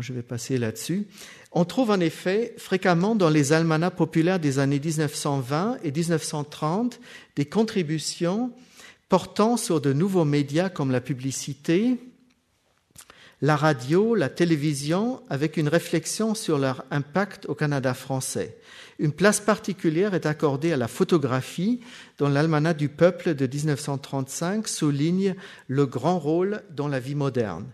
je 0.00 0.12
vais 0.12 0.22
passer 0.22 0.58
là-dessus. 0.58 1.06
On 1.52 1.64
trouve 1.64 1.90
en 1.90 2.00
effet 2.00 2.54
fréquemment 2.58 3.14
dans 3.14 3.30
les 3.30 3.52
almanachs 3.52 3.96
populaires 3.96 4.40
des 4.40 4.58
années 4.58 4.80
1920 4.80 5.78
et 5.82 5.92
1930 5.92 7.00
des 7.36 7.46
contributions 7.46 8.52
portant 9.08 9.56
sur 9.56 9.80
de 9.80 9.92
nouveaux 9.92 10.24
médias 10.24 10.68
comme 10.68 10.90
la 10.90 11.00
publicité, 11.00 11.98
la 13.42 13.56
radio, 13.56 14.14
la 14.14 14.28
télévision, 14.28 15.22
avec 15.28 15.56
une 15.56 15.68
réflexion 15.68 16.34
sur 16.34 16.58
leur 16.58 16.84
impact 16.90 17.46
au 17.46 17.54
Canada 17.54 17.92
français. 17.92 18.56
Une 18.98 19.12
place 19.12 19.40
particulière 19.40 20.14
est 20.14 20.24
accordée 20.24 20.72
à 20.72 20.78
la 20.78 20.88
photographie, 20.88 21.80
dont 22.18 22.30
l'Almanach 22.30 22.76
du 22.76 22.88
peuple 22.88 23.34
de 23.34 23.46
1935 23.46 24.66
souligne 24.66 25.34
le 25.68 25.84
grand 25.84 26.18
rôle 26.18 26.62
dans 26.70 26.88
la 26.88 26.98
vie 26.98 27.14
moderne. 27.14 27.66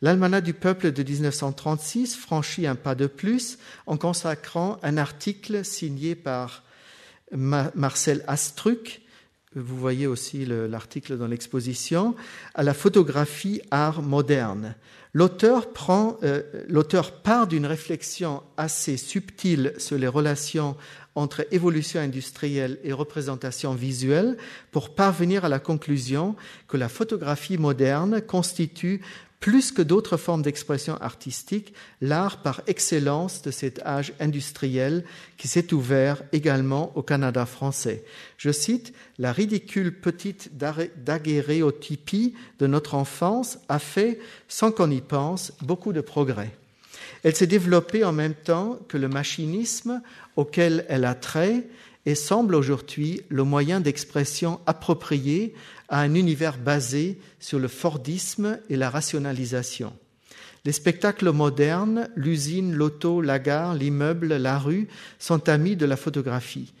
L'Almanach 0.00 0.42
du 0.42 0.54
peuple 0.54 0.92
de 0.92 1.02
1936 1.02 2.16
franchit 2.16 2.66
un 2.66 2.74
pas 2.74 2.94
de 2.94 3.06
plus 3.06 3.58
en 3.86 3.98
consacrant 3.98 4.78
un 4.82 4.96
article 4.96 5.66
signé 5.66 6.14
par 6.14 6.64
Marcel 7.32 8.24
Astruc, 8.26 9.02
vous 9.56 9.76
voyez 9.76 10.06
aussi 10.06 10.46
l'article 10.46 11.18
dans 11.18 11.26
l'exposition, 11.26 12.14
à 12.54 12.62
la 12.62 12.72
photographie 12.72 13.60
art 13.72 14.00
moderne. 14.00 14.76
Euh, 15.16 16.42
l'auteur 16.68 17.12
part 17.22 17.46
d'une 17.46 17.66
réflexion 17.66 18.42
assez 18.56 18.96
subtile 18.96 19.74
sur 19.78 19.98
les 19.98 20.06
relations 20.06 20.76
entre 21.16 21.46
évolution 21.50 22.00
industrielle 22.00 22.78
et 22.84 22.92
représentation 22.92 23.74
visuelle 23.74 24.36
pour 24.70 24.94
parvenir 24.94 25.44
à 25.44 25.48
la 25.48 25.58
conclusion 25.58 26.36
que 26.68 26.76
la 26.76 26.88
photographie 26.88 27.58
moderne 27.58 28.20
constitue 28.22 29.00
plus 29.40 29.72
que 29.72 29.80
d'autres 29.80 30.18
formes 30.18 30.42
d'expression 30.42 30.96
artistique, 30.98 31.72
l'art 32.02 32.42
par 32.42 32.60
excellence 32.66 33.40
de 33.40 33.50
cet 33.50 33.80
âge 33.80 34.12
industriel 34.20 35.02
qui 35.38 35.48
s'est 35.48 35.72
ouvert 35.72 36.22
également 36.32 36.92
au 36.94 37.02
Canada 37.02 37.46
français. 37.46 38.04
Je 38.36 38.52
cite, 38.52 38.92
La 39.18 39.32
ridicule 39.32 39.98
petite 39.98 40.50
daguerréotypie 40.56 42.34
de 42.58 42.66
notre 42.66 42.94
enfance 42.94 43.58
a 43.70 43.78
fait, 43.78 44.20
sans 44.46 44.72
qu'on 44.72 44.90
y 44.90 45.00
pense, 45.00 45.52
beaucoup 45.62 45.94
de 45.94 46.02
progrès. 46.02 46.50
Elle 47.22 47.34
s'est 47.34 47.46
développée 47.46 48.04
en 48.04 48.12
même 48.12 48.34
temps 48.34 48.78
que 48.88 48.98
le 48.98 49.08
machinisme 49.08 50.02
auquel 50.36 50.84
elle 50.88 51.06
a 51.06 51.14
trait 51.14 51.64
et 52.06 52.14
semble 52.14 52.54
aujourd'hui 52.54 53.22
le 53.28 53.44
moyen 53.44 53.80
d'expression 53.80 54.60
approprié 54.66 55.54
à 55.90 56.00
un 56.00 56.14
univers 56.14 56.56
basé 56.56 57.18
sur 57.40 57.58
le 57.58 57.68
Fordisme 57.68 58.58
et 58.70 58.76
la 58.76 58.88
rationalisation. 58.88 59.92
Les 60.64 60.72
spectacles 60.72 61.30
modernes, 61.30 62.08
l'usine, 62.16 62.74
l'auto, 62.74 63.20
la 63.20 63.38
gare, 63.38 63.74
l'immeuble, 63.74 64.36
la 64.36 64.58
rue 64.58 64.88
sont 65.18 65.48
amis 65.48 65.76
de 65.76 65.86
la 65.86 65.96
photographie. 65.96 66.72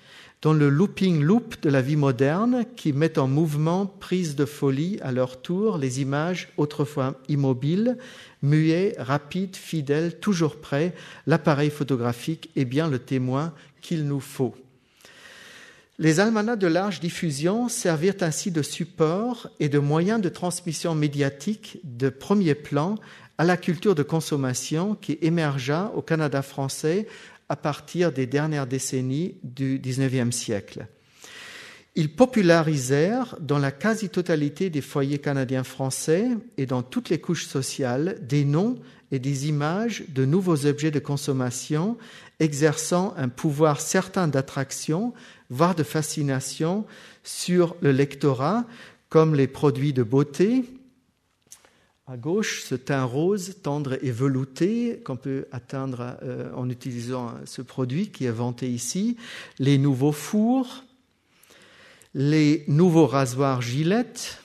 Dans 0.42 0.52
le 0.54 0.70
looping 0.70 1.22
loop 1.22 1.60
de 1.62 1.68
la 1.68 1.82
vie 1.82 1.96
moderne, 1.96 2.64
qui 2.76 2.94
met 2.94 3.18
en 3.18 3.26
mouvement, 3.26 3.84
prise 3.84 4.36
de 4.36 4.46
folie 4.46 4.98
à 5.02 5.12
leur 5.12 5.42
tour, 5.42 5.76
les 5.76 6.00
images 6.00 6.48
autrefois 6.56 7.18
immobiles, 7.28 7.98
muets, 8.42 8.94
rapides, 8.98 9.56
fidèles, 9.56 10.18
toujours 10.18 10.56
prêts, 10.56 10.94
l'appareil 11.26 11.68
photographique 11.68 12.50
est 12.56 12.64
bien 12.64 12.88
le 12.88 12.98
témoin 12.98 13.52
qu'il 13.82 14.06
nous 14.06 14.20
faut. 14.20 14.54
Les 16.02 16.18
almanachs 16.18 16.58
de 16.58 16.66
large 16.66 16.98
diffusion 17.00 17.68
servirent 17.68 18.22
ainsi 18.22 18.50
de 18.50 18.62
support 18.62 19.50
et 19.60 19.68
de 19.68 19.78
moyen 19.78 20.18
de 20.18 20.30
transmission 20.30 20.94
médiatique 20.94 21.78
de 21.84 22.08
premier 22.08 22.54
plan 22.54 22.94
à 23.36 23.44
la 23.44 23.58
culture 23.58 23.94
de 23.94 24.02
consommation 24.02 24.94
qui 24.94 25.18
émergea 25.20 25.92
au 25.94 26.00
Canada 26.00 26.40
français 26.40 27.06
à 27.50 27.56
partir 27.56 28.12
des 28.12 28.24
dernières 28.24 28.66
décennies 28.66 29.34
du 29.42 29.78
XIXe 29.78 30.34
siècle. 30.34 30.86
Ils 31.96 32.16
popularisèrent 32.16 33.36
dans 33.38 33.58
la 33.58 33.70
quasi-totalité 33.70 34.70
des 34.70 34.80
foyers 34.80 35.18
canadiens 35.18 35.64
français 35.64 36.28
et 36.56 36.64
dans 36.64 36.82
toutes 36.82 37.10
les 37.10 37.20
couches 37.20 37.44
sociales 37.44 38.16
des 38.22 38.46
noms 38.46 38.78
et 39.12 39.18
des 39.18 39.48
images 39.48 40.04
de 40.08 40.24
nouveaux 40.24 40.66
objets 40.66 40.90
de 40.90 40.98
consommation 40.98 41.96
exerçant 42.38 43.14
un 43.16 43.28
pouvoir 43.28 43.80
certain 43.80 44.28
d'attraction 44.28 45.12
voire 45.50 45.74
de 45.74 45.82
fascination 45.82 46.86
sur 47.24 47.76
le 47.80 47.90
lectorat, 47.92 48.64
comme 49.08 49.34
les 49.34 49.48
produits 49.48 49.92
de 49.92 50.04
beauté. 50.04 50.64
À 52.06 52.16
gauche, 52.16 52.62
ce 52.62 52.74
teint 52.74 53.04
rose 53.04 53.56
tendre 53.62 53.98
et 54.02 54.10
velouté 54.10 55.00
qu'on 55.04 55.16
peut 55.16 55.46
atteindre 55.52 56.16
euh, 56.22 56.50
en 56.54 56.68
utilisant 56.70 57.34
ce 57.44 57.62
produit 57.62 58.10
qui 58.10 58.24
est 58.24 58.30
vanté 58.30 58.68
ici, 58.68 59.16
les 59.58 59.78
nouveaux 59.78 60.12
fours, 60.12 60.84
les 62.14 62.64
nouveaux 62.66 63.06
rasoirs 63.06 63.62
gilettes 63.62 64.39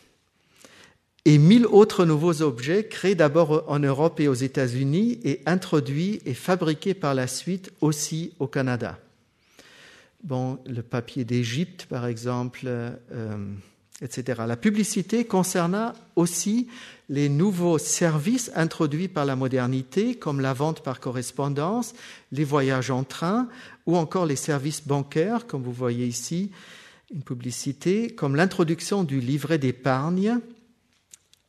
et 1.25 1.39
mille 1.39 1.65
autres 1.65 2.05
nouveaux 2.05 2.43
objets 2.43 2.87
créés 2.87 3.15
d'abord 3.15 3.63
en 3.67 3.79
Europe 3.79 4.19
et 4.19 4.27
aux 4.27 4.35
États-Unis 4.35 5.19
et 5.23 5.41
introduits 5.47 6.21
et 6.25 6.35
fabriqués 6.35 6.93
par 6.93 7.15
la 7.15 7.27
suite 7.27 7.71
aussi 7.81 8.33
au 8.39 8.47
Canada. 8.47 8.99
Bon, 10.23 10.59
le 10.67 10.81
papier 10.81 11.25
d'Égypte, 11.25 11.87
par 11.87 12.05
exemple, 12.05 12.61
euh, 12.65 13.37
etc. 14.01 14.43
La 14.47 14.57
publicité 14.57 15.25
concerna 15.25 15.93
aussi 16.15 16.67
les 17.09 17.29
nouveaux 17.29 17.77
services 17.77 18.51
introduits 18.55 19.07
par 19.07 19.25
la 19.25 19.35
modernité, 19.35 20.15
comme 20.15 20.41
la 20.41 20.53
vente 20.53 20.81
par 20.81 20.99
correspondance, 20.99 21.93
les 22.31 22.43
voyages 22.43 22.91
en 22.91 23.03
train, 23.03 23.47
ou 23.85 23.97
encore 23.97 24.25
les 24.25 24.35
services 24.35 24.85
bancaires, 24.85 25.47
comme 25.47 25.63
vous 25.63 25.71
voyez 25.71 26.05
ici, 26.05 26.51
une 27.13 27.21
publicité, 27.21 28.09
comme 28.09 28.35
l'introduction 28.35 29.03
du 29.03 29.19
livret 29.19 29.59
d'épargne 29.59 30.39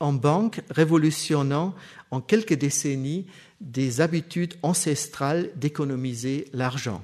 en 0.00 0.12
banque, 0.12 0.60
révolutionnant 0.70 1.74
en 2.10 2.20
quelques 2.20 2.54
décennies 2.54 3.26
des 3.60 4.00
habitudes 4.00 4.54
ancestrales 4.62 5.50
d'économiser 5.56 6.46
l'argent. 6.52 7.02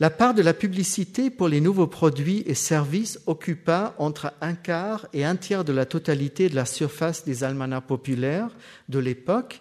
La 0.00 0.10
part 0.10 0.32
de 0.32 0.42
la 0.42 0.54
publicité 0.54 1.28
pour 1.28 1.48
les 1.48 1.60
nouveaux 1.60 1.88
produits 1.88 2.44
et 2.46 2.54
services 2.54 3.18
occupa 3.26 3.96
entre 3.98 4.32
un 4.40 4.54
quart 4.54 5.08
et 5.12 5.24
un 5.24 5.34
tiers 5.34 5.64
de 5.64 5.72
la 5.72 5.86
totalité 5.86 6.48
de 6.48 6.54
la 6.54 6.66
surface 6.66 7.24
des 7.24 7.42
almanachs 7.42 7.86
populaires 7.86 8.50
de 8.88 9.00
l'époque, 9.00 9.60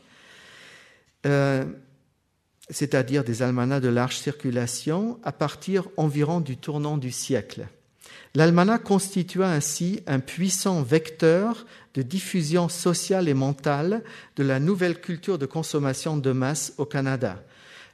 euh, 1.26 1.66
c'est-à-dire 2.70 3.24
des 3.24 3.42
almanachs 3.42 3.82
de 3.82 3.90
large 3.90 4.18
circulation, 4.18 5.20
à 5.24 5.32
partir 5.32 5.88
environ 5.98 6.40
du 6.40 6.56
tournant 6.56 6.98
du 6.98 7.12
siècle. 7.12 7.68
L'almanach 8.38 8.84
constitua 8.84 9.50
ainsi 9.50 10.04
un 10.06 10.20
puissant 10.20 10.84
vecteur 10.84 11.66
de 11.96 12.04
diffusion 12.04 12.70
sociale 12.70 13.28
et 13.28 13.34
mentale 13.34 14.04
de 14.36 14.44
la 14.44 14.60
nouvelle 14.60 15.02
culture 15.02 15.40
de 15.40 15.48
consommation 15.48 16.18
de 16.18 16.32
masse 16.32 16.72
au 16.78 16.86
Canada. 16.86 17.44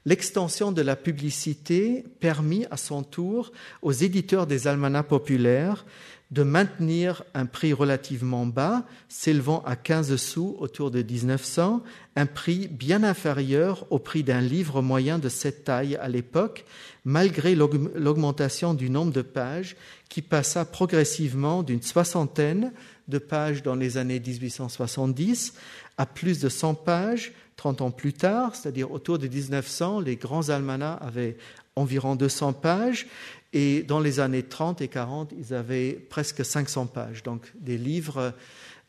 L'extension 0.05 0.73
de 0.73 0.81
la 0.81 0.97
publicité 0.97 2.03
permit 2.19 2.65
à 2.71 2.75
son 2.75 3.03
tour 3.03 3.53
aux 3.81 3.93
éditeurs 3.93 4.45
des 4.45 4.67
almanachs 4.67 5.07
populaires 5.07 5.85
de 6.33 6.41
maintenir 6.41 7.23
un 7.35 7.45
prix 7.45 7.73
relativement 7.73 8.47
bas, 8.47 8.83
s'élevant 9.07 9.61
à 9.67 9.75
15 9.75 10.15
sous 10.15 10.55
autour 10.57 10.89
de 10.89 11.03
1900, 11.03 11.83
un 12.15 12.25
prix 12.25 12.67
bien 12.67 13.03
inférieur 13.03 13.85
au 13.91 13.99
prix 13.99 14.23
d'un 14.23 14.41
livre 14.41 14.81
moyen 14.81 15.19
de 15.19 15.29
cette 15.29 15.63
taille 15.63 15.95
à 15.97 16.09
l'époque, 16.09 16.65
malgré 17.05 17.53
l'augmentation 17.55 18.73
du 18.73 18.89
nombre 18.89 19.11
de 19.11 19.21
pages 19.21 19.75
qui 20.09 20.23
passa 20.23 20.65
progressivement 20.65 21.61
d'une 21.61 21.83
soixantaine 21.83 22.73
de 23.07 23.19
pages 23.19 23.61
dans 23.61 23.75
les 23.75 23.97
années 23.97 24.19
1870 24.19 25.53
à 25.99 26.07
plus 26.07 26.39
de 26.39 26.49
100 26.49 26.73
pages 26.73 27.33
30 27.57 27.81
ans 27.81 27.91
plus 27.91 28.13
tard, 28.13 28.55
c'est-à-dire 28.55 28.91
autour 28.91 29.19
de 29.19 29.27
1900, 29.27 29.99
les 29.99 30.15
grands 30.15 30.49
almanachs 30.49 30.97
avaient 31.01 31.37
environ 31.75 32.15
200 32.15 32.53
pages. 32.53 33.05
Et 33.53 33.83
dans 33.83 33.99
les 33.99 34.19
années 34.19 34.43
30 34.43 34.81
et 34.81 34.87
40, 34.87 35.33
ils 35.37 35.53
avaient 35.53 35.93
presque 35.93 36.43
500 36.43 36.87
pages. 36.87 37.23
Donc 37.23 37.51
des 37.55 37.77
livres, 37.77 38.33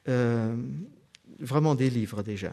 euh, 0.08 0.56
vraiment 1.38 1.74
des 1.74 1.90
livres 1.90 2.22
déjà. 2.22 2.52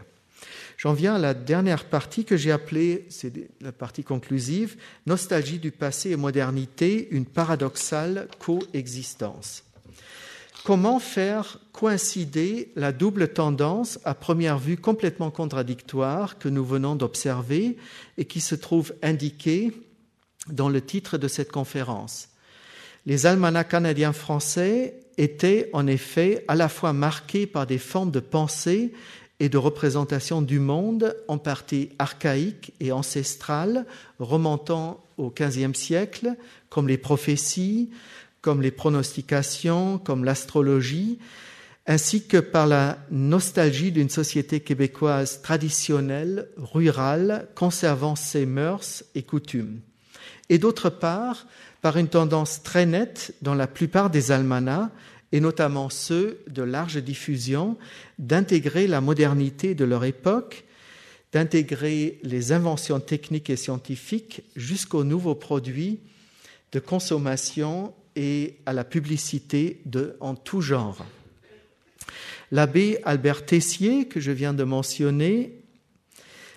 J'en 0.78 0.94
viens 0.94 1.16
à 1.16 1.20
la 1.20 1.34
dernière 1.34 1.86
partie 1.86 2.26
que 2.26 2.36
j'ai 2.36 2.52
appelée, 2.52 3.06
c'est 3.10 3.32
la 3.62 3.72
partie 3.72 4.04
conclusive, 4.04 4.78
Nostalgie 5.06 5.60
du 5.60 5.72
passé 5.72 6.10
et 6.10 6.16
modernité, 6.16 7.08
une 7.12 7.26
paradoxale 7.26 8.28
coexistence. 8.40 9.64
Comment 10.64 11.00
faire 11.00 11.60
coïncider 11.72 12.72
la 12.76 12.92
double 12.92 13.30
tendance, 13.30 14.00
à 14.06 14.14
première 14.14 14.60
vue 14.60 14.78
complètement 14.78 15.32
contradictoire, 15.32 16.38
que 16.38 16.50
nous 16.50 16.66
venons 16.66 16.96
d'observer 16.96 17.78
et 18.18 18.26
qui 18.26 18.42
se 18.42 18.56
trouve 18.56 18.94
indiquée 19.02 19.72
dans 20.48 20.70
le 20.70 20.82
titre 20.82 21.18
de 21.18 21.28
cette 21.28 21.52
conférence 21.52 22.30
Les 23.06 23.26
almanachs 23.26 23.70
canadiens 23.70 24.14
français 24.14 24.96
étaient 25.18 25.70
en 25.74 25.88
effet 25.88 26.46
à 26.48 26.56
la 26.56 26.70
fois 26.70 26.94
marqués 26.94 27.48
par 27.48 27.68
des 27.68 27.78
formes 27.78 28.12
de 28.12 28.20
pensée 28.20 28.94
et 29.40 29.50
de 29.50 29.58
représentation 29.58 30.44
du 30.44 30.60
monde, 30.60 31.16
en 31.28 31.40
partie 31.40 31.90
archaïques 31.98 32.74
et 32.80 32.92
ancestrales, 32.92 33.88
remontant 34.20 35.04
au 35.18 35.32
XVe 35.32 35.74
siècle, 35.74 36.36
comme 36.70 36.88
les 36.88 37.00
prophéties, 37.00 37.90
comme 38.42 38.62
les 38.62 38.70
pronostications, 38.70 39.98
comme 39.98 40.26
l'astrologie, 40.26 41.18
ainsi 41.88 42.28
que 42.28 42.38
par 42.38 42.68
la 42.68 43.00
nostalgie 43.10 43.92
d'une 43.92 44.10
société 44.10 44.60
québécoise 44.60 45.42
traditionnelle, 45.42 46.48
rurale, 46.58 47.48
conservant 47.56 48.16
ses 48.16 48.46
mœurs 48.46 49.04
et 49.16 49.24
coutumes. 49.24 49.82
Et 50.52 50.58
d'autre 50.58 50.90
part, 50.90 51.48
par 51.82 51.96
une 51.96 52.10
tendance 52.10 52.62
très 52.62 52.86
nette 52.86 53.34
dans 53.42 53.56
la 53.56 53.68
plupart 53.68 54.10
des 54.10 54.34
almanachs, 54.34 54.92
et 55.32 55.40
notamment 55.40 55.90
ceux 55.90 56.44
de 56.50 56.62
large 56.62 56.98
diffusion, 56.98 57.78
d'intégrer 58.20 58.86
la 58.86 59.00
modernité 59.00 59.76
de 59.76 59.86
leur 59.86 60.04
époque, 60.04 60.66
d'intégrer 61.32 62.20
les 62.24 62.52
inventions 62.52 63.00
techniques 63.00 63.50
et 63.50 63.56
scientifiques 63.56 64.44
jusqu'aux 64.58 65.06
nouveaux 65.06 65.36
produits 65.36 66.02
de 66.74 66.80
consommation 66.80 67.94
et 68.18 68.58
à 68.66 68.74
la 68.74 68.84
publicité 68.84 69.82
en 70.20 70.36
tout 70.36 70.60
genre. 70.60 71.06
L'abbé 72.52 73.00
Albert 73.06 73.46
Tessier, 73.46 74.10
que 74.10 74.20
je 74.20 74.32
viens 74.32 74.54
de 74.54 74.66
mentionner, 74.66 75.61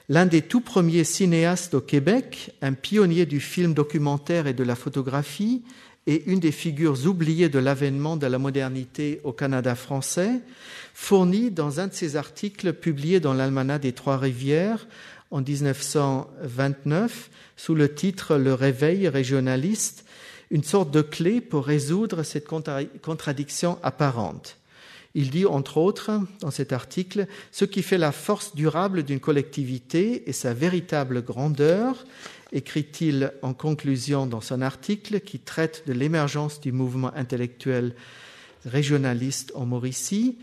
l'un 0.08 0.26
des 0.26 0.42
tout 0.42 0.60
premiers 0.60 1.04
cinéastes 1.04 1.74
au 1.74 1.80
Québec, 1.80 2.54
un 2.62 2.72
pionnier 2.72 3.26
du 3.26 3.40
film 3.40 3.74
documentaire 3.74 4.46
et 4.46 4.54
de 4.54 4.64
la 4.64 4.74
photographie, 4.74 5.62
et 6.06 6.24
une 6.30 6.40
des 6.40 6.52
figures 6.52 7.06
oubliées 7.06 7.48
de 7.48 7.58
l'avènement 7.58 8.16
de 8.16 8.26
la 8.26 8.38
modernité 8.38 9.20
au 9.24 9.32
Canada 9.32 9.74
français, 9.74 10.40
fournit 10.92 11.50
dans 11.50 11.80
un 11.80 11.86
de 11.86 11.94
ses 11.94 12.16
articles 12.16 12.74
publiés 12.74 13.20
dans 13.20 13.32
l'Almanach 13.32 13.80
des 13.80 13.92
Trois-Rivières 13.92 14.86
en 15.30 15.40
1929, 15.40 17.30
sous 17.56 17.74
le 17.74 17.94
titre 17.94 18.36
Le 18.36 18.52
réveil 18.52 19.08
régionaliste, 19.08 20.04
une 20.50 20.62
sorte 20.62 20.90
de 20.90 21.00
clé 21.00 21.40
pour 21.40 21.64
résoudre 21.64 22.22
cette 22.22 22.46
contradiction 22.46 23.78
apparente. 23.82 24.58
Il 25.14 25.30
dit, 25.30 25.46
entre 25.46 25.76
autres, 25.76 26.10
dans 26.40 26.50
cet 26.50 26.72
article, 26.72 27.26
ce 27.52 27.64
qui 27.64 27.82
fait 27.82 27.98
la 27.98 28.10
force 28.10 28.54
durable 28.56 29.04
d'une 29.04 29.20
collectivité 29.20 30.28
et 30.28 30.32
sa 30.32 30.54
véritable 30.54 31.22
grandeur, 31.22 32.04
écrit-il 32.52 33.32
en 33.42 33.54
conclusion 33.54 34.26
dans 34.26 34.40
son 34.40 34.60
article 34.60 35.20
qui 35.20 35.38
traite 35.38 35.84
de 35.86 35.92
l'émergence 35.92 36.60
du 36.60 36.72
mouvement 36.72 37.14
intellectuel 37.14 37.94
régionaliste 38.64 39.52
en 39.54 39.66
Mauricie, 39.66 40.36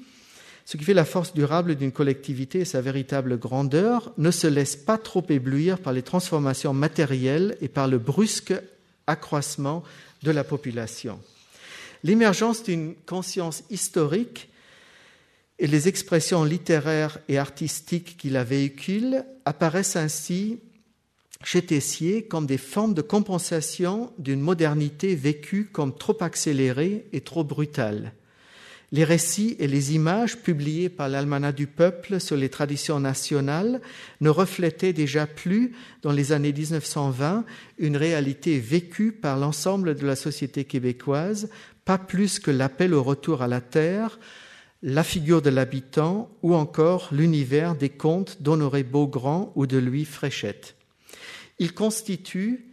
ce 0.66 0.78
qui 0.78 0.86
fait 0.86 0.94
la 0.94 1.06
force 1.06 1.34
durable 1.34 1.76
d'une 1.76 1.92
collectivité 1.92 2.60
et 2.60 2.66
sa 2.66 2.80
véritable 2.80 3.38
grandeur 3.38 4.14
ne 4.18 4.32
se 4.32 4.48
laisse 4.48 4.78
pas 4.78 4.98
trop 4.98 5.26
éblouir 5.28 5.80
par 5.80 5.92
les 5.92 6.04
transformations 6.04 6.74
matérielles 6.74 7.58
et 7.60 7.68
par 7.68 7.88
le 7.88 7.98
brusque 7.98 8.54
accroissement 9.08 9.84
de 10.24 10.32
la 10.32 10.44
population. 10.44 11.20
L'émergence 12.04 12.64
d'une 12.64 12.96
conscience 13.06 13.64
historique 13.70 14.50
et 15.62 15.68
les 15.68 15.88
expressions 15.88 16.44
littéraires 16.44 17.20
et 17.30 17.38
artistiques 17.38 18.18
qui 18.18 18.32
la 18.32 18.44
véhiculent 18.44 19.24
apparaissent 19.46 19.96
ainsi 19.96 20.60
chez 21.44 21.62
Tessier 21.62 22.24
comme 22.24 22.48
des 22.48 22.58
formes 22.58 22.96
de 22.96 23.04
compensation 23.04 24.12
d'une 24.18 24.42
modernité 24.42 25.14
vécue 25.14 25.66
comme 25.66 25.96
trop 25.96 26.18
accélérée 26.22 27.06
et 27.14 27.22
trop 27.22 27.44
brutale. 27.44 28.14
Les 28.92 29.04
récits 29.04 29.56
et 29.60 29.68
les 29.68 29.94
images 29.94 30.38
publiés 30.38 30.90
par 30.90 31.08
l'Almanach 31.08 31.54
du 31.54 31.68
peuple 31.68 32.20
sur 32.20 32.38
les 32.38 32.50
traditions 32.50 33.00
nationales 33.00 33.82
ne 34.20 34.30
reflétaient 34.30 34.94
déjà 34.94 35.28
plus, 35.28 35.74
dans 36.02 36.12
les 36.12 36.32
années 36.32 36.54
1920, 36.54 37.46
une 37.78 37.98
réalité 37.98 38.60
vécue 38.60 39.12
par 39.12 39.38
l'ensemble 39.38 39.94
de 39.94 40.08
la 40.08 40.16
société 40.16 40.66
québécoise, 40.66 41.50
pas 41.86 42.00
plus 42.00 42.40
que 42.40 42.52
l'appel 42.52 42.96
au 42.96 43.04
retour 43.04 43.44
à 43.44 43.48
la 43.48 43.62
terre, 43.62 44.18
la 44.84 45.04
figure 45.04 45.42
de 45.42 45.50
l'habitant 45.50 46.30
ou 46.42 46.56
encore 46.56 47.10
l'univers 47.12 47.76
des 47.76 47.90
contes 47.90 48.42
d'Honoré 48.42 48.84
Beaugrand 48.84 49.52
ou 49.56 49.68
de 49.68 49.78
Louis 49.78 50.06
Fréchette. 50.06 50.76
Ils 51.60 51.74
constituent, 51.74 52.72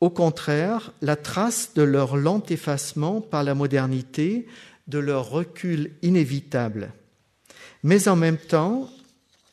au 0.00 0.08
contraire, 0.08 0.92
la 1.02 1.16
trace 1.16 1.74
de 1.74 1.82
leur 1.82 2.16
lent 2.16 2.42
effacement 2.48 3.20
par 3.20 3.44
la 3.44 3.54
modernité, 3.54 4.46
de 4.88 4.98
leur 4.98 5.30
recul 5.30 5.92
inévitable. 6.02 6.92
Mais 7.82 8.08
en 8.08 8.16
même 8.16 8.38
temps, 8.38 8.88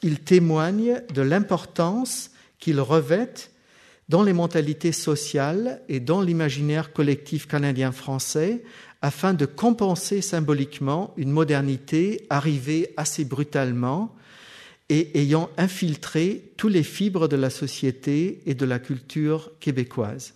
ils 0.01 0.19
témoignent 0.19 1.01
de 1.13 1.21
l'importance 1.21 2.31
qu'ils 2.59 2.79
revêtent 2.79 3.51
dans 4.07 4.23
les 4.23 4.33
mentalités 4.33 4.91
sociales 4.91 5.81
et 5.87 5.99
dans 5.99 6.21
l'imaginaire 6.21 6.93
collectif 6.93 7.47
canadien-français 7.47 8.63
afin 9.01 9.33
de 9.33 9.45
compenser 9.45 10.21
symboliquement 10.21 11.13
une 11.17 11.31
modernité 11.31 12.25
arrivée 12.29 12.93
assez 12.97 13.25
brutalement 13.25 14.15
et 14.89 15.19
ayant 15.19 15.49
infiltré 15.57 16.51
tous 16.57 16.67
les 16.67 16.83
fibres 16.83 17.27
de 17.27 17.35
la 17.35 17.49
société 17.49 18.41
et 18.45 18.55
de 18.55 18.65
la 18.65 18.79
culture 18.79 19.51
québécoise. 19.59 20.33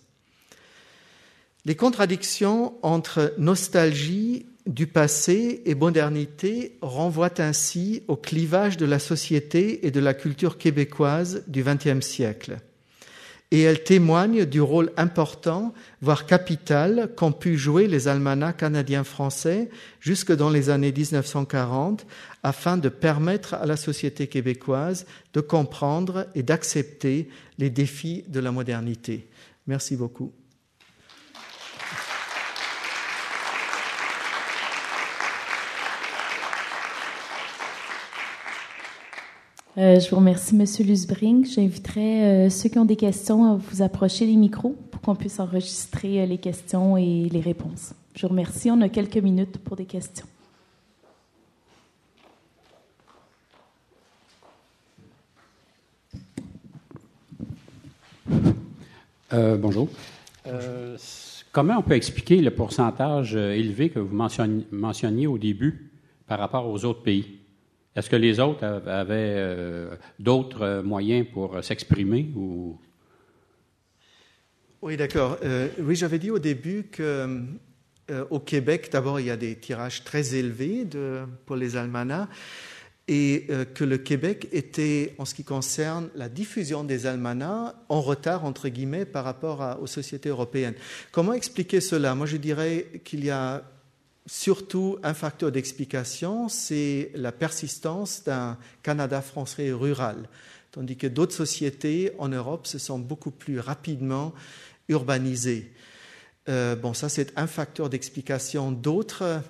Les 1.66 1.74
contradictions 1.74 2.74
entre 2.82 3.34
nostalgie 3.38 4.46
du 4.66 4.86
passé 4.86 5.62
et 5.66 5.74
modernité 5.74 6.78
renvoient 6.80 7.40
ainsi 7.40 8.02
au 8.08 8.16
clivage 8.16 8.76
de 8.76 8.86
la 8.86 8.98
société 8.98 9.86
et 9.86 9.90
de 9.90 10.00
la 10.00 10.14
culture 10.14 10.56
québécoise 10.56 11.42
du 11.48 11.62
XXe 11.62 12.04
siècle. 12.04 12.58
Et 13.54 13.60
elles 13.60 13.84
témoignent 13.84 14.46
du 14.46 14.60
rôle 14.60 14.90
important, 14.96 15.74
voire 16.02 16.26
capital, 16.26 17.10
qu'ont 17.14 17.30
pu 17.30 17.56
jouer 17.56 17.86
les 17.86 18.08
almanachs 18.08 18.56
canadiens-français 18.56 19.70
jusque 20.00 20.32
dans 20.32 20.50
les 20.50 20.70
années 20.70 20.90
1940 20.90 22.04
afin 22.42 22.76
de 22.76 22.88
permettre 22.88 23.54
à 23.54 23.64
la 23.64 23.76
société 23.76 24.26
québécoise 24.26 25.06
de 25.34 25.40
comprendre 25.40 26.26
et 26.34 26.42
d'accepter 26.42 27.28
les 27.58 27.70
défis 27.70 28.24
de 28.26 28.40
la 28.40 28.50
modernité. 28.50 29.28
Merci 29.68 29.94
beaucoup. 29.94 30.32
Euh, 39.76 39.98
je 39.98 40.08
vous 40.08 40.16
remercie, 40.16 40.54
Monsieur 40.54 40.84
Lusbring. 40.84 41.44
J'inviterai 41.44 42.46
euh, 42.46 42.50
ceux 42.50 42.68
qui 42.68 42.78
ont 42.78 42.84
des 42.84 42.94
questions 42.94 43.52
à 43.52 43.56
vous 43.56 43.82
approcher 43.82 44.24
les 44.24 44.36
micros 44.36 44.76
pour 44.92 45.00
qu'on 45.00 45.16
puisse 45.16 45.40
enregistrer 45.40 46.22
euh, 46.22 46.26
les 46.26 46.38
questions 46.38 46.96
et 46.96 47.28
les 47.28 47.40
réponses. 47.40 47.92
Je 48.14 48.22
vous 48.22 48.28
remercie. 48.28 48.70
On 48.70 48.80
a 48.82 48.88
quelques 48.88 49.16
minutes 49.16 49.58
pour 49.58 49.76
des 49.76 49.86
questions. 49.86 50.26
bonjour. 59.58 59.88
comment 61.50 61.78
on 61.78 61.82
peut 61.82 61.94
expliquer 61.94 62.40
le 62.40 62.52
pourcentage 62.52 63.34
élevé 63.34 63.90
que 63.90 63.98
vous 63.98 64.14
mentionniez 64.70 65.26
au 65.26 65.38
début 65.38 65.90
par 66.28 66.38
rapport 66.38 66.68
aux 66.68 66.84
autres 66.84 67.02
pays? 67.02 67.43
Est-ce 67.96 68.10
que 68.10 68.16
les 68.16 68.40
autres 68.40 68.64
avaient 68.64 69.34
euh, 69.36 69.94
d'autres 70.18 70.82
moyens 70.84 71.26
pour 71.32 71.62
s'exprimer 71.62 72.30
ou? 72.34 72.78
Oui, 74.82 74.98
d'accord. 74.98 75.38
Euh, 75.42 75.68
oui, 75.78 75.96
j'avais 75.96 76.18
dit 76.18 76.30
au 76.30 76.38
début 76.38 76.84
que 76.92 77.40
euh, 78.10 78.24
au 78.28 78.38
Québec, 78.38 78.90
d'abord, 78.92 79.18
il 79.18 79.26
y 79.26 79.30
a 79.30 79.36
des 79.36 79.56
tirages 79.56 80.04
très 80.04 80.34
élevés 80.34 80.84
de, 80.84 81.22
pour 81.46 81.56
les 81.56 81.76
almanachs. 81.76 82.28
et 83.06 83.46
euh, 83.50 83.64
que 83.64 83.84
le 83.84 83.98
Québec 83.98 84.48
était, 84.52 85.14
en 85.18 85.24
ce 85.24 85.34
qui 85.34 85.44
concerne 85.44 86.08
la 86.14 86.28
diffusion 86.28 86.84
des 86.84 87.06
almanachs, 87.06 87.74
en 87.88 88.00
retard, 88.00 88.44
entre 88.44 88.68
guillemets, 88.68 89.04
par 89.04 89.24
rapport 89.24 89.78
aux 89.80 89.86
sociétés 89.86 90.30
européennes. 90.30 90.74
Comment 91.12 91.32
expliquer 91.32 91.80
cela? 91.80 92.14
Moi, 92.14 92.26
je 92.26 92.38
dirais 92.38 92.86
qu'il 93.04 93.24
y 93.24 93.30
a 93.30 93.62
surtout 94.26 94.98
un 95.02 95.14
facteur 95.14 95.52
d'explication, 95.52 96.48
c'est 96.48 97.10
la 97.14 97.32
persistance 97.32 98.24
d'un 98.24 98.56
Canada 98.82 99.20
français 99.20 99.72
rural, 99.72 100.28
tandis 100.72 100.96
que 100.96 101.06
d'autres 101.06 101.34
sociétés 101.34 102.12
en 102.18 102.28
Europe 102.28 102.66
se 102.66 102.78
sont 102.78 102.98
beaucoup 102.98 103.30
plus 103.30 103.60
rapidement 103.60 104.32
urbanisées. 104.88 105.70
Euh, 106.48 106.76
bon, 106.76 106.94
ça 106.94 107.08
c'est 107.08 107.36
un 107.38 107.46
facteur 107.46 107.88
d'explication. 107.88 108.70
D'autres, 108.70 109.40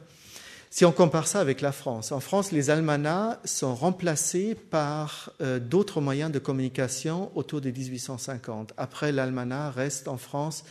si 0.70 0.84
on 0.84 0.92
compare 0.92 1.28
ça 1.28 1.40
avec 1.40 1.60
la 1.60 1.72
France, 1.72 2.12
en 2.12 2.20
France, 2.20 2.52
les 2.52 2.70
almanachs 2.70 3.38
sont 3.44 3.74
remplacés 3.74 4.54
par 4.54 5.30
euh, 5.40 5.58
d'autres 5.58 6.00
moyens 6.00 6.32
de 6.32 6.38
communication 6.38 7.30
autour 7.36 7.60
de 7.60 7.70
1850. 7.70 8.72
Après, 8.76 9.12
l'almanach 9.12 9.74
reste 9.74 10.08
en 10.08 10.16
France 10.16 10.64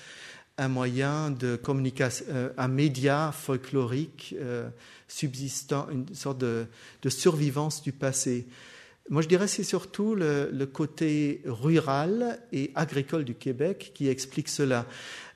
un 0.57 0.67
moyen 0.67 1.31
de 1.31 1.55
communication, 1.55 2.25
euh, 2.29 2.49
un 2.57 2.67
média 2.67 3.31
folklorique 3.31 4.35
subsistant, 5.07 5.87
une 5.91 6.13
sorte 6.13 6.39
de, 6.39 6.67
survivance 7.07 7.81
du 7.81 7.91
passé. 7.91 8.47
Moi, 9.09 9.21
je 9.21 9.27
dirais 9.27 9.45
que 9.45 9.51
c'est 9.51 9.63
surtout 9.63 10.15
le, 10.15 10.65
côté 10.65 11.41
rural 11.45 12.39
et 12.51 12.71
agricole 12.73 13.25
du 13.25 13.35
Québec 13.35 13.91
qui 13.93 14.07
explique 14.07 14.47
cela. 14.47 14.85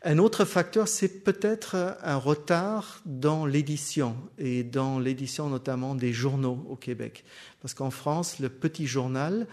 Un 0.03 0.19
autre 0.19 0.45
facteur, 0.45 0.87
c'est 0.87 1.23
peut-être 1.23 1.97
un 2.01 2.15
retard 2.15 3.01
dans 3.05 3.45
l'édition, 3.45 4.15
et 4.37 4.63
dans 4.63 4.99
l'édition 4.99 5.49
notamment 5.49 5.95
des 5.95 6.13
journaux 6.13 6.65
au 6.69 6.75
Québec. 6.75 7.25
Parce 7.61 7.73
qu'en 7.73 7.91
France, 7.91 8.39
le 8.39 8.49
petit 8.49 8.87
journal 8.87 9.47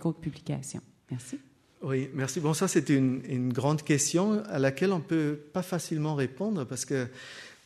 autres 0.04 0.20
publications. 0.20 0.82
Merci. 1.12 1.38
Oui, 1.84 2.10
merci. 2.16 2.40
Bon, 2.40 2.56
ça, 2.56 2.68
c'est 2.68 2.90
une, 2.90 3.22
une, 3.30 3.54
grande 3.54 3.84
question 3.84 4.42
à 4.50 4.58
laquelle 4.58 4.94
on 4.94 4.98
ne 4.98 5.04
peut 5.04 5.40
pas 5.54 5.62
facilement 5.62 6.16
répondre 6.16 6.66
parce 6.66 6.86
que 6.86 7.08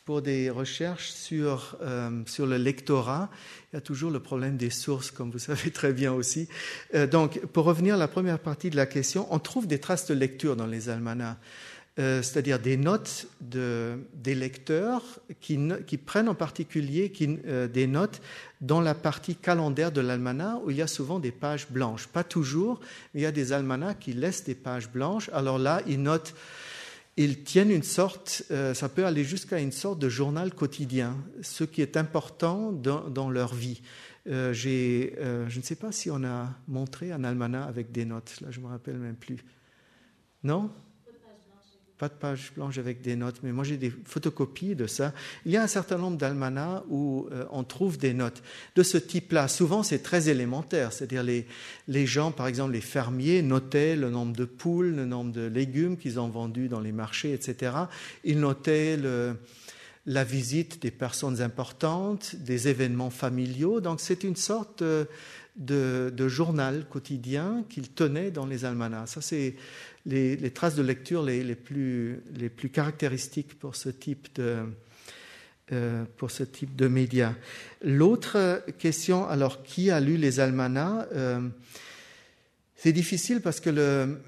pour 0.08 0.22
des 0.22 0.48
recherches 0.48 1.10
sur, 1.10 1.76
euh, 1.82 2.22
sur 2.24 2.46
le 2.46 2.56
lectorat, 2.56 3.28
il 3.70 3.76
y 3.76 3.78
a 3.78 3.82
toujours 3.82 4.10
le 4.10 4.20
problème 4.20 4.56
des 4.56 4.70
sources, 4.70 5.10
comme 5.10 5.30
vous 5.30 5.38
savez 5.50 5.70
très 5.70 5.92
bien 5.92 6.14
aussi. 6.14 6.48
Euh, 6.94 7.06
donc, 7.06 7.40
pour 7.52 7.66
revenir 7.66 7.96
à 7.96 7.98
la 7.98 8.08
première 8.08 8.38
partie 8.38 8.70
de 8.70 8.76
la 8.76 8.86
question, 8.86 9.26
on 9.30 9.38
trouve 9.38 9.66
des 9.66 9.78
traces 9.78 10.06
de 10.06 10.14
lecture 10.14 10.56
dans 10.56 10.66
les 10.66 10.88
almanachs, 10.88 11.36
euh, 11.98 12.22
c'est-à-dire 12.22 12.58
des 12.58 12.78
notes 12.78 13.26
de, 13.42 13.98
des 14.14 14.34
lecteurs 14.34 15.02
qui, 15.42 15.58
qui 15.86 15.98
prennent 15.98 16.30
en 16.30 16.34
particulier 16.34 17.12
des 17.70 17.86
notes 17.86 18.22
dans 18.62 18.80
la 18.80 18.94
partie 18.94 19.36
calendaire 19.36 19.92
de 19.92 20.00
l'almanach, 20.00 20.56
où 20.64 20.70
il 20.70 20.78
y 20.78 20.82
a 20.82 20.86
souvent 20.86 21.18
des 21.18 21.32
pages 21.32 21.66
blanches. 21.68 22.06
Pas 22.06 22.24
toujours, 22.24 22.80
mais 23.12 23.20
il 23.20 23.24
y 23.24 23.26
a 23.26 23.30
des 23.30 23.52
almanachs 23.52 23.98
qui 23.98 24.14
laissent 24.14 24.44
des 24.44 24.54
pages 24.54 24.88
blanches. 24.88 25.28
Alors 25.34 25.58
là, 25.58 25.82
ils 25.86 26.00
notent 26.00 26.32
ils 27.18 27.42
tiennent 27.42 27.72
une 27.72 27.82
sorte, 27.82 28.44
euh, 28.52 28.74
ça 28.74 28.88
peut 28.88 29.04
aller 29.04 29.24
jusqu'à 29.24 29.58
une 29.58 29.72
sorte 29.72 29.98
de 29.98 30.08
journal 30.08 30.54
quotidien, 30.54 31.16
ce 31.42 31.64
qui 31.64 31.82
est 31.82 31.96
important 31.96 32.72
dans, 32.72 33.28
leur 33.28 33.54
vie. 33.54 33.82
Euh, 34.28 34.54
euh, 34.66 35.48
je 35.48 35.58
ne 35.58 35.62
sais 35.64 35.74
pas 35.74 35.90
si 35.90 36.10
on 36.10 36.22
a 36.22 36.48
montré 36.68 37.10
un 37.10 37.24
almanach 37.24 37.68
avec 37.68 37.90
des 37.90 38.04
notes, 38.04 38.40
là 38.40 38.48
je 38.50 38.60
ne 38.60 38.66
me 38.66 38.70
rappelle 38.70 38.98
même 38.98 39.16
plus. 39.16 39.44
Non? 40.44 40.70
Pas 41.98 42.08
de 42.08 42.14
page 42.14 42.52
blanche 42.54 42.78
avec 42.78 43.02
des 43.02 43.16
notes, 43.16 43.40
mais 43.42 43.50
moi 43.50 43.64
j'ai 43.64 43.76
des 43.76 43.92
photocopies 44.04 44.76
de 44.76 44.86
ça. 44.86 45.12
Il 45.44 45.52
y 45.52 45.56
a 45.56 45.62
un 45.62 45.66
certain 45.66 45.98
nombre 45.98 46.16
d'almanachs 46.16 46.84
où 46.88 47.28
euh, 47.32 47.44
on 47.50 47.64
trouve 47.64 47.98
des 47.98 48.14
notes 48.14 48.40
de 48.76 48.82
ce 48.84 48.98
type-là. 48.98 49.48
Souvent 49.48 49.82
c'est 49.82 49.98
très 49.98 50.28
élémentaire, 50.28 50.92
c'est-à-dire 50.92 51.24
les, 51.24 51.46
les 51.88 52.06
gens, 52.06 52.30
par 52.30 52.46
exemple 52.46 52.72
les 52.72 52.80
fermiers, 52.80 53.42
notaient 53.42 53.96
le 53.96 54.10
nombre 54.10 54.36
de 54.36 54.44
poules, 54.44 54.94
le 54.94 55.06
nombre 55.06 55.32
de 55.32 55.46
légumes 55.46 55.96
qu'ils 55.96 56.20
ont 56.20 56.28
vendus 56.28 56.68
dans 56.68 56.80
les 56.80 56.92
marchés, 56.92 57.32
etc. 57.32 57.72
Ils 58.22 58.38
notaient 58.38 58.96
la 60.06 60.24
visite 60.24 60.80
des 60.80 60.92
personnes 60.92 61.42
importantes, 61.42 62.36
des 62.36 62.68
événements 62.68 63.10
familiaux. 63.10 63.80
Donc 63.80 64.00
c'est 64.00 64.22
une 64.22 64.36
sorte 64.36 64.84
de, 64.84 65.08
de, 65.56 66.12
de 66.16 66.28
journal 66.28 66.86
quotidien 66.88 67.64
qu'ils 67.68 67.90
tenaient 67.90 68.30
dans 68.30 68.46
les 68.46 68.64
almanachs. 68.64 69.08
Ça 69.08 69.20
c'est 69.20 69.56
les, 70.08 70.50
traces 70.50 70.74
de 70.74 70.82
lecture 70.82 71.22
les, 71.22 71.54
plus, 71.54 72.20
les 72.34 72.48
plus 72.48 72.70
caractéristiques 72.70 73.58
pour 73.58 73.76
ce 73.76 73.88
type 73.88 74.28
de, 74.36 74.64
euh, 75.72 76.04
pour 76.16 76.30
ce 76.30 76.44
type 76.44 76.74
de 76.76 76.88
médias. 76.88 77.34
L'autre 77.82 78.62
question, 78.78 79.26
alors 79.28 79.62
qui 79.62 79.90
a 79.90 80.00
lu 80.00 80.16
les 80.16 80.40
almanachs 80.40 81.06
euh, 81.12 81.46
C'est 82.76 82.92
difficile 82.92 83.40
parce 83.40 83.60
que 83.60 84.18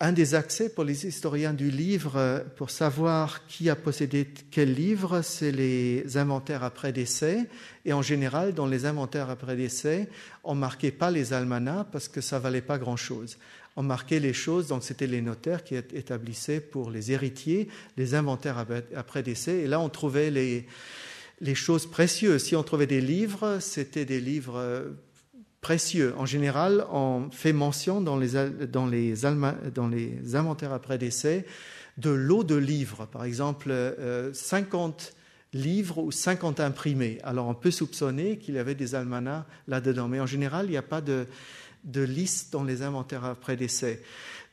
un 0.00 0.12
des 0.12 0.34
accès 0.34 0.68
pour 0.68 0.84
les 0.84 1.06
historiens 1.06 1.54
du 1.54 1.70
livre 1.70 2.44
pour 2.56 2.70
savoir 2.70 3.46
qui 3.46 3.70
a 3.70 3.76
possédé 3.76 4.28
quel 4.50 4.74
livre, 4.74 5.22
c'est 5.22 5.52
les 5.52 6.16
inventaires 6.16 6.64
après 6.64 6.92
décès. 6.92 7.48
Et 7.84 7.92
en 7.92 8.02
général, 8.02 8.52
dans 8.52 8.66
les 8.66 8.86
inventaires 8.86 9.30
après 9.30 9.56
décès, 9.56 10.08
on 10.42 10.54
ne 10.56 10.60
marquait 10.60 10.90
pas 10.90 11.10
les 11.10 11.32
almanachs 11.32 11.86
parce 11.90 12.08
que 12.08 12.20
ça 12.20 12.38
valait 12.38 12.60
pas 12.60 12.76
grand-chose 12.76 13.38
on 13.76 13.82
marquait 13.82 14.20
les 14.20 14.32
choses, 14.32 14.68
donc 14.68 14.84
c'était 14.84 15.06
les 15.06 15.20
notaires 15.20 15.64
qui 15.64 15.74
établissaient 15.74 16.60
pour 16.60 16.90
les 16.90 17.12
héritiers 17.12 17.68
les 17.96 18.14
inventaires 18.14 18.64
après 18.94 19.22
décès, 19.22 19.60
et 19.60 19.66
là 19.66 19.80
on 19.80 19.88
trouvait 19.88 20.30
les, 20.30 20.66
choses 21.54 21.86
précieuses. 21.86 22.44
Si 22.44 22.56
on 22.56 22.62
trouvait 22.62 22.86
des 22.86 23.00
livres, 23.00 23.58
c'était 23.60 24.04
des 24.04 24.20
livres 24.20 24.56
euh, 24.56 24.90
précieux. 25.60 26.14
En 26.16 26.26
général, 26.26 26.86
on 26.92 27.28
fait 27.30 27.52
mention 27.52 28.00
dans 28.00 28.16
les, 28.16 28.30
dans 28.68 28.86
les, 28.86 29.14
dans 29.74 29.88
les 29.88 30.36
inventaires 30.36 30.72
après 30.72 30.98
décès 30.98 31.46
de 31.98 32.10
lots 32.10 32.44
de 32.44 32.56
livres, 32.56 33.06
par 33.06 33.24
exemple 33.24 33.72
50 34.32 35.14
livres 35.54 35.98
ou 35.98 36.10
50 36.10 36.60
imprimés. 36.60 37.18
Alors 37.22 37.46
on 37.46 37.54
peut 37.54 37.70
soupçonner 37.70 38.38
qu'il 38.38 38.54
y 38.54 38.58
avait 38.58 38.74
des 38.74 38.94
almanachs 38.94 39.46
là-dedans, 39.68 40.08
mais 40.08 40.20
en 40.20 40.26
général, 40.26 40.66
il 40.66 40.72
n'y 40.72 40.76
a 40.76 40.82
pas 40.82 41.00
de, 41.00 41.26
de, 41.84 42.02
liste 42.02 42.52
dans 42.52 42.64
les 42.64 42.82
inventaires 42.82 43.24
après 43.24 43.56
décès. 43.56 44.02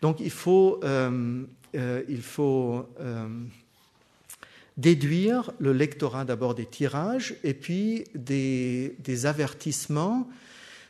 Donc 0.02 0.20
il 0.20 0.32
faut, 0.32 0.80
il 1.74 2.22
faut 2.22 2.88
déduire 4.78 5.52
le 5.60 5.74
lectorat 5.74 6.26
d'abord 6.26 6.56
des 6.56 6.66
tirages 6.66 7.36
et 7.44 7.54
puis 7.54 8.06
des, 8.16 9.26
avertissements. 9.26 10.28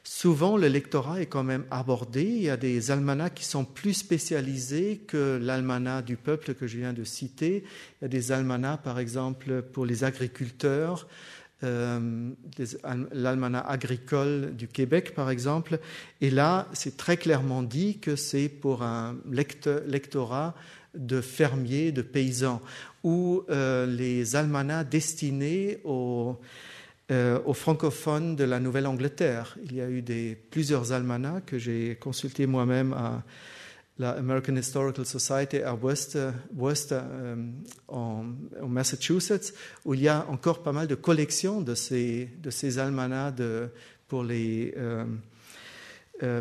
Souvent, 0.04 0.58
le 0.58 0.68
lectorat 0.68 1.22
est 1.22 1.28
quand 1.28 1.44
même 1.44 1.66
abordé. 1.70 2.24
Il 2.24 2.42
y 2.42 2.50
a 2.50 2.58
des 2.58 2.90
almanachs 2.90 3.36
qui 3.36 3.46
sont 3.46 3.66
plus 3.66 3.94
spécialisés 3.94 5.02
que 5.08 5.40
l'almanach 5.42 6.04
du 6.04 6.18
peuple 6.18 6.56
que 6.56 6.66
je 6.66 6.78
viens 6.78 6.94
de 6.94 7.04
citer. 7.04 7.64
Il 8.00 8.04
y 8.04 8.06
a 8.06 8.08
des 8.08 8.32
almanachs, 8.32 8.82
par 8.82 8.98
exemple, 8.98 9.62
pour 9.62 9.86
les 9.86 10.04
agriculteurs, 10.04 11.08
euh, 11.64 12.32
l'almanach 13.12 13.66
agricole 13.68 14.56
du 14.56 14.68
Québec, 14.68 15.14
par 15.14 15.30
exemple. 15.30 15.80
Et 16.20 16.30
là, 16.32 16.68
c'est 16.74 16.98
très 16.98 17.18
clairement 17.18 17.62
dit 17.62 18.00
que 18.00 18.16
c'est 18.16 18.50
pour 18.50 18.84
un 18.84 19.18
lectorat 19.32 20.56
de 20.96 21.22
fermiers, 21.22 21.92
de 21.92 22.02
paysans, 22.02 22.62
ou 23.04 23.44
euh, 23.50 23.86
les 23.86 24.36
almanachs 24.36 24.90
destinés 24.90 25.80
aux, 25.84 26.38
euh, 27.12 27.40
aux, 27.46 27.54
francophones 27.54 28.36
de 28.36 28.44
la 28.44 28.60
Nouvelle-Angleterre. 28.60 29.58
Il 29.64 29.76
y 29.76 29.82
a 29.82 29.90
eu 29.90 30.04
plusieurs 30.50 30.92
almanachs 30.92 31.46
que 31.46 31.58
j'ai 31.58 31.96
consultés 31.96 32.46
moi-même 32.46 32.94
à 32.94 33.24
la 34.02 34.12
American 34.18 34.56
Historical 34.56 35.06
Society 35.06 35.62
à 35.62 35.76
West, 35.76 36.18
West 36.56 36.92
euh, 36.92 37.36
Massachusetts, 38.68 39.54
où 39.86 39.94
il 39.94 40.02
y 40.02 40.08
a 40.08 40.26
encore 40.28 40.64
pas 40.64 40.72
mal 40.72 40.88
de 40.88 40.96
collections 40.96 41.62
de 41.62 41.76
ces, 41.76 42.30
de 42.42 42.80
almanachs 42.80 43.36
pour, 44.08 44.24
les, 44.24 44.74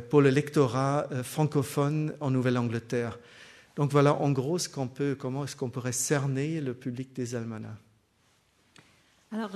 pour 0.09 0.23
le 0.23 0.31
lectorat 0.31 1.09
francophone 1.23 2.15
en 2.21 2.31
Nouvelle-Angleterre. 2.31 3.19
Donc 3.77 3.93
voilà 3.93 4.15
en 4.15 4.33
gros 4.33 4.59
ce 4.59 4.69
qu'on 4.69 4.91
comment 5.19 5.45
est-ce 5.45 5.55
qu'on 5.55 5.71
pourrait 5.71 5.93
cerner 5.93 6.61
le 6.61 6.75
public 6.75 7.13
des 7.13 7.35
almanachs. 7.35 7.79
Alors, 9.33 9.53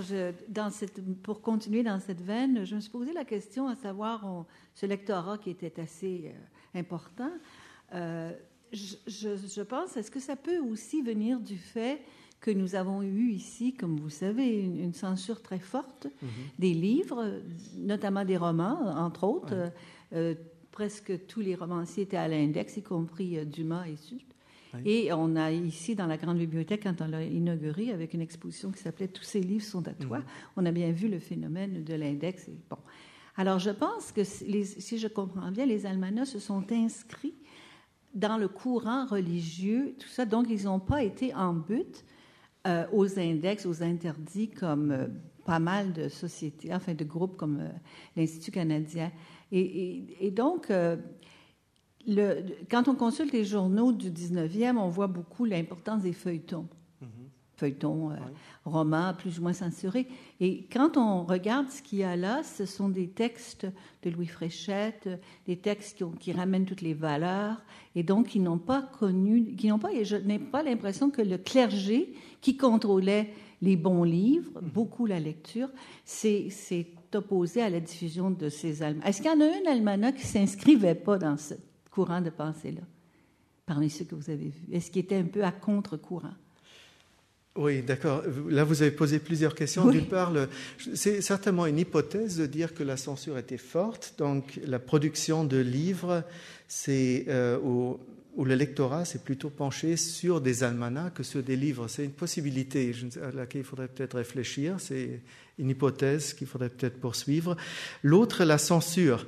pour 1.24 1.42
continuer 1.42 1.82
dans 1.82 1.98
cette 1.98 2.20
veine, 2.20 2.64
je 2.64 2.76
me 2.76 2.80
suis 2.80 2.92
posé 2.92 3.12
la 3.12 3.24
question 3.24 3.66
à 3.66 3.74
savoir 3.74 4.46
ce 4.72 4.86
lectorat 4.86 5.36
qui 5.38 5.50
était 5.50 5.80
assez 5.80 6.32
euh, 6.32 6.78
important. 6.78 7.30
Euh, 7.94 8.32
je, 8.72 9.62
pense, 9.62 9.96
est-ce 9.96 10.10
que 10.10 10.20
ça 10.20 10.36
peut 10.36 10.58
aussi 10.58 11.02
venir 11.02 11.40
du 11.40 11.56
fait 11.56 12.00
que 12.40 12.50
nous 12.50 12.74
avons 12.74 13.02
eu 13.02 13.30
ici, 13.30 13.72
comme 13.72 13.98
vous 13.98 14.10
savez, 14.10 14.60
une, 14.60 14.92
censure 14.92 15.40
très 15.40 15.58
forte 15.58 16.06
mm-hmm. 16.06 16.28
des 16.58 16.74
livres, 16.74 17.40
notamment 17.76 18.24
des 18.24 18.36
romans, 18.36 18.78
entre 18.96 19.24
autres. 19.24 19.70
Euh, 20.12 20.34
presque 20.74 21.26
tous 21.28 21.40
les 21.40 21.54
romanciers 21.54 22.02
étaient 22.02 22.16
à 22.16 22.26
l'index, 22.26 22.76
y 22.76 22.82
compris 22.82 23.38
euh, 23.38 23.44
Dumas 23.44 23.86
et 23.86 23.96
Sult. 23.96 24.26
Et 24.84 25.12
on 25.12 25.36
a 25.36 25.52
ici, 25.52 25.94
dans 25.94 26.08
la 26.08 26.16
grande 26.16 26.38
bibliothèque, 26.38 26.82
quand 26.82 27.00
on 27.00 27.06
l'a 27.06 27.22
inauguré, 27.22 27.92
avec 27.92 28.12
une 28.12 28.20
exposition 28.20 28.72
qui 28.72 28.82
s'appelait 28.82 29.06
Tous 29.06 29.22
ces 29.22 29.40
livres 29.40 29.64
sont 29.64 29.86
à 29.86 29.92
toi, 29.92 30.18
mhm. 30.18 30.24
on 30.56 30.66
a 30.66 30.72
bien 30.72 30.90
vu 30.90 31.06
le 31.06 31.20
phénomène 31.20 31.84
de 31.84 31.94
l'index. 31.94 32.50
Bon. 32.68 32.78
Alors, 33.36 33.60
je 33.60 33.70
pense 33.70 34.10
que 34.10 34.24
si 34.24 34.98
je 34.98 35.06
comprends 35.06 35.52
bien, 35.52 35.64
les 35.64 35.86
almanachs 35.86 36.26
se 36.26 36.40
sont 36.40 36.64
inscrits 36.72 37.34
dans 38.14 38.38
le 38.38 38.48
courant 38.48 39.06
religieux, 39.06 39.94
tout 39.98 40.08
ça. 40.08 40.24
Donc, 40.24 40.46
ils 40.48 40.64
n'ont 40.64 40.80
pas 40.80 41.02
été 41.02 41.34
en 41.34 41.52
but 41.52 42.04
euh, 42.66 42.86
aux 42.92 43.18
index, 43.18 43.66
aux 43.66 43.82
interdits, 43.82 44.48
comme 44.48 44.90
euh, 44.90 45.06
pas 45.44 45.58
mal 45.58 45.92
de 45.92 46.08
sociétés, 46.08 46.72
enfin 46.72 46.94
de 46.94 47.04
groupes 47.04 47.36
comme 47.36 47.68
l'Institut 48.16 48.52
canadien. 48.52 49.10
Et, 49.52 50.32
donc, 50.34 50.70
euh, 50.70 50.96
quand 52.70 52.88
on 52.88 52.94
consulte 52.94 53.32
les 53.32 53.44
journaux 53.44 53.92
du 53.92 54.10
19e, 54.10 54.76
on 54.78 54.88
voit 54.88 55.06
beaucoup 55.06 55.44
l'importance 55.44 56.02
des 56.02 56.12
feuilletons. 56.12 56.66
Feuilletons, 57.56 58.10
euh, 58.10 58.16
romans, 58.64 59.14
plus 59.16 59.38
ou 59.38 59.42
moins 59.42 59.52
censurés. 59.52 60.08
Et 60.40 60.66
quand 60.72 60.96
on 60.96 61.24
regarde 61.24 61.68
ce 61.68 61.82
qu'il 61.82 62.00
y 62.00 62.04
a 62.04 62.16
là, 62.16 62.42
ce 62.42 62.66
sont 62.66 62.88
des 62.88 63.08
textes 63.08 63.66
de 64.02 64.10
Louis 64.10 64.26
Fréchette, 64.26 65.08
des 65.46 65.56
textes 65.56 65.98
qui, 65.98 66.04
qui 66.18 66.32
ramènent 66.32 66.64
toutes 66.64 66.82
les 66.82 66.94
valeurs, 66.94 67.62
et 67.94 68.02
donc 68.02 68.28
qui 68.28 68.40
n'ont 68.40 68.58
pas 68.58 68.82
connu, 68.82 69.54
qui 69.54 69.68
n'ont 69.68 69.78
pas, 69.78 69.92
et 69.92 70.04
je 70.04 70.16
n'ai 70.16 70.40
pas 70.40 70.62
l'impression 70.64 71.10
que 71.10 71.22
le 71.22 71.38
clergé, 71.38 72.12
qui 72.40 72.56
contrôlait 72.56 73.30
les 73.62 73.76
bons 73.76 74.02
livres, 74.02 74.60
mm-hmm. 74.60 74.72
beaucoup 74.72 75.06
la 75.06 75.20
lecture, 75.20 75.68
c'est 76.04 76.48
opposé 77.14 77.62
à 77.62 77.70
la 77.70 77.78
diffusion 77.78 78.30
de 78.30 78.48
ces 78.48 78.82
almanachs. 78.82 79.08
Est-ce 79.08 79.22
qu'il 79.22 79.30
y 79.30 79.34
en 79.34 79.40
a 79.40 79.44
un 79.44 79.72
almanach 79.72 80.16
qui 80.16 80.22
ne 80.22 80.46
s'inscrivait 80.46 80.96
pas 80.96 81.18
dans 81.18 81.36
ce 81.36 81.54
courant 81.90 82.20
de 82.20 82.30
pensée-là, 82.30 82.82
parmi 83.64 83.88
ceux 83.88 84.04
que 84.04 84.16
vous 84.16 84.30
avez 84.30 84.48
vus? 84.48 84.72
Est-ce 84.72 84.90
qu'il 84.90 85.02
était 85.02 85.16
un 85.16 85.24
peu 85.24 85.44
à 85.44 85.52
contre-courant? 85.52 86.34
Oui, 87.56 87.82
d'accord. 87.82 88.24
Là, 88.48 88.64
vous 88.64 88.82
avez 88.82 88.90
posé 88.90 89.20
plusieurs 89.20 89.54
questions. 89.54 89.88
D'une 89.88 90.06
part, 90.06 90.32
c'est 90.94 91.20
certainement 91.20 91.66
une 91.66 91.78
hypothèse 91.78 92.36
de 92.36 92.46
dire 92.46 92.74
que 92.74 92.82
la 92.82 92.96
censure 92.96 93.38
était 93.38 93.58
forte. 93.58 94.14
Donc, 94.18 94.58
la 94.66 94.80
production 94.80 95.44
de 95.44 95.58
livres, 95.58 96.24
c'est 96.66 97.26
euh, 97.28 97.56
où 97.60 98.44
le 98.44 98.56
lectorat 98.56 99.04
s'est 99.04 99.20
plutôt 99.20 99.50
penché 99.50 99.96
sur 99.96 100.40
des 100.40 100.64
almanachs 100.64 101.14
que 101.14 101.22
sur 101.22 101.44
des 101.44 101.54
livres. 101.54 101.86
C'est 101.86 102.04
une 102.04 102.10
possibilité 102.10 102.92
à 103.22 103.30
laquelle 103.30 103.60
il 103.60 103.64
faudrait 103.64 103.86
peut-être 103.86 104.16
réfléchir. 104.16 104.76
C'est 104.80 105.20
une 105.58 105.70
hypothèse 105.70 106.34
qu'il 106.34 106.48
faudrait 106.48 106.70
peut-être 106.70 106.98
poursuivre. 106.98 107.56
L'autre, 108.02 108.42
la 108.44 108.58
censure 108.58 109.26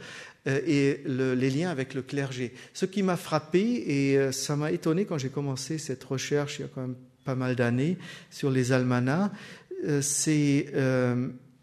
euh, 0.49 0.61
et 0.66 1.03
les 1.07 1.51
liens 1.51 1.70
avec 1.70 1.95
le 1.95 2.03
clergé. 2.03 2.55
Ce 2.74 2.87
qui 2.87 3.05
m'a 3.05 3.16
frappé, 3.16 3.85
et 3.87 4.18
euh, 4.18 4.33
ça 4.33 4.57
m'a 4.57 4.72
étonné 4.72 5.05
quand 5.05 5.18
j'ai 5.18 5.29
commencé 5.29 5.79
cette 5.79 6.03
recherche 6.03 6.59
il 6.59 6.62
y 6.62 6.64
a 6.64 6.68
quand 6.74 6.81
même 6.81 6.97
pas 7.27 7.35
mal 7.35 7.57
d'années 7.57 7.99
sur 8.31 8.51
les 8.51 8.72
almanachs, 8.72 9.33
euh, 9.85 10.01
c'est 10.01 10.72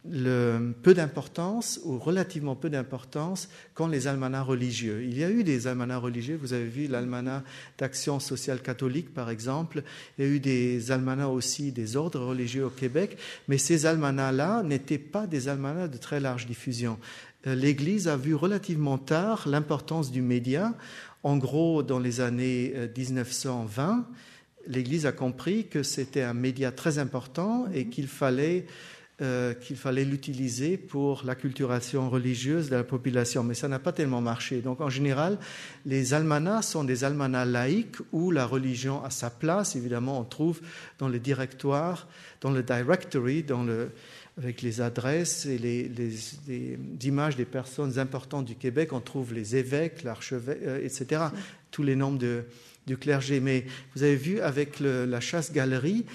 le 0.09 0.73
peu 0.83 0.93
d'importance 0.93 1.79
ou 1.85 1.97
relativement 1.97 2.55
peu 2.55 2.69
d'importance 2.69 3.47
qu'ont 3.73 3.87
les 3.87 4.07
almanachs 4.07 4.45
religieux. 4.45 5.03
Il 5.03 5.17
y 5.17 5.23
a 5.23 5.29
eu 5.29 5.43
des 5.43 5.65
almanachs 5.67 6.01
religieux, 6.01 6.37
vous 6.41 6.53
avez 6.53 6.65
vu 6.65 6.87
l'almanach 6.87 7.43
d'action 7.77 8.19
sociale 8.19 8.61
catholique 8.61 9.13
par 9.13 9.29
exemple, 9.29 9.83
il 10.17 10.25
y 10.25 10.27
a 10.27 10.31
eu 10.31 10.39
des 10.39 10.91
almanachs 10.91 11.29
aussi 11.29 11.71
des 11.71 11.95
ordres 11.95 12.19
religieux 12.19 12.65
au 12.65 12.69
Québec, 12.69 13.17
mais 13.47 13.57
ces 13.57 13.85
almanachs-là 13.85 14.61
n'étaient 14.63 14.97
pas 14.97 15.25
des 15.25 15.47
almanachs 15.47 15.91
de 15.91 15.97
très 15.97 16.19
large 16.19 16.47
diffusion. 16.47 16.99
Euh, 17.47 17.55
L'Église 17.55 18.09
a 18.09 18.17
vu 18.17 18.35
relativement 18.35 18.97
tard 18.97 19.47
l'importance 19.47 20.11
du 20.11 20.21
média. 20.21 20.73
En 21.23 21.37
gros, 21.37 21.83
dans 21.83 21.99
les 21.99 22.19
années 22.19 22.73
1920, 22.97 23.99
euh, 23.99 24.01
l'Église 24.67 25.05
a 25.05 25.11
compris 25.11 25.67
que 25.67 25.83
c'était 25.83 26.21
un 26.21 26.33
média 26.33 26.71
très 26.71 26.97
important 26.97 27.67
et 27.73 27.87
qu'il 27.87 28.07
fallait 28.07 28.65
euh, 29.21 29.53
qu'il 29.53 29.75
fallait 29.75 30.05
l'utiliser 30.05 30.75
pour 30.75 31.23
l'acculturation 31.23 32.09
religieuse 32.09 32.71
de 32.71 32.75
la 32.75 32.83
population, 32.83 33.43
mais 33.43 33.53
ça 33.53 33.67
n'a 33.67 33.77
pas 33.77 33.91
tellement 33.91 34.21
marché. 34.21 34.61
Donc 34.61 34.81
en 34.81 34.89
général, 34.89 35.37
les 35.85 36.15
almanachs 36.15 36.63
sont 36.63 36.83
des 36.83 37.03
almanachs 37.03 37.47
laïques 37.47 37.97
où 38.11 38.31
la 38.31 38.47
religion 38.47 39.03
a 39.03 39.11
sa 39.11 39.29
place. 39.29 39.75
Évidemment, 39.75 40.19
on 40.19 40.23
trouve 40.23 40.61
dans 40.97 41.07
le 41.07 41.19
directoire, 41.19 42.07
dans 42.41 42.49
le 42.49 42.63
directory, 42.63 43.43
dans 43.43 43.63
le, 43.63 43.91
avec 44.39 44.63
les 44.63 44.81
adresses 44.81 45.45
et 45.45 45.59
les, 45.59 45.91
images 47.03 47.35
des 47.35 47.45
personnes 47.45 47.99
importantes 47.99 48.45
du 48.45 48.55
Québec, 48.55 48.93
on 48.93 48.99
trouve 48.99 49.31
les 49.35 49.55
évêques, 49.55 50.01
l'archevêque, 50.01 50.57
euh, 50.63 50.83
etc., 50.83 51.25
tous 51.69 51.83
les 51.83 51.95
noms 51.95 52.13
de, 52.13 52.45
du 52.87 52.97
clergé. 52.97 53.39
Mais 53.39 53.65
vous 53.95 54.03
avez 54.03 54.15
vu 54.15 54.39
avec 54.39 54.79
la 54.79 55.19
chasse-galerie, 55.19 56.05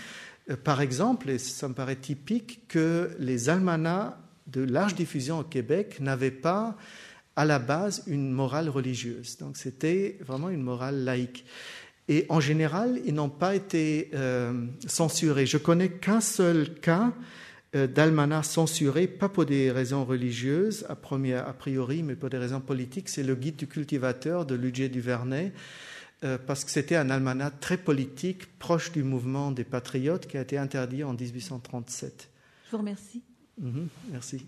euh, 0.51 0.57
par 0.57 0.81
exemple, 0.81 1.31
et 1.31 1.39
ça 1.39 1.69
me 1.69 1.75
paraît 1.75 1.97
typique, 1.97 2.62
que 2.69 3.11
les 3.19 3.49
almanachs 3.49 4.14
de 4.47 4.62
large 4.62 4.95
diffusion 4.95 5.41
au 5.41 5.45
Québec 5.45 6.01
n'avaient 6.01 6.31
pas 6.31 6.77
à 7.37 7.45
la 7.45 7.59
base 7.59 8.03
une 8.07 8.33
morale 8.33 8.69
religieuse. 8.69 9.37
Donc 9.39 9.57
c'était 9.57 10.19
vraiment 10.27 10.51
une 10.51 10.62
morale 10.62 11.05
laïque. 11.05 11.45
Et 12.09 12.25
en 12.31 12.41
général, 12.41 13.01
ils 13.05 13.14
n'ont 13.14 13.29
pas 13.29 13.55
été 13.55 14.11
euh, 14.14 14.66
censurés. 14.87 15.45
Je 15.45 15.59
connais 15.59 15.91
qu'un 15.91 16.23
seul 16.23 16.75
cas 16.81 17.12
euh, 17.77 17.87
d'almanach 17.87 18.47
censuré, 18.47 19.07
pas 19.07 19.29
pour 19.29 19.45
des 19.45 19.71
raisons 19.71 20.05
religieuses 20.07 20.87
a 20.89 20.97
priori, 21.53 22.03
mais 22.03 22.16
pour 22.16 22.31
des 22.31 22.39
raisons 22.39 22.61
politiques. 22.61 23.11
C'est 23.11 23.23
le 23.23 23.35
guide 23.35 23.57
du 23.57 23.66
cultivateur 23.66 24.47
de 24.47 24.55
Ludger 24.55 24.89
Duvernay, 24.89 25.53
parce 26.21 26.64
que 26.64 26.71
c'était 26.71 26.97
un 26.97 27.11
almanach 27.11 27.61
très 27.61 27.77
politique, 27.77 28.59
proche 28.59 28.93
du 28.93 29.03
mouvement 29.03 29.53
des 29.53 29.64
patriotes, 29.64 30.27
qui 30.27 30.37
a 30.37 30.41
été 30.41 30.59
interdit 30.59 31.05
en 31.05 31.12
1837. 31.12 32.29
Je 32.66 32.71
vous 32.73 32.79
remercie. 32.79 33.23
Mhm, 33.59 33.89
merci. 34.11 34.47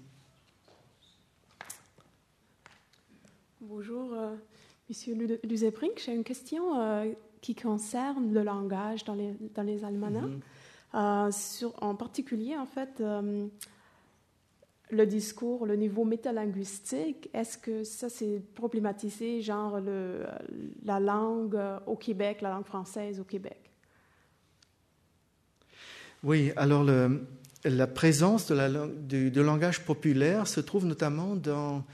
Bonjour, 3.61 4.13
euh, 4.15 4.35
Monsieur 4.89 5.15
Luzebrink. 5.45 6.03
J'ai 6.05 6.15
une 6.15 6.25
question. 6.25 6.81
Euh, 6.81 7.13
qui 7.41 7.55
concerne 7.55 8.33
le 8.33 8.43
langage 8.43 9.05
dans 9.05 9.15
les, 9.15 9.35
dans 9.55 9.63
les 9.63 9.85
almanachs. 9.85 10.25
Mhm. 10.93 11.33
sur, 11.33 11.73
en 11.83 11.95
particulier, 11.95 12.57
en 12.57 12.67
fait, 12.67 13.03
le 14.91 15.07
discours, 15.07 15.67
le 15.67 15.77
niveau 15.77 16.05
métalinguistique, 16.05 17.31
est-ce 17.33 17.57
que 17.59 17.85
ça 17.85 18.09
c'est 18.09 18.43
problématisé, 18.55 19.41
genre 19.41 19.81
le, 19.81 20.27
la 20.85 21.01
langue 21.01 21.59
au 21.87 21.97
Québec, 21.97 22.41
la 22.41 22.51
langue 22.51 22.67
française 22.67 23.21
au 23.21 23.25
Québec? 23.25 23.71
Oui, 26.23 26.53
alors 26.57 26.85
la 27.65 27.87
présence 27.87 28.47
de 28.47 28.55
la, 28.55 28.69
du, 28.87 29.31
langage 29.31 29.85
populaire 29.85 30.47
se 30.47 30.61
trouve 30.61 30.87
notamment 30.87 31.37
dans 31.37 31.85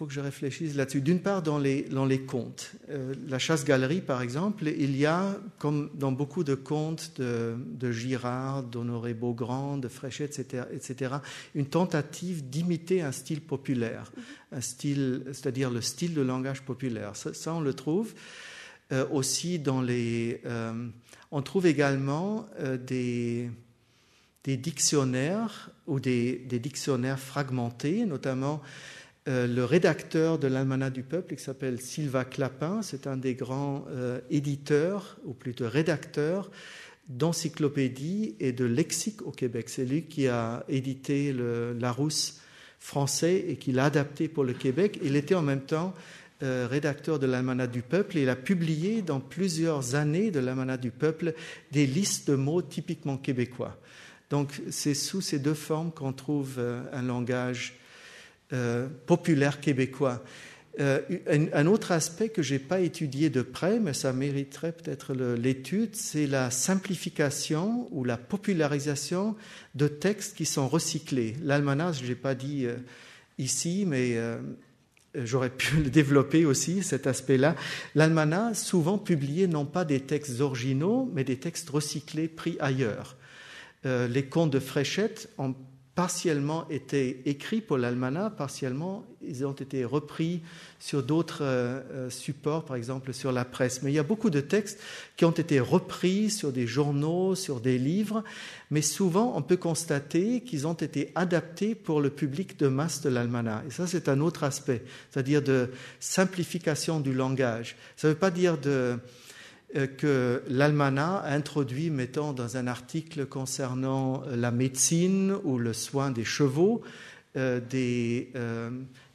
faut 0.00 0.06
que 0.06 0.14
je 0.14 0.20
réfléchisse 0.20 0.76
là-dessus. 0.76 1.02
D'une 1.02 1.20
part, 1.20 1.42
dans 1.42 1.58
les, 1.58 1.82
dans 1.82 2.06
les 2.06 2.22
contes. 2.22 2.72
Euh, 2.88 3.12
la 3.28 3.38
chasse-galerie, 3.38 4.00
par 4.00 4.22
exemple, 4.22 4.66
il 4.66 4.96
y 4.96 5.04
a, 5.04 5.36
comme 5.58 5.90
dans 5.92 6.10
beaucoup 6.10 6.42
de 6.42 6.54
contes 6.54 7.12
de, 7.18 7.54
de 7.66 7.92
Girard, 7.92 8.62
d'Honoré 8.62 9.12
Beaugrand, 9.12 9.76
de 9.76 9.88
Fréchet, 9.88 10.24
etc., 10.24 10.64
etc., 10.72 11.16
une 11.54 11.66
tentative 11.66 12.48
d'imiter 12.48 13.02
un 13.02 13.12
style 13.12 13.42
populaire, 13.42 14.10
un 14.52 14.62
style, 14.62 15.24
c'est-à-dire 15.26 15.70
le 15.70 15.82
style 15.82 16.14
de 16.14 16.22
langage 16.22 16.62
populaire. 16.62 17.14
Ça, 17.14 17.52
on 17.52 17.60
le 17.60 17.74
trouve 17.74 18.14
euh, 18.92 19.06
aussi 19.10 19.58
dans 19.58 19.82
les. 19.82 20.40
Euh, 20.46 20.88
on 21.30 21.42
trouve 21.42 21.66
également 21.66 22.46
des 22.86 23.50
des 24.44 24.56
dictionnaires 24.56 25.70
ou 25.86 26.00
des, 26.00 26.38
des, 26.48 26.58
dictionnaires 26.58 27.18
fragmentés, 27.18 28.06
notamment 28.06 28.62
euh, 29.30 29.46
le 29.46 29.64
rédacteur 29.64 30.40
de 30.40 30.48
l'Almanach 30.48 30.92
du 30.92 31.04
Peuple, 31.04 31.36
qui 31.36 31.42
s'appelle 31.42 31.80
Sylvain 31.80 32.24
Clapin, 32.24 32.82
c'est 32.82 33.06
un 33.06 33.16
des 33.16 33.34
grands 33.34 33.84
euh, 33.90 34.18
éditeurs, 34.28 35.18
ou 35.24 35.34
plutôt 35.34 35.68
rédacteurs, 35.68 36.50
d'encyclopédies 37.08 38.34
et 38.40 38.50
de 38.52 38.64
lexiques 38.64 39.22
au 39.22 39.30
Québec. 39.30 39.68
C'est 39.68 39.84
lui 39.84 40.02
qui 40.02 40.26
a 40.26 40.64
édité 40.68 41.32
le 41.32 41.76
Larousse 41.78 42.40
français 42.80 43.44
et 43.46 43.54
qui 43.56 43.70
l'a 43.70 43.84
adapté 43.84 44.26
pour 44.26 44.42
le 44.42 44.52
Québec. 44.52 44.98
Il 45.00 45.14
était 45.14 45.36
en 45.36 45.42
même 45.42 45.60
temps 45.60 45.94
euh, 46.42 46.66
rédacteur 46.68 47.20
de 47.20 47.26
l'Almanach 47.26 47.70
du 47.70 47.82
Peuple 47.82 48.18
et 48.18 48.22
il 48.22 48.28
a 48.28 48.36
publié 48.36 49.00
dans 49.00 49.20
plusieurs 49.20 49.94
années 49.94 50.32
de 50.32 50.40
l'Almanach 50.40 50.80
du 50.80 50.90
Peuple 50.90 51.34
des 51.70 51.86
listes 51.86 52.28
de 52.28 52.34
mots 52.34 52.62
typiquement 52.62 53.16
québécois. 53.16 53.76
Donc 54.28 54.60
c'est 54.70 54.94
sous 54.94 55.20
ces 55.20 55.38
deux 55.38 55.54
formes 55.54 55.92
qu'on 55.92 56.12
trouve 56.12 56.58
un 56.92 57.02
langage 57.02 57.80
euh, 58.52 58.88
populaire 59.06 59.60
québécois. 59.60 60.24
Euh, 60.80 61.00
un, 61.52 61.66
autre 61.66 61.92
aspect 61.92 62.30
que 62.30 62.42
je 62.42 62.54
n'ai 62.54 62.58
pas 62.58 62.80
étudié 62.80 63.30
de 63.30 63.42
près, 63.42 63.78
mais 63.78 63.92
ça 63.92 64.12
mériterait 64.12 64.72
peut-être 64.72 65.14
l'étude, 65.14 65.94
c'est 65.94 66.26
la 66.26 66.50
simplification 66.50 67.86
ou 67.92 68.02
la 68.02 68.16
popularisation 68.16 69.36
de 69.76 69.86
textes 69.86 70.36
qui 70.36 70.46
sont 70.46 70.66
recyclés. 70.66 71.36
L'almanach, 71.44 71.94
je 72.02 72.08
n'ai 72.08 72.16
pas 72.16 72.34
dit 72.34 72.66
euh, 72.66 72.74
ici, 73.38 73.84
mais 73.86 74.16
j'aurais 75.14 75.50
pu 75.50 75.76
le 75.76 75.90
développer 75.90 76.44
aussi, 76.44 76.82
cet 76.82 77.06
aspect-là. 77.06 77.54
L'almanach, 77.94 78.56
souvent 78.56 78.98
publié 78.98 79.46
non 79.46 79.64
pas 79.64 79.84
des 79.84 80.00
textes 80.00 80.40
originaux, 80.40 81.08
mais 81.14 81.22
des 81.22 81.36
textes 81.36 81.70
recyclés 81.70 82.26
pris 82.26 82.56
ailleurs. 82.58 83.16
les 83.84 84.24
contes 84.24 84.50
de 84.50 84.58
Fréchette 84.58 85.28
ont 85.38 85.54
partiellement 86.00 86.66
été 86.70 87.20
écrits 87.26 87.60
pour 87.60 87.76
l'almanach, 87.76 88.34
partiellement 88.34 89.04
ils 89.20 89.44
ont 89.44 89.52
été 89.52 89.84
repris 89.84 90.40
sur 90.78 91.02
d'autres 91.02 91.42
euh, 91.42 91.82
euh, 91.92 92.08
supports, 92.08 92.64
par 92.64 92.76
exemple 92.76 93.12
sur 93.12 93.32
la 93.32 93.44
presse. 93.44 93.82
Mais 93.82 93.92
il 93.92 93.96
y 93.96 93.98
a 93.98 94.02
beaucoup 94.02 94.30
de 94.30 94.40
textes 94.40 94.80
qui 95.18 95.26
ont 95.26 95.30
été 95.30 95.60
repris 95.60 96.30
sur 96.30 96.52
des 96.52 96.66
journaux, 96.66 97.34
sur 97.34 97.60
des 97.60 97.76
livres, 97.76 98.24
mais 98.70 98.80
souvent 98.80 99.34
on 99.36 99.42
peut 99.42 99.58
constater 99.58 100.40
qu'ils 100.40 100.66
ont 100.66 100.72
été 100.72 101.12
adaptés 101.16 101.74
pour 101.74 102.00
le 102.00 102.08
public 102.08 102.58
de 102.58 102.68
masse 102.68 103.02
de 103.02 103.10
l'almanach. 103.10 103.66
Et 103.66 103.70
ça, 103.70 103.86
c'est 103.86 104.08
un 104.08 104.20
autre 104.20 104.42
aspect, 104.44 104.82
c'est-à-dire 105.10 105.42
de 105.42 105.68
simplification 105.98 107.00
du 107.00 107.12
langage. 107.12 107.76
Ça 107.98 108.08
ne 108.08 108.14
veut 108.14 108.18
pas 108.18 108.30
dire 108.30 108.56
de 108.56 108.98
que 109.74 110.42
l'Almanach 110.48 111.24
a 111.24 111.32
introduit, 111.32 111.90
mettons, 111.90 112.32
dans 112.32 112.56
un 112.56 112.66
article 112.66 113.26
concernant 113.26 114.22
euh, 114.26 114.36
la 114.36 114.50
médecine 114.50 115.36
ou 115.44 115.58
le 115.58 115.72
soin 115.72 116.10
des 116.10 116.24
chevaux, 116.24 116.82
euh, 117.36 117.60
des, 117.60 118.32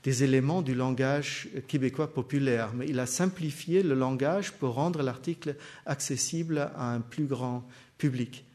des, 0.03 0.23
éléments 0.23 0.61
du 0.61 0.73
langage 0.73 1.49
québécois 1.67 2.13
populaire. 2.13 2.71
Mais 2.73 2.87
il 2.87 2.99
a 2.99 3.05
simplifié 3.05 3.83
le 3.83 3.95
langage 3.95 4.53
pour 4.53 4.75
rendre 4.75 5.03
l'article 5.03 5.55
accessible 5.85 6.71
à 6.75 6.93
un 6.93 7.01
plus 7.01 7.25
grand 7.25 7.67
public. 7.97 8.45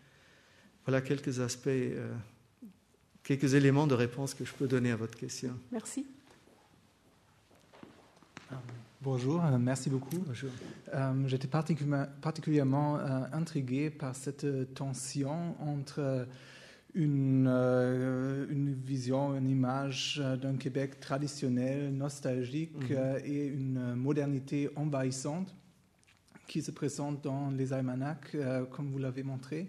Voilà 0.87 1.03
quelques 1.03 1.41
aspects, 1.41 1.69
quelques 3.23 3.53
éléments 3.55 3.87
de 3.87 3.95
réponse 3.95 4.33
que 4.33 4.45
je 4.47 4.53
peux 4.53 4.67
donner 4.67 4.93
à 4.93 4.97
votre 4.97 5.19
question. 5.19 5.53
Merci. 5.71 6.07
Bonjour, 9.03 9.43
euh, 9.43 9.57
merci 9.59 9.89
beaucoup. 9.89 10.19
Bonjour. 10.27 10.51
Euh, 10.93 11.27
j'étais 11.27 11.49
particulièrement, 11.49 12.99
euh, 12.99 13.23
intrigué 13.33 13.89
par 13.89 14.15
cette 14.15 14.75
tension 14.75 15.57
entre 15.59 16.27
une, 16.93 17.47
une 17.47 18.75
vision, 18.75 19.35
une 19.35 19.49
image 19.49 20.23
d'un 20.43 20.57
Québec 20.57 21.01
traditionnel, 21.01 21.95
nostalgique 21.95 22.91
mhm. 22.91 23.23
et 23.25 23.47
une 23.47 23.95
modernité 23.95 24.69
envahissante 24.77 25.55
qui 26.47 26.61
se 26.61 26.71
présente 26.71 27.25
dans 27.25 27.49
les 27.51 27.73
almanachs, 27.73 28.37
comme 28.71 28.91
vous 28.91 28.99
l'avez 28.99 29.23
montré. 29.23 29.67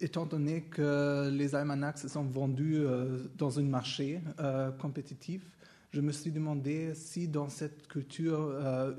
étant 0.00 0.26
donné 0.26 0.62
que 0.62 1.30
les 1.30 1.56
almanachs 1.56 1.98
se 1.98 2.08
sont 2.08 2.22
vendus 2.24 2.84
dans 3.36 3.58
un 3.58 3.64
marché 3.64 4.20
compétitif, 4.78 5.40
je 5.94 6.00
me 6.00 6.10
suis 6.10 6.32
demandé 6.32 6.92
si 6.94 7.28
dans 7.28 7.48
cette 7.48 7.86
culture 7.86 8.40
euh, 8.40 8.92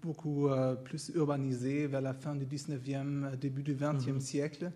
beaucoup 0.00 0.46
euh, 0.46 0.76
plus 0.76 1.10
urbanisée 1.16 1.88
vers 1.88 2.00
la 2.00 2.14
fin 2.14 2.36
du 2.36 2.46
19e, 2.46 3.36
début 3.36 3.64
du 3.64 3.74
20e 3.74 4.12
mhm. 4.12 4.20
siècle, 4.20 4.70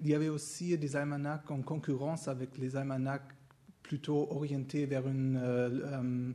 il 0.00 0.08
y 0.08 0.14
avait 0.14 0.28
aussi 0.28 0.76
des 0.76 0.96
almanachs 0.96 1.48
en 1.48 1.62
concurrence 1.62 2.26
avec 2.26 2.58
les 2.58 2.74
almanachs 2.74 3.36
plutôt 3.84 4.26
orientés 4.32 4.84
vers 4.84 5.06
une, 5.06 5.36
euh, 5.36 6.32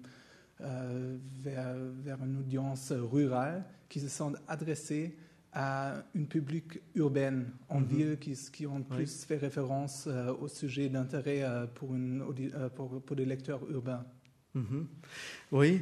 vers, 1.41 2.23
une 2.23 2.37
audience 2.39 2.93
rurale 2.93 3.65
qui 3.89 3.99
se 3.99 4.07
sont 4.07 4.35
adressés 4.47 5.17
à 5.51 6.01
une 6.13 6.27
public 6.27 6.79
urbaine 6.95 7.51
en 7.67 7.81
mhm. 7.81 7.87
ville 7.87 8.19
qui, 8.19 8.37
qui, 8.53 8.65
ont 8.65 8.83
plus 8.83 9.25
fait 9.25 9.37
référence 9.37 10.07
au 10.39 10.47
sujet 10.47 10.87
d'intérêt 10.87 11.43
pour, 11.75 11.93
pour, 12.73 13.01
pour 13.01 13.15
des 13.17 13.25
lecteurs 13.25 13.69
urbains. 13.69 14.05
Mhm. 14.55 14.87
Oui, 15.51 15.81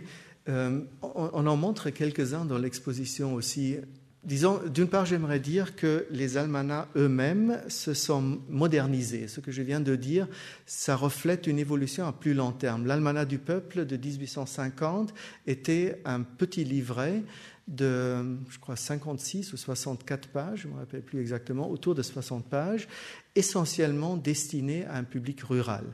euh, 0.50 0.82
on, 1.02 1.48
en 1.48 1.56
montre 1.56 1.90
quelques-uns 1.90 2.46
dans 2.46 2.58
l'exposition 2.58 3.34
aussi. 3.36 3.78
Disons, 4.24 4.62
d'une 4.74 4.88
part, 4.88 5.06
j'aimerais 5.06 5.40
dire 5.40 5.76
que 5.76 6.06
les 6.10 6.38
almanachs 6.38 6.88
eux-mêmes 6.96 7.62
se 7.68 7.94
sont 7.94 8.40
modernisés. 8.50 9.28
Ce 9.28 9.42
que 9.42 9.52
je 9.52 9.62
viens 9.62 9.82
de 9.82 9.96
dire, 9.96 10.28
ça 10.66 10.96
reflète 10.96 11.46
une 11.46 11.60
évolution 11.60 12.08
à 12.08 12.14
plus 12.14 12.34
long 12.34 12.52
terme. 12.52 12.86
L'almanach 12.86 13.28
du 13.28 13.38
peuple 13.38 13.86
de 13.86 13.98
1850 13.98 15.14
était 15.46 16.02
un 16.06 16.22
petit 16.22 16.64
livret 16.64 17.24
de, 17.68 18.38
je 18.50 18.60
crois, 18.60 18.76
56 18.76 19.54
ou 19.54 19.58
64 19.58 20.30
pages, 20.30 20.62
je 20.64 20.68
ne 20.68 20.74
me 20.74 20.80
rappelle 20.80 21.02
plus 21.02 21.22
exactement, 21.22 21.70
autour 21.70 21.96
de 21.96 22.02
60 22.02 22.46
pages, 22.46 22.88
essentiellement 23.36 24.18
destiné 24.18 24.86
à 24.86 24.96
un 24.96 25.04
public 25.04 25.42
rural. 25.42 25.86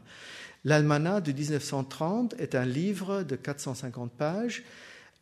L'Almanach 0.65 1.23
de 1.23 1.31
1930 1.31 2.35
est 2.39 2.55
un 2.55 2.65
livre 2.65 3.23
de 3.23 3.35
450 3.35 4.11
pages, 4.11 4.63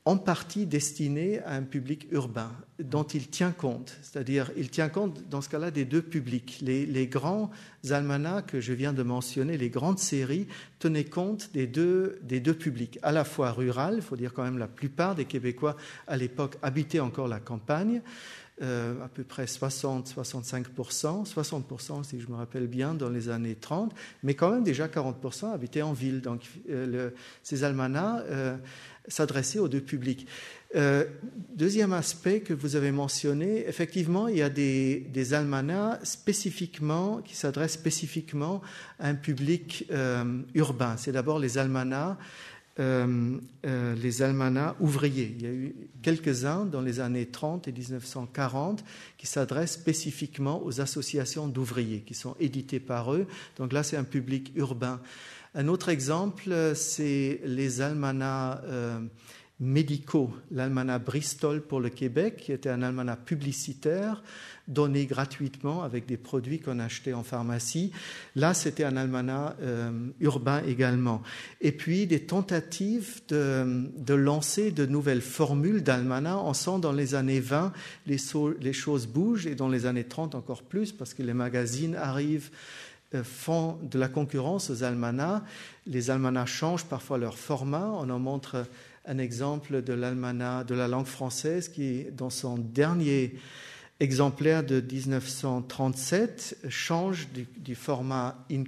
en 0.07 0.15
partie 0.15 0.65
destiné 0.65 1.39
à 1.39 1.55
un 1.55 1.63
public 1.63 2.07
urbain, 2.11 2.53
dont 2.79 3.03
il 3.03 3.27
tient 3.27 3.51
compte. 3.51 3.97
C'est-à-dire, 4.01 4.51
il 4.55 4.69
tient 4.69 4.87
compte, 4.87 5.27
dans 5.29 5.41
ce 5.41 5.49
cas-là, 5.49 5.69
des 5.69 5.83
deux 5.83 6.01
publics. 6.01 6.59
Les, 6.61 7.07
grands 7.07 7.51
almanachs 7.89 8.45
que 8.45 8.61
je 8.61 8.71
viens 8.71 8.93
de 8.93 9.03
mentionner, 9.03 9.57
les 9.57 9.69
grandes 9.69 9.99
séries, 9.99 10.47
tenaient 10.79 11.03
compte 11.03 11.49
des 11.53 11.67
deux, 11.67 12.19
des 12.23 12.39
deux 12.39 12.53
publics, 12.53 12.99
à 13.03 13.11
la 13.11 13.25
fois 13.25 13.51
rural, 13.51 13.95
il 13.97 14.01
faut 14.01 14.15
dire 14.15 14.33
quand 14.33 14.43
même 14.43 14.57
la 14.57 14.69
plupart 14.69 15.13
des 15.13 15.25
Québécois 15.25 15.75
à 16.07 16.15
l'époque 16.15 16.55
habitaient 16.61 17.01
encore 17.01 17.27
la 17.27 17.41
campagne, 17.41 18.01
euh, 18.63 19.05
à 19.05 19.07
peu 19.07 19.23
près 19.23 19.45
60-65%, 19.45 21.31
60% 21.31 22.03
si 22.03 22.19
je 22.19 22.27
me 22.27 22.35
rappelle 22.35 22.65
bien 22.65 22.95
dans 22.95 23.09
les 23.09 23.29
années 23.29 23.53
30, 23.53 23.93
mais 24.23 24.33
quand 24.33 24.49
même 24.49 24.63
déjà 24.63 24.87
40% 24.87 25.53
habitaient 25.53 25.83
en 25.83 25.93
ville. 25.93 26.21
Donc 26.21 26.41
euh, 26.71 27.11
ces 27.43 27.63
almanachs 27.63 28.23
euh, 28.31 28.57
s'adressaient 29.07 29.59
aux 29.59 29.67
deux 29.67 29.81
publics. 29.81 30.27
deuxième 31.55 31.93
aspect 31.93 32.39
que 32.39 32.55
vous 32.55 32.75
avez 32.75 32.91
mentionné, 32.91 33.67
effectivement, 33.67 34.27
il 34.27 34.37
y 34.37 34.41
a 34.41 34.49
des, 34.49 35.01
des 35.13 35.35
almanachs 35.35 36.03
spécifiquement, 36.03 37.21
qui 37.21 37.35
s'adressent 37.35 37.73
spécifiquement 37.73 38.63
à 38.99 39.07
un 39.09 39.15
public 39.15 39.87
urbain. 40.55 40.97
C'est 40.97 41.11
d'abord 41.11 41.37
les 41.37 41.59
almanachs 41.59 42.17
euh, 42.79 43.37
euh, 43.65 43.95
les 43.95 44.21
almanachs 44.21 44.75
ouvriers. 44.79 45.35
Il 45.35 45.41
y 45.41 45.47
a 45.47 45.51
eu 45.51 45.75
quelques-uns 46.01 46.65
dans 46.65 46.81
les 46.81 46.99
années 46.99 47.25
30 47.25 47.67
et 47.67 47.71
1940 47.71 48.83
qui 49.17 49.25
s'adressent 49.25 49.73
spécifiquement 49.73 50.63
aux 50.63 50.79
associations 50.79 51.47
d'ouvriers, 51.47 52.01
qui 52.01 52.13
sont 52.13 52.35
édités 52.39 52.79
par 52.79 53.13
eux. 53.13 53.25
Donc 53.57 53.73
là, 53.73 53.83
c'est 53.83 53.97
un 53.97 54.03
public 54.03 54.51
urbain. 54.55 55.01
Un 55.55 55.67
autre 55.69 55.89
exemple, 55.89 56.73
c'est 56.75 57.41
les 57.45 57.81
almanachs 57.81 58.59
euh, 58.65 58.99
médicaux. 59.59 60.31
L'almanach 60.51 61.03
Bristol 61.03 61.61
pour 61.61 61.79
le 61.79 61.89
Québec, 61.89 62.37
qui 62.37 62.51
était 62.51 62.69
un 62.69 62.83
almanach 62.83 63.19
publicitaire 63.25 64.23
donné 64.67 65.05
gratuitement 65.05 65.81
avec 65.81 66.05
des 66.05 66.17
produits 66.17 66.59
qu'on 66.59 66.79
achetait 66.79 67.13
en 67.13 67.23
pharmacie. 67.23 67.91
Là, 68.35 68.53
c'était 68.53 68.83
un 68.83 68.97
almanach 68.97 69.55
euh, 69.61 70.09
urbain 70.19 70.61
également. 70.67 71.23
Et 71.61 71.71
puis 71.71 72.05
des 72.05 72.25
tentatives 72.25 73.21
de, 73.29 73.89
de 73.97 74.13
lancer 74.13 74.71
de 74.71 74.85
nouvelles 74.85 75.21
formules 75.21 75.81
d'almanach. 75.81 76.39
On 76.43 76.53
sent 76.53 76.79
dans 76.81 76.91
les 76.91 77.15
années 77.15 77.39
20, 77.39 77.73
les, 78.05 78.17
les 78.59 78.73
choses 78.73 79.07
bougent 79.07 79.47
et 79.47 79.55
dans 79.55 79.69
les 79.69 79.85
années 79.85 80.03
30 80.03 80.35
encore 80.35 80.63
plus 80.63 80.91
parce 80.91 81.13
que 81.13 81.23
les 81.23 81.33
magazines 81.33 81.95
arrivent 81.95 82.51
euh, 83.15 83.23
font 83.23 83.79
de 83.83 83.97
la 83.97 84.09
concurrence 84.09 84.69
aux 84.69 84.83
almanachs. 84.83 85.41
Les 85.85 86.11
almanachs 86.11 86.49
changent 86.49 86.85
parfois 86.85 87.17
leur 87.17 87.37
format. 87.37 87.89
On 87.93 88.09
en 88.09 88.19
montre 88.19 88.65
un 89.07 89.17
exemple 89.17 89.81
de 89.81 89.93
l'almanach 89.93 90.65
de 90.65 90.75
la 90.75 90.87
langue 90.87 91.05
française 91.05 91.69
qui, 91.69 92.05
dans 92.11 92.29
son 92.29 92.57
dernier 92.57 93.35
exemplaire 93.99 94.63
de 94.63 94.79
1937 94.79 96.57
change 96.69 97.29
du, 97.57 97.75
format 97.75 98.45
in, 98.51 98.63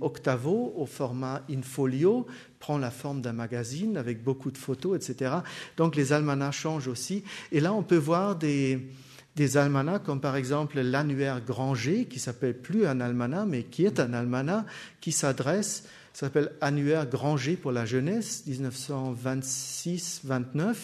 octavo 0.00 0.72
au 0.76 0.86
format 0.86 1.42
in 1.50 1.62
folio, 1.62 2.26
prend 2.60 2.78
la 2.78 2.90
forme 2.90 3.20
d'un 3.20 3.32
magazine 3.32 3.96
avec 3.96 4.22
beaucoup 4.22 4.50
de 4.50 4.58
photos, 4.58 4.96
etc. 4.96 5.36
Donc 5.76 5.96
les 5.96 6.12
almanachs 6.12 6.54
changent 6.54 6.88
aussi. 6.88 7.24
Et 7.50 7.60
là, 7.60 7.72
on 7.72 7.82
peut 7.82 7.96
voir 7.96 8.36
des, 8.36 8.88
des 9.34 9.56
almanachs 9.56 10.04
comme 10.04 10.20
par 10.20 10.36
exemple 10.36 10.80
l'annuaire 10.80 11.40
Granger, 11.44 12.04
qui 12.04 12.20
s'appelle 12.20 12.56
plus 12.56 12.86
un 12.86 13.00
almanach, 13.00 13.46
mais 13.48 13.64
qui 13.64 13.84
est 13.84 13.98
un 13.98 14.12
almanach 14.12 14.64
qui 15.00 15.12
s'adresse, 15.12 15.84
s'appelle 16.12 16.52
Annuaire 16.60 17.06
Granger 17.06 17.56
pour 17.56 17.72
la 17.72 17.86
jeunesse, 17.86 18.44
1926-29 18.48 20.74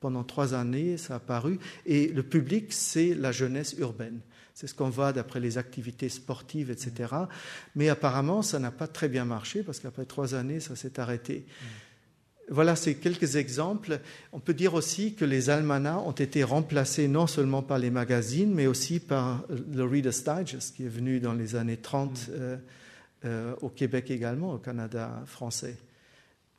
pendant 0.00 0.24
trois 0.24 0.54
années, 0.54 0.96
ça 0.96 1.16
a 1.16 1.18
paru. 1.18 1.58
Et 1.86 2.08
le 2.08 2.22
public, 2.22 2.72
c'est 2.72 3.14
la 3.14 3.32
jeunesse 3.32 3.74
urbaine. 3.78 4.20
C'est 4.54 4.66
ce 4.66 4.74
qu'on 4.74 4.90
voit 4.90 5.12
d'après 5.12 5.40
les 5.40 5.58
activités 5.58 6.08
sportives, 6.08 6.70
etc. 6.70 7.14
Mais 7.76 7.88
apparemment, 7.88 8.42
ça 8.42 8.58
n'a 8.58 8.70
pas 8.70 8.88
très 8.88 9.08
bien 9.08 9.24
marché 9.24 9.62
parce 9.62 9.78
qu'après 9.78 10.04
trois 10.04 10.34
années, 10.34 10.60
ça 10.60 10.74
s'est 10.74 10.98
arrêté. 10.98 11.46
Voilà, 12.50 12.76
c'est 12.76 12.94
quelques 12.94 13.36
exemples. 13.36 14.00
On 14.32 14.40
peut 14.40 14.54
dire 14.54 14.74
aussi 14.74 15.14
que 15.14 15.24
les 15.24 15.50
almanachs 15.50 16.04
ont 16.04 16.12
été 16.12 16.42
remplacés 16.42 17.06
non 17.06 17.26
seulement 17.26 17.62
par 17.62 17.78
les 17.78 17.90
magazines, 17.90 18.52
mais 18.52 18.66
aussi 18.66 19.00
par 19.00 19.44
le 19.48 19.84
Reader's 19.84 20.24
Digest 20.24 20.74
qui 20.74 20.84
est 20.84 20.88
venu 20.88 21.20
dans 21.20 21.34
les 21.34 21.56
années 21.56 21.76
30 21.76 22.30
euh, 22.30 22.56
euh, 23.24 23.54
au 23.62 23.68
Québec 23.68 24.10
également, 24.10 24.52
au 24.52 24.58
Canada 24.58 25.22
français. 25.26 25.76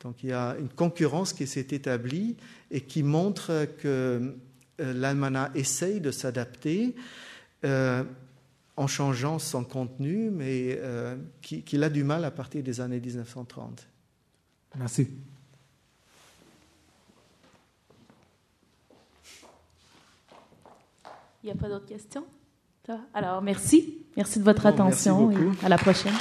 Donc 0.02 0.22
il 0.22 0.30
y 0.30 0.32
a 0.32 0.56
une 0.58 0.68
concurrence 0.68 1.32
qui 1.32 1.46
s'est 1.46 1.68
établie 1.70 2.36
et 2.70 2.80
qui 2.80 3.02
montre 3.02 3.66
que 3.78 4.34
euh, 4.80 4.92
l'almanach 4.94 5.54
essaye 5.54 6.00
de 6.00 6.10
s'adapter 6.10 6.94
euh, 7.64 8.02
en 8.76 8.86
changeant 8.86 9.38
son 9.38 9.62
contenu, 9.62 10.30
mais 10.30 10.78
euh, 10.80 11.16
qu'il 11.42 11.84
a 11.84 11.90
du 11.90 12.02
mal 12.02 12.24
à 12.24 12.30
partir 12.30 12.62
des 12.62 12.80
années 12.80 13.00
1930. 13.00 13.86
Merci. 14.78 15.10
Il 21.42 21.46
n'y 21.46 21.50
a 21.50 21.54
pas 21.54 21.68
d'autres 21.68 21.86
questions? 21.86 22.24
Alors, 23.14 23.40
merci. 23.40 23.98
Merci 24.16 24.40
de 24.40 24.44
votre 24.44 24.66
attention 24.66 25.30
et 25.30 25.64
à 25.64 25.68
la 25.68 25.78
prochaine. 25.78 26.14